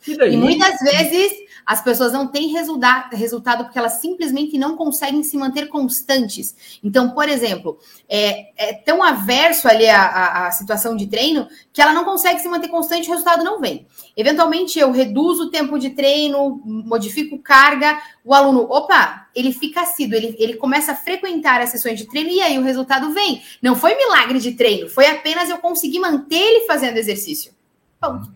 E, 0.07 0.17
daí? 0.17 0.33
e 0.33 0.37
muitas 0.37 0.79
vezes 0.79 1.33
as 1.65 1.83
pessoas 1.83 2.11
não 2.11 2.27
têm 2.27 2.47
resultado, 2.47 3.15
resultado 3.15 3.63
porque 3.63 3.77
elas 3.77 3.93
simplesmente 3.93 4.57
não 4.57 4.75
conseguem 4.75 5.21
se 5.21 5.37
manter 5.37 5.67
constantes. 5.67 6.79
Então, 6.83 7.11
por 7.11 7.29
exemplo, 7.29 7.77
é, 8.07 8.69
é 8.69 8.73
tão 8.73 9.03
averso 9.03 9.67
ali 9.67 9.87
a, 9.87 10.01
a, 10.01 10.47
a, 10.47 10.51
situação 10.51 10.95
de 10.95 11.07
treino 11.07 11.47
que 11.71 11.81
ela 11.81 11.93
não 11.93 12.03
consegue 12.03 12.39
se 12.39 12.47
manter 12.47 12.69
constante 12.69 13.07
o 13.07 13.11
resultado 13.11 13.43
não 13.43 13.59
vem. 13.59 13.85
Eventualmente, 14.17 14.79
eu 14.79 14.91
reduzo 14.91 15.43
o 15.43 15.49
tempo 15.51 15.77
de 15.77 15.91
treino, 15.91 16.61
modifico 16.65 17.37
carga, 17.37 18.01
o 18.25 18.33
aluno, 18.33 18.61
opa, 18.61 19.27
ele 19.35 19.53
fica 19.53 19.81
assíduo, 19.81 20.15
ele, 20.15 20.35
ele 20.39 20.55
começa 20.55 20.93
a 20.93 20.95
frequentar 20.95 21.61
as 21.61 21.69
sessões 21.69 21.99
de 21.99 22.05
treino 22.05 22.29
e 22.29 22.41
aí 22.41 22.57
o 22.57 22.63
resultado 22.63 23.13
vem. 23.13 23.43
Não 23.61 23.75
foi 23.75 23.95
milagre 23.95 24.39
de 24.39 24.53
treino, 24.53 24.89
foi 24.89 25.07
apenas 25.07 25.49
eu 25.49 25.57
conseguir 25.59 25.99
manter 25.99 26.35
ele 26.35 26.65
fazendo 26.65 26.97
exercício. 26.97 27.53
Ponto. 28.01 28.31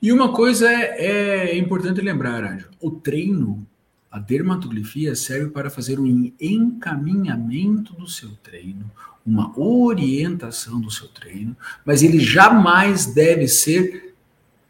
E 0.00 0.12
uma 0.12 0.32
coisa 0.32 0.70
é, 0.70 1.50
é 1.50 1.58
importante 1.58 2.00
lembrar, 2.00 2.44
Ângelo, 2.44 2.70
o 2.80 2.90
treino, 2.90 3.66
a 4.10 4.18
dermatografia 4.18 5.14
serve 5.14 5.50
para 5.50 5.68
fazer 5.68 5.98
um 5.98 6.32
encaminhamento 6.40 7.92
do 7.94 8.08
seu 8.08 8.30
treino, 8.42 8.90
uma 9.26 9.52
orientação 9.58 10.80
do 10.80 10.90
seu 10.90 11.08
treino, 11.08 11.56
mas 11.84 12.02
ele 12.02 12.20
jamais 12.20 13.06
deve 13.06 13.48
ser 13.48 14.14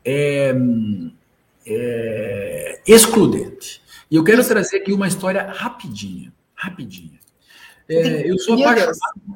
é, 0.04 0.54
é, 1.66 2.80
excludente. 2.86 3.82
E 4.10 4.16
eu 4.16 4.24
quero 4.24 4.46
trazer 4.46 4.78
aqui 4.78 4.92
uma 4.92 5.06
história 5.06 5.52
rapidinha, 5.52 6.32
rapidinha. 6.54 7.18
É, 7.88 8.28
eu, 8.28 8.38
sou 8.38 8.58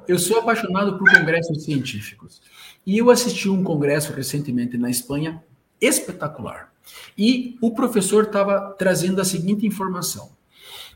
eu 0.08 0.18
sou 0.18 0.38
apaixonado 0.38 0.98
por 0.98 1.10
congressos 1.10 1.64
científicos. 1.64 2.40
E 2.86 2.98
eu 2.98 3.10
assisti 3.10 3.48
um 3.48 3.62
congresso 3.62 4.12
recentemente 4.12 4.76
na 4.76 4.90
Espanha 4.90 5.42
espetacular. 5.82 6.72
E 7.18 7.58
o 7.60 7.72
professor 7.72 8.24
estava 8.24 8.74
trazendo 8.78 9.20
a 9.20 9.24
seguinte 9.24 9.66
informação. 9.66 10.30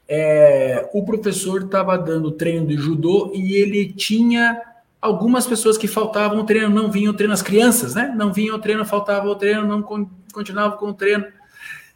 É, 0.08 0.88
o 0.94 1.04
professor 1.04 1.64
estava 1.64 1.98
dando 1.98 2.30
treino 2.30 2.66
de 2.66 2.76
judô 2.76 3.32
e 3.34 3.56
ele 3.56 3.92
tinha 3.92 4.62
algumas 5.02 5.46
pessoas 5.46 5.76
que 5.76 5.88
faltavam 5.88 6.40
o 6.40 6.44
treino, 6.44 6.68
não 6.68 6.90
vinham 6.90 7.12
treino, 7.12 7.34
as 7.34 7.42
crianças, 7.42 7.94
né? 7.94 8.14
Não 8.16 8.32
vinham 8.32 8.56
o 8.56 8.58
treino, 8.60 8.84
faltava 8.84 9.26
o 9.26 9.34
treino, 9.34 9.66
não 9.66 9.82
continuavam 10.32 10.78
com 10.78 10.86
o 10.86 10.94
treino. 10.94 11.26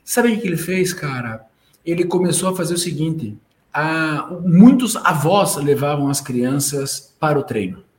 Sabe 0.04 0.32
o 0.32 0.40
que 0.40 0.46
ele 0.46 0.56
fez, 0.56 0.92
cara? 0.92 1.46
Ele 1.86 2.04
começou 2.04 2.48
a 2.48 2.56
fazer 2.56 2.74
o 2.74 2.78
seguinte: 2.78 3.38
a, 3.72 4.28
muitos 4.44 4.96
avós 4.96 5.56
levavam 5.56 6.08
as 6.08 6.20
crianças 6.20 7.14
para 7.18 7.38
o 7.38 7.44
treino 7.44 7.89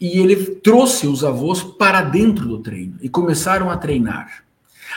e 0.00 0.18
ele 0.18 0.36
trouxe 0.36 1.06
os 1.06 1.24
avós 1.24 1.62
para 1.62 2.02
dentro 2.02 2.46
do 2.46 2.58
treino 2.58 2.96
e 3.00 3.08
começaram 3.08 3.70
a 3.70 3.76
treinar. 3.76 4.44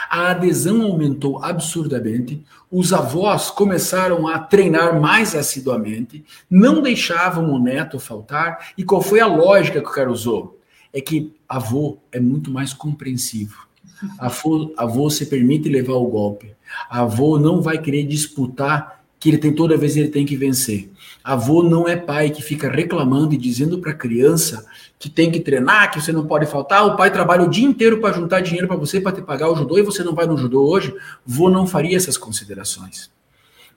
A 0.08 0.30
adesão 0.30 0.82
aumentou 0.82 1.42
absurdamente, 1.42 2.42
os 2.70 2.92
avós 2.92 3.50
começaram 3.50 4.28
a 4.28 4.38
treinar 4.38 5.00
mais 5.00 5.34
assiduamente, 5.34 6.24
não 6.48 6.80
deixavam 6.80 7.50
o 7.50 7.58
neto 7.58 7.98
faltar. 7.98 8.72
E 8.76 8.84
qual 8.84 9.02
foi 9.02 9.20
a 9.20 9.26
lógica 9.26 9.80
que 9.80 9.88
o 9.88 9.92
cara 9.92 10.10
usou? 10.10 10.58
É 10.92 11.00
que 11.00 11.34
avô 11.48 11.98
é 12.12 12.20
muito 12.20 12.50
mais 12.50 12.72
compreensivo. 12.72 13.66
Avô, 14.16 14.72
avô 14.76 15.10
se 15.10 15.26
permite 15.26 15.68
levar 15.68 15.94
o 15.94 16.06
golpe. 16.06 16.54
Avô 16.88 17.36
não 17.36 17.60
vai 17.60 17.78
querer 17.78 18.04
disputar 18.04 18.97
que 19.18 19.28
ele 19.28 19.38
tem 19.38 19.52
toda 19.52 19.76
vez 19.76 19.96
ele 19.96 20.08
tem 20.08 20.24
que 20.24 20.36
vencer. 20.36 20.90
Avô 21.22 21.62
não 21.62 21.86
é 21.86 21.96
pai 21.96 22.30
que 22.30 22.42
fica 22.42 22.70
reclamando 22.70 23.34
e 23.34 23.36
dizendo 23.36 23.78
para 23.78 23.90
a 23.90 23.94
criança 23.94 24.64
que 24.98 25.10
tem 25.10 25.30
que 25.30 25.40
treinar, 25.40 25.90
que 25.90 26.00
você 26.00 26.12
não 26.12 26.26
pode 26.26 26.46
faltar. 26.46 26.86
O 26.86 26.96
pai 26.96 27.10
trabalha 27.10 27.44
o 27.44 27.50
dia 27.50 27.66
inteiro 27.66 28.00
para 28.00 28.14
juntar 28.14 28.40
dinheiro 28.40 28.66
para 28.66 28.76
você, 28.76 29.00
para 29.00 29.12
te 29.12 29.22
pagar 29.22 29.50
o 29.50 29.56
judô, 29.56 29.78
e 29.78 29.82
você 29.82 30.02
não 30.02 30.14
vai 30.14 30.26
no 30.26 30.36
judô 30.36 30.62
hoje. 30.62 30.94
Vô 31.26 31.50
não 31.50 31.66
faria 31.66 31.96
essas 31.96 32.16
considerações. 32.16 33.10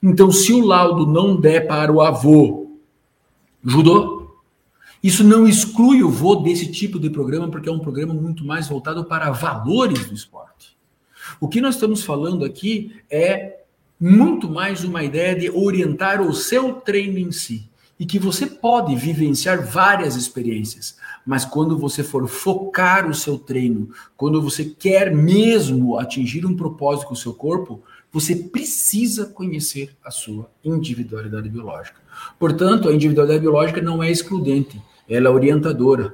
Então, 0.02 0.32
se 0.32 0.52
o 0.52 0.64
laudo 0.64 1.06
não 1.06 1.36
der 1.36 1.66
para 1.66 1.92
o 1.92 2.00
avô 2.00 2.78
judô, 3.64 4.36
isso 5.02 5.22
não 5.22 5.46
exclui 5.46 6.02
o 6.02 6.10
vô 6.10 6.36
desse 6.36 6.70
tipo 6.70 6.98
de 6.98 7.10
programa, 7.10 7.48
porque 7.48 7.68
é 7.68 7.72
um 7.72 7.78
programa 7.78 8.14
muito 8.14 8.44
mais 8.44 8.68
voltado 8.68 9.04
para 9.04 9.30
valores 9.30 10.06
do 10.06 10.14
esporte. 10.14 10.76
O 11.40 11.48
que 11.48 11.60
nós 11.60 11.74
estamos 11.74 12.02
falando 12.02 12.44
aqui 12.44 12.96
é 13.10 13.61
muito 14.04 14.50
mais 14.50 14.82
uma 14.82 15.04
ideia 15.04 15.32
de 15.32 15.48
orientar 15.48 16.20
o 16.20 16.34
seu 16.34 16.72
treino 16.72 17.18
em 17.18 17.30
si 17.30 17.70
e 18.00 18.04
que 18.04 18.18
você 18.18 18.46
pode 18.46 18.96
vivenciar 18.96 19.64
várias 19.64 20.16
experiências, 20.16 20.96
mas 21.24 21.44
quando 21.44 21.78
você 21.78 22.02
for 22.02 22.26
focar 22.26 23.08
o 23.08 23.14
seu 23.14 23.38
treino, 23.38 23.90
quando 24.16 24.42
você 24.42 24.64
quer 24.64 25.14
mesmo 25.14 26.00
atingir 26.00 26.44
um 26.44 26.56
propósito 26.56 27.06
com 27.06 27.14
o 27.14 27.16
seu 27.16 27.32
corpo, 27.32 27.80
você 28.10 28.34
precisa 28.34 29.26
conhecer 29.26 29.94
a 30.04 30.10
sua 30.10 30.50
individualidade 30.64 31.48
biológica. 31.48 32.00
Portanto, 32.40 32.88
a 32.88 32.92
individualidade 32.92 33.40
biológica 33.40 33.80
não 33.80 34.02
é 34.02 34.10
excludente, 34.10 34.82
ela 35.08 35.28
é 35.28 35.30
orientadora. 35.30 36.12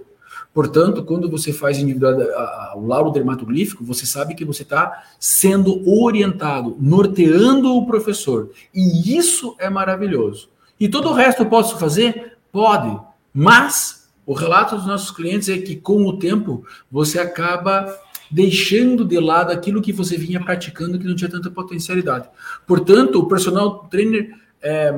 Portanto, 0.58 1.04
quando 1.04 1.30
você 1.30 1.52
faz 1.52 1.78
o 1.80 2.84
laudo 2.84 3.12
dermatoglífico, 3.12 3.84
você 3.84 4.04
sabe 4.04 4.34
que 4.34 4.44
você 4.44 4.64
está 4.64 5.04
sendo 5.16 5.88
orientado, 5.88 6.76
norteando 6.80 7.76
o 7.76 7.86
professor. 7.86 8.50
E 8.74 9.16
isso 9.16 9.54
é 9.60 9.70
maravilhoso. 9.70 10.48
E 10.80 10.88
todo 10.88 11.10
o 11.10 11.12
resto 11.12 11.42
eu 11.42 11.46
posso 11.46 11.78
fazer? 11.78 12.38
Pode. 12.50 12.98
Mas 13.32 14.10
o 14.26 14.32
relato 14.32 14.74
dos 14.74 14.84
nossos 14.84 15.12
clientes 15.12 15.48
é 15.48 15.58
que, 15.58 15.76
com 15.76 16.04
o 16.04 16.18
tempo, 16.18 16.64
você 16.90 17.20
acaba 17.20 17.96
deixando 18.28 19.04
de 19.04 19.20
lado 19.20 19.52
aquilo 19.52 19.80
que 19.80 19.92
você 19.92 20.16
vinha 20.16 20.42
praticando 20.42 20.98
que 20.98 21.06
não 21.06 21.14
tinha 21.14 21.30
tanta 21.30 21.52
potencialidade. 21.52 22.28
Portanto, 22.66 23.20
o 23.20 23.28
personal 23.28 23.86
trainer 23.88 24.34
é, 24.62 24.92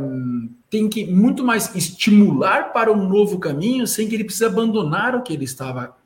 tem 0.68 0.88
que 0.88 1.06
muito 1.06 1.44
mais 1.44 1.74
estimular 1.74 2.72
para 2.72 2.92
um 2.92 3.08
novo 3.08 3.38
caminho 3.38 3.86
sem 3.86 4.08
que 4.08 4.14
ele 4.14 4.24
precise 4.24 4.44
abandonar 4.44 5.14
o 5.14 5.22
que 5.22 5.32
ele 5.32 5.44
estava 5.44 5.96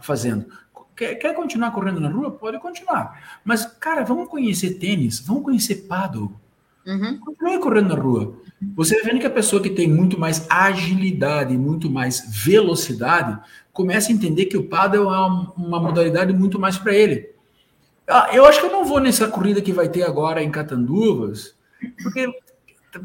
fazendo. 0.00 0.46
Quer, 0.96 1.16
quer 1.16 1.34
continuar 1.34 1.72
correndo 1.72 2.00
na 2.00 2.08
rua? 2.08 2.30
Pode 2.30 2.58
continuar. 2.58 3.40
Mas, 3.44 3.66
cara, 3.66 4.02
vamos 4.02 4.28
conhecer 4.28 4.74
tênis, 4.74 5.20
vamos 5.20 5.42
conhecer 5.42 5.86
paddle. 5.86 6.32
Uhum. 6.86 7.18
Continue 7.18 7.58
correndo 7.58 7.88
na 7.88 8.00
rua. 8.00 8.34
Você 8.74 8.94
vai 8.94 9.04
vendo 9.04 9.20
que 9.20 9.26
a 9.26 9.30
pessoa 9.30 9.62
que 9.62 9.68
tem 9.68 9.88
muito 9.88 10.18
mais 10.18 10.46
agilidade, 10.48 11.56
muito 11.58 11.90
mais 11.90 12.24
velocidade, 12.44 13.38
começa 13.72 14.10
a 14.10 14.14
entender 14.14 14.46
que 14.46 14.56
o 14.56 14.64
paddle 14.64 15.12
é 15.12 15.18
uma, 15.18 15.52
uma 15.54 15.80
modalidade 15.80 16.32
muito 16.32 16.58
mais 16.58 16.78
para 16.78 16.94
ele. 16.94 17.28
Ah, 18.08 18.30
eu 18.32 18.46
acho 18.46 18.60
que 18.60 18.66
eu 18.66 18.72
não 18.72 18.84
vou 18.84 19.00
nessa 19.00 19.28
corrida 19.28 19.60
que 19.60 19.72
vai 19.72 19.88
ter 19.88 20.04
agora 20.04 20.42
em 20.42 20.50
Catanduvas, 20.50 21.54
porque 22.02 22.32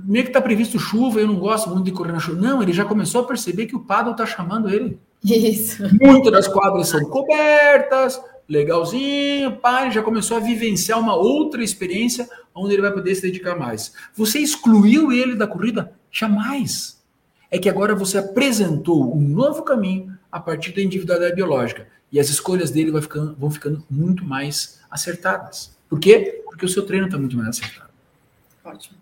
meio 0.05 0.23
que 0.23 0.29
está 0.29 0.41
previsto 0.41 0.79
chuva, 0.79 1.19
eu 1.19 1.27
não 1.27 1.35
gosto 1.37 1.69
muito 1.69 1.85
de 1.85 1.91
correr 1.91 2.11
na 2.11 2.19
chuva. 2.19 2.39
Não, 2.39 2.61
ele 2.61 2.73
já 2.73 2.85
começou 2.85 3.21
a 3.21 3.27
perceber 3.27 3.65
que 3.65 3.75
o 3.75 3.79
paddle 3.79 4.11
está 4.11 4.25
chamando 4.25 4.69
ele. 4.69 4.99
Isso. 5.23 5.83
Muitas 6.01 6.31
das 6.31 6.47
quadras 6.47 6.87
são 6.87 7.03
cobertas, 7.05 8.19
legalzinho, 8.47 9.57
pai, 9.57 9.91
já 9.91 10.01
começou 10.01 10.37
a 10.37 10.39
vivenciar 10.39 10.99
uma 10.99 11.15
outra 11.15 11.63
experiência 11.63 12.27
onde 12.53 12.73
ele 12.73 12.81
vai 12.81 12.91
poder 12.91 13.15
se 13.15 13.21
dedicar 13.21 13.55
mais. 13.55 13.93
Você 14.15 14.39
excluiu 14.39 15.11
ele 15.11 15.35
da 15.35 15.47
corrida? 15.47 15.93
Jamais. 16.11 17.01
É 17.49 17.57
que 17.57 17.69
agora 17.69 17.95
você 17.95 18.17
apresentou 18.17 19.15
um 19.15 19.21
novo 19.21 19.63
caminho 19.63 20.17
a 20.31 20.39
partir 20.39 20.73
da 20.73 20.81
individualidade 20.81 21.35
biológica. 21.35 21.87
E 22.11 22.19
as 22.19 22.29
escolhas 22.29 22.71
dele 22.71 22.91
vão 22.91 23.01
ficando, 23.01 23.35
vão 23.37 23.49
ficando 23.49 23.83
muito 23.89 24.25
mais 24.25 24.79
acertadas. 24.89 25.75
Por 25.89 25.99
quê? 25.99 26.41
Porque 26.45 26.65
o 26.65 26.69
seu 26.69 26.85
treino 26.85 27.05
está 27.05 27.17
muito 27.17 27.37
mais 27.37 27.49
acertado. 27.49 27.89
Ótimo. 28.63 29.00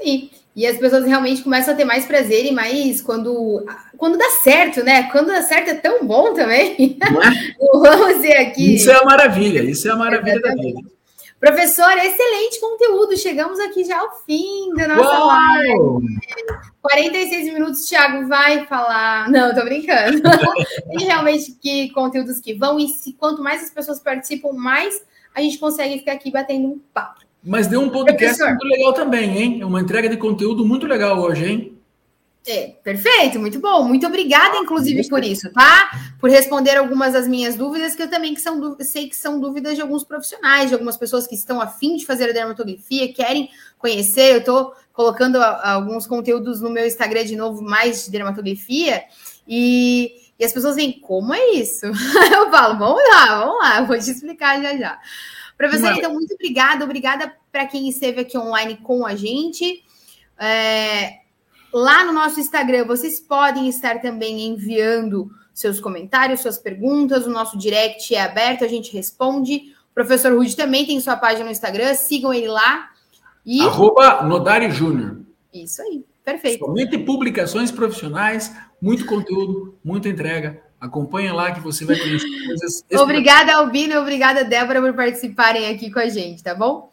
Aí. 0.00 0.30
E 0.56 0.66
as 0.66 0.78
pessoas 0.78 1.04
realmente 1.04 1.42
começam 1.42 1.74
a 1.74 1.76
ter 1.76 1.84
mais 1.84 2.06
prazer 2.06 2.46
e 2.46 2.52
mais 2.52 3.02
quando, 3.02 3.66
quando 3.96 4.16
dá 4.16 4.30
certo, 4.42 4.84
né? 4.84 5.10
Quando 5.10 5.26
dá 5.26 5.42
certo 5.42 5.70
é 5.70 5.74
tão 5.74 6.06
bom 6.06 6.32
também. 6.32 6.96
É? 7.00 7.58
Vamos 7.72 8.20
ver 8.20 8.36
aqui. 8.36 8.76
Isso 8.76 8.90
é 8.90 8.94
a 8.94 9.04
maravilha, 9.04 9.62
isso 9.62 9.88
é 9.88 9.90
a 9.90 9.96
maravilha 9.96 10.36
Exatamente. 10.36 10.74
da 10.74 10.80
vida. 10.80 10.94
Professor, 11.40 11.90
excelente 11.98 12.58
conteúdo. 12.58 13.18
Chegamos 13.18 13.60
aqui 13.60 13.84
já 13.84 13.98
ao 13.98 14.24
fim 14.24 14.72
da 14.76 14.88
nossa 14.88 15.10
Uau! 15.10 15.26
live. 15.26 16.20
46 16.80 17.52
minutos, 17.52 17.86
Thiago 17.86 18.26
vai 18.28 18.64
falar. 18.64 19.28
Não, 19.28 19.54
tô 19.54 19.62
brincando. 19.62 20.22
Tem 20.96 21.06
realmente 21.06 21.52
que 21.60 21.90
conteúdos 21.90 22.40
que 22.40 22.54
vão, 22.54 22.78
e 22.78 22.88
se, 22.88 23.12
quanto 23.12 23.42
mais 23.42 23.62
as 23.62 23.70
pessoas 23.70 24.00
participam, 24.00 24.52
mais 24.52 25.02
a 25.34 25.42
gente 25.42 25.58
consegue 25.58 25.98
ficar 25.98 26.12
aqui 26.12 26.30
batendo 26.30 26.68
um 26.68 26.80
papo. 26.94 27.20
Mas 27.44 27.66
deu 27.66 27.80
um 27.80 27.90
podcast 27.90 28.38
Professor. 28.38 28.48
muito 28.48 28.64
legal 28.64 28.92
também, 28.94 29.38
hein? 29.38 29.64
Uma 29.64 29.80
entrega 29.80 30.08
de 30.08 30.16
conteúdo 30.16 30.64
muito 30.64 30.86
legal 30.86 31.20
hoje, 31.20 31.44
hein? 31.44 31.74
É, 32.46 32.74
perfeito, 32.82 33.38
muito 33.38 33.58
bom. 33.58 33.84
Muito 33.84 34.06
obrigada, 34.06 34.58
inclusive, 34.58 35.08
por 35.08 35.24
isso, 35.24 35.50
tá? 35.52 35.90
Por 36.20 36.28
responder 36.28 36.76
algumas 36.76 37.14
das 37.14 37.26
minhas 37.26 37.56
dúvidas, 37.56 37.94
que 37.94 38.02
eu 38.02 38.08
também 38.08 38.34
que 38.34 38.40
são, 38.40 38.76
sei 38.80 39.08
que 39.08 39.16
são 39.16 39.40
dúvidas 39.40 39.76
de 39.76 39.82
alguns 39.82 40.04
profissionais, 40.04 40.68
de 40.68 40.74
algumas 40.74 40.96
pessoas 40.96 41.26
que 41.26 41.34
estão 41.34 41.60
afim 41.60 41.96
de 41.96 42.04
fazer 42.04 42.30
a 42.30 42.32
dermatografia, 42.32 43.12
querem 43.12 43.48
conhecer. 43.78 44.32
Eu 44.32 44.38
estou 44.38 44.74
colocando 44.92 45.36
alguns 45.36 46.06
conteúdos 46.06 46.60
no 46.60 46.70
meu 46.70 46.86
Instagram 46.86 47.24
de 47.24 47.34
novo, 47.34 47.62
mais 47.62 48.04
de 48.04 48.10
dermatografia, 48.10 49.02
e, 49.48 50.12
e 50.38 50.44
as 50.44 50.52
pessoas 50.52 50.76
vêm, 50.76 50.92
como 51.00 51.34
é 51.34 51.52
isso? 51.52 51.86
Eu 52.32 52.50
falo, 52.50 52.78
vamos 52.78 53.02
lá, 53.10 53.38
vamos 53.38 53.58
lá, 53.58 53.80
vou 53.82 53.98
te 53.98 54.10
explicar 54.10 54.60
já 54.62 54.76
já. 54.76 54.98
Professor, 55.56 55.90
Mas... 55.90 55.98
então, 55.98 56.12
muito 56.12 56.34
obrigada, 56.34 56.84
obrigada 56.84 57.34
para 57.50 57.66
quem 57.66 57.88
esteve 57.88 58.20
aqui 58.20 58.36
online 58.36 58.76
com 58.82 59.06
a 59.06 59.14
gente. 59.14 59.84
É, 60.38 61.24
Lá 61.74 62.04
no 62.04 62.12
nosso 62.12 62.38
Instagram, 62.38 62.84
vocês 62.84 63.18
podem 63.18 63.68
estar 63.68 64.00
também 64.00 64.46
enviando 64.46 65.28
seus 65.52 65.80
comentários, 65.80 66.38
suas 66.38 66.56
perguntas. 66.56 67.26
O 67.26 67.30
nosso 67.30 67.58
direct 67.58 68.14
é 68.14 68.22
aberto, 68.22 68.64
a 68.64 68.68
gente 68.68 68.92
responde. 68.92 69.74
O 69.90 69.92
professor 69.92 70.32
Rude 70.32 70.54
também 70.54 70.86
tem 70.86 71.00
sua 71.00 71.16
página 71.16 71.46
no 71.46 71.50
Instagram, 71.50 71.92
sigam 71.94 72.32
ele 72.32 72.46
lá. 72.46 72.90
E... 73.44 73.60
Arroba 73.60 74.22
Nodari 74.22 74.70
Júnior. 74.70 75.22
Isso 75.52 75.82
aí, 75.82 76.04
perfeito. 76.24 76.64
Somente 76.64 76.96
publicações 76.96 77.72
profissionais, 77.72 78.54
muito 78.80 79.04
conteúdo, 79.04 79.76
muita 79.82 80.08
entrega. 80.08 80.62
Acompanha 80.84 81.32
lá 81.32 81.50
que 81.50 81.60
você 81.60 81.82
vai 81.86 81.96
conhecer 81.96 82.28
coisas. 82.46 82.84
obrigada, 83.00 83.54
Albino, 83.54 83.94
e 83.94 83.96
obrigada, 83.96 84.44
Débora, 84.44 84.82
por 84.82 84.92
participarem 84.92 85.70
aqui 85.70 85.90
com 85.90 85.98
a 85.98 86.10
gente, 86.10 86.42
tá 86.42 86.54
bom? 86.54 86.92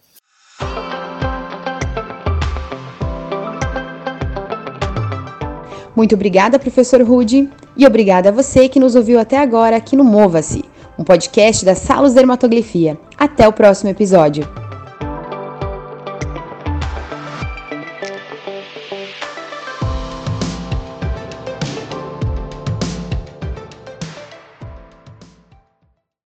Muito 5.93 6.15
obrigada, 6.15 6.57
professor 6.57 7.01
Rude, 7.01 7.49
e 7.75 7.85
obrigada 7.85 8.29
a 8.29 8.31
você 8.31 8.69
que 8.69 8.79
nos 8.79 8.95
ouviu 8.95 9.19
até 9.19 9.37
agora 9.37 9.75
aqui 9.75 9.97
no 9.97 10.05
Mova-se, 10.05 10.63
um 10.97 11.03
podcast 11.03 11.65
da 11.65 11.75
Salos 11.75 12.13
Dermatografia. 12.13 12.97
Até 13.17 13.45
o 13.45 13.51
próximo 13.51 13.89
episódio. 13.89 14.61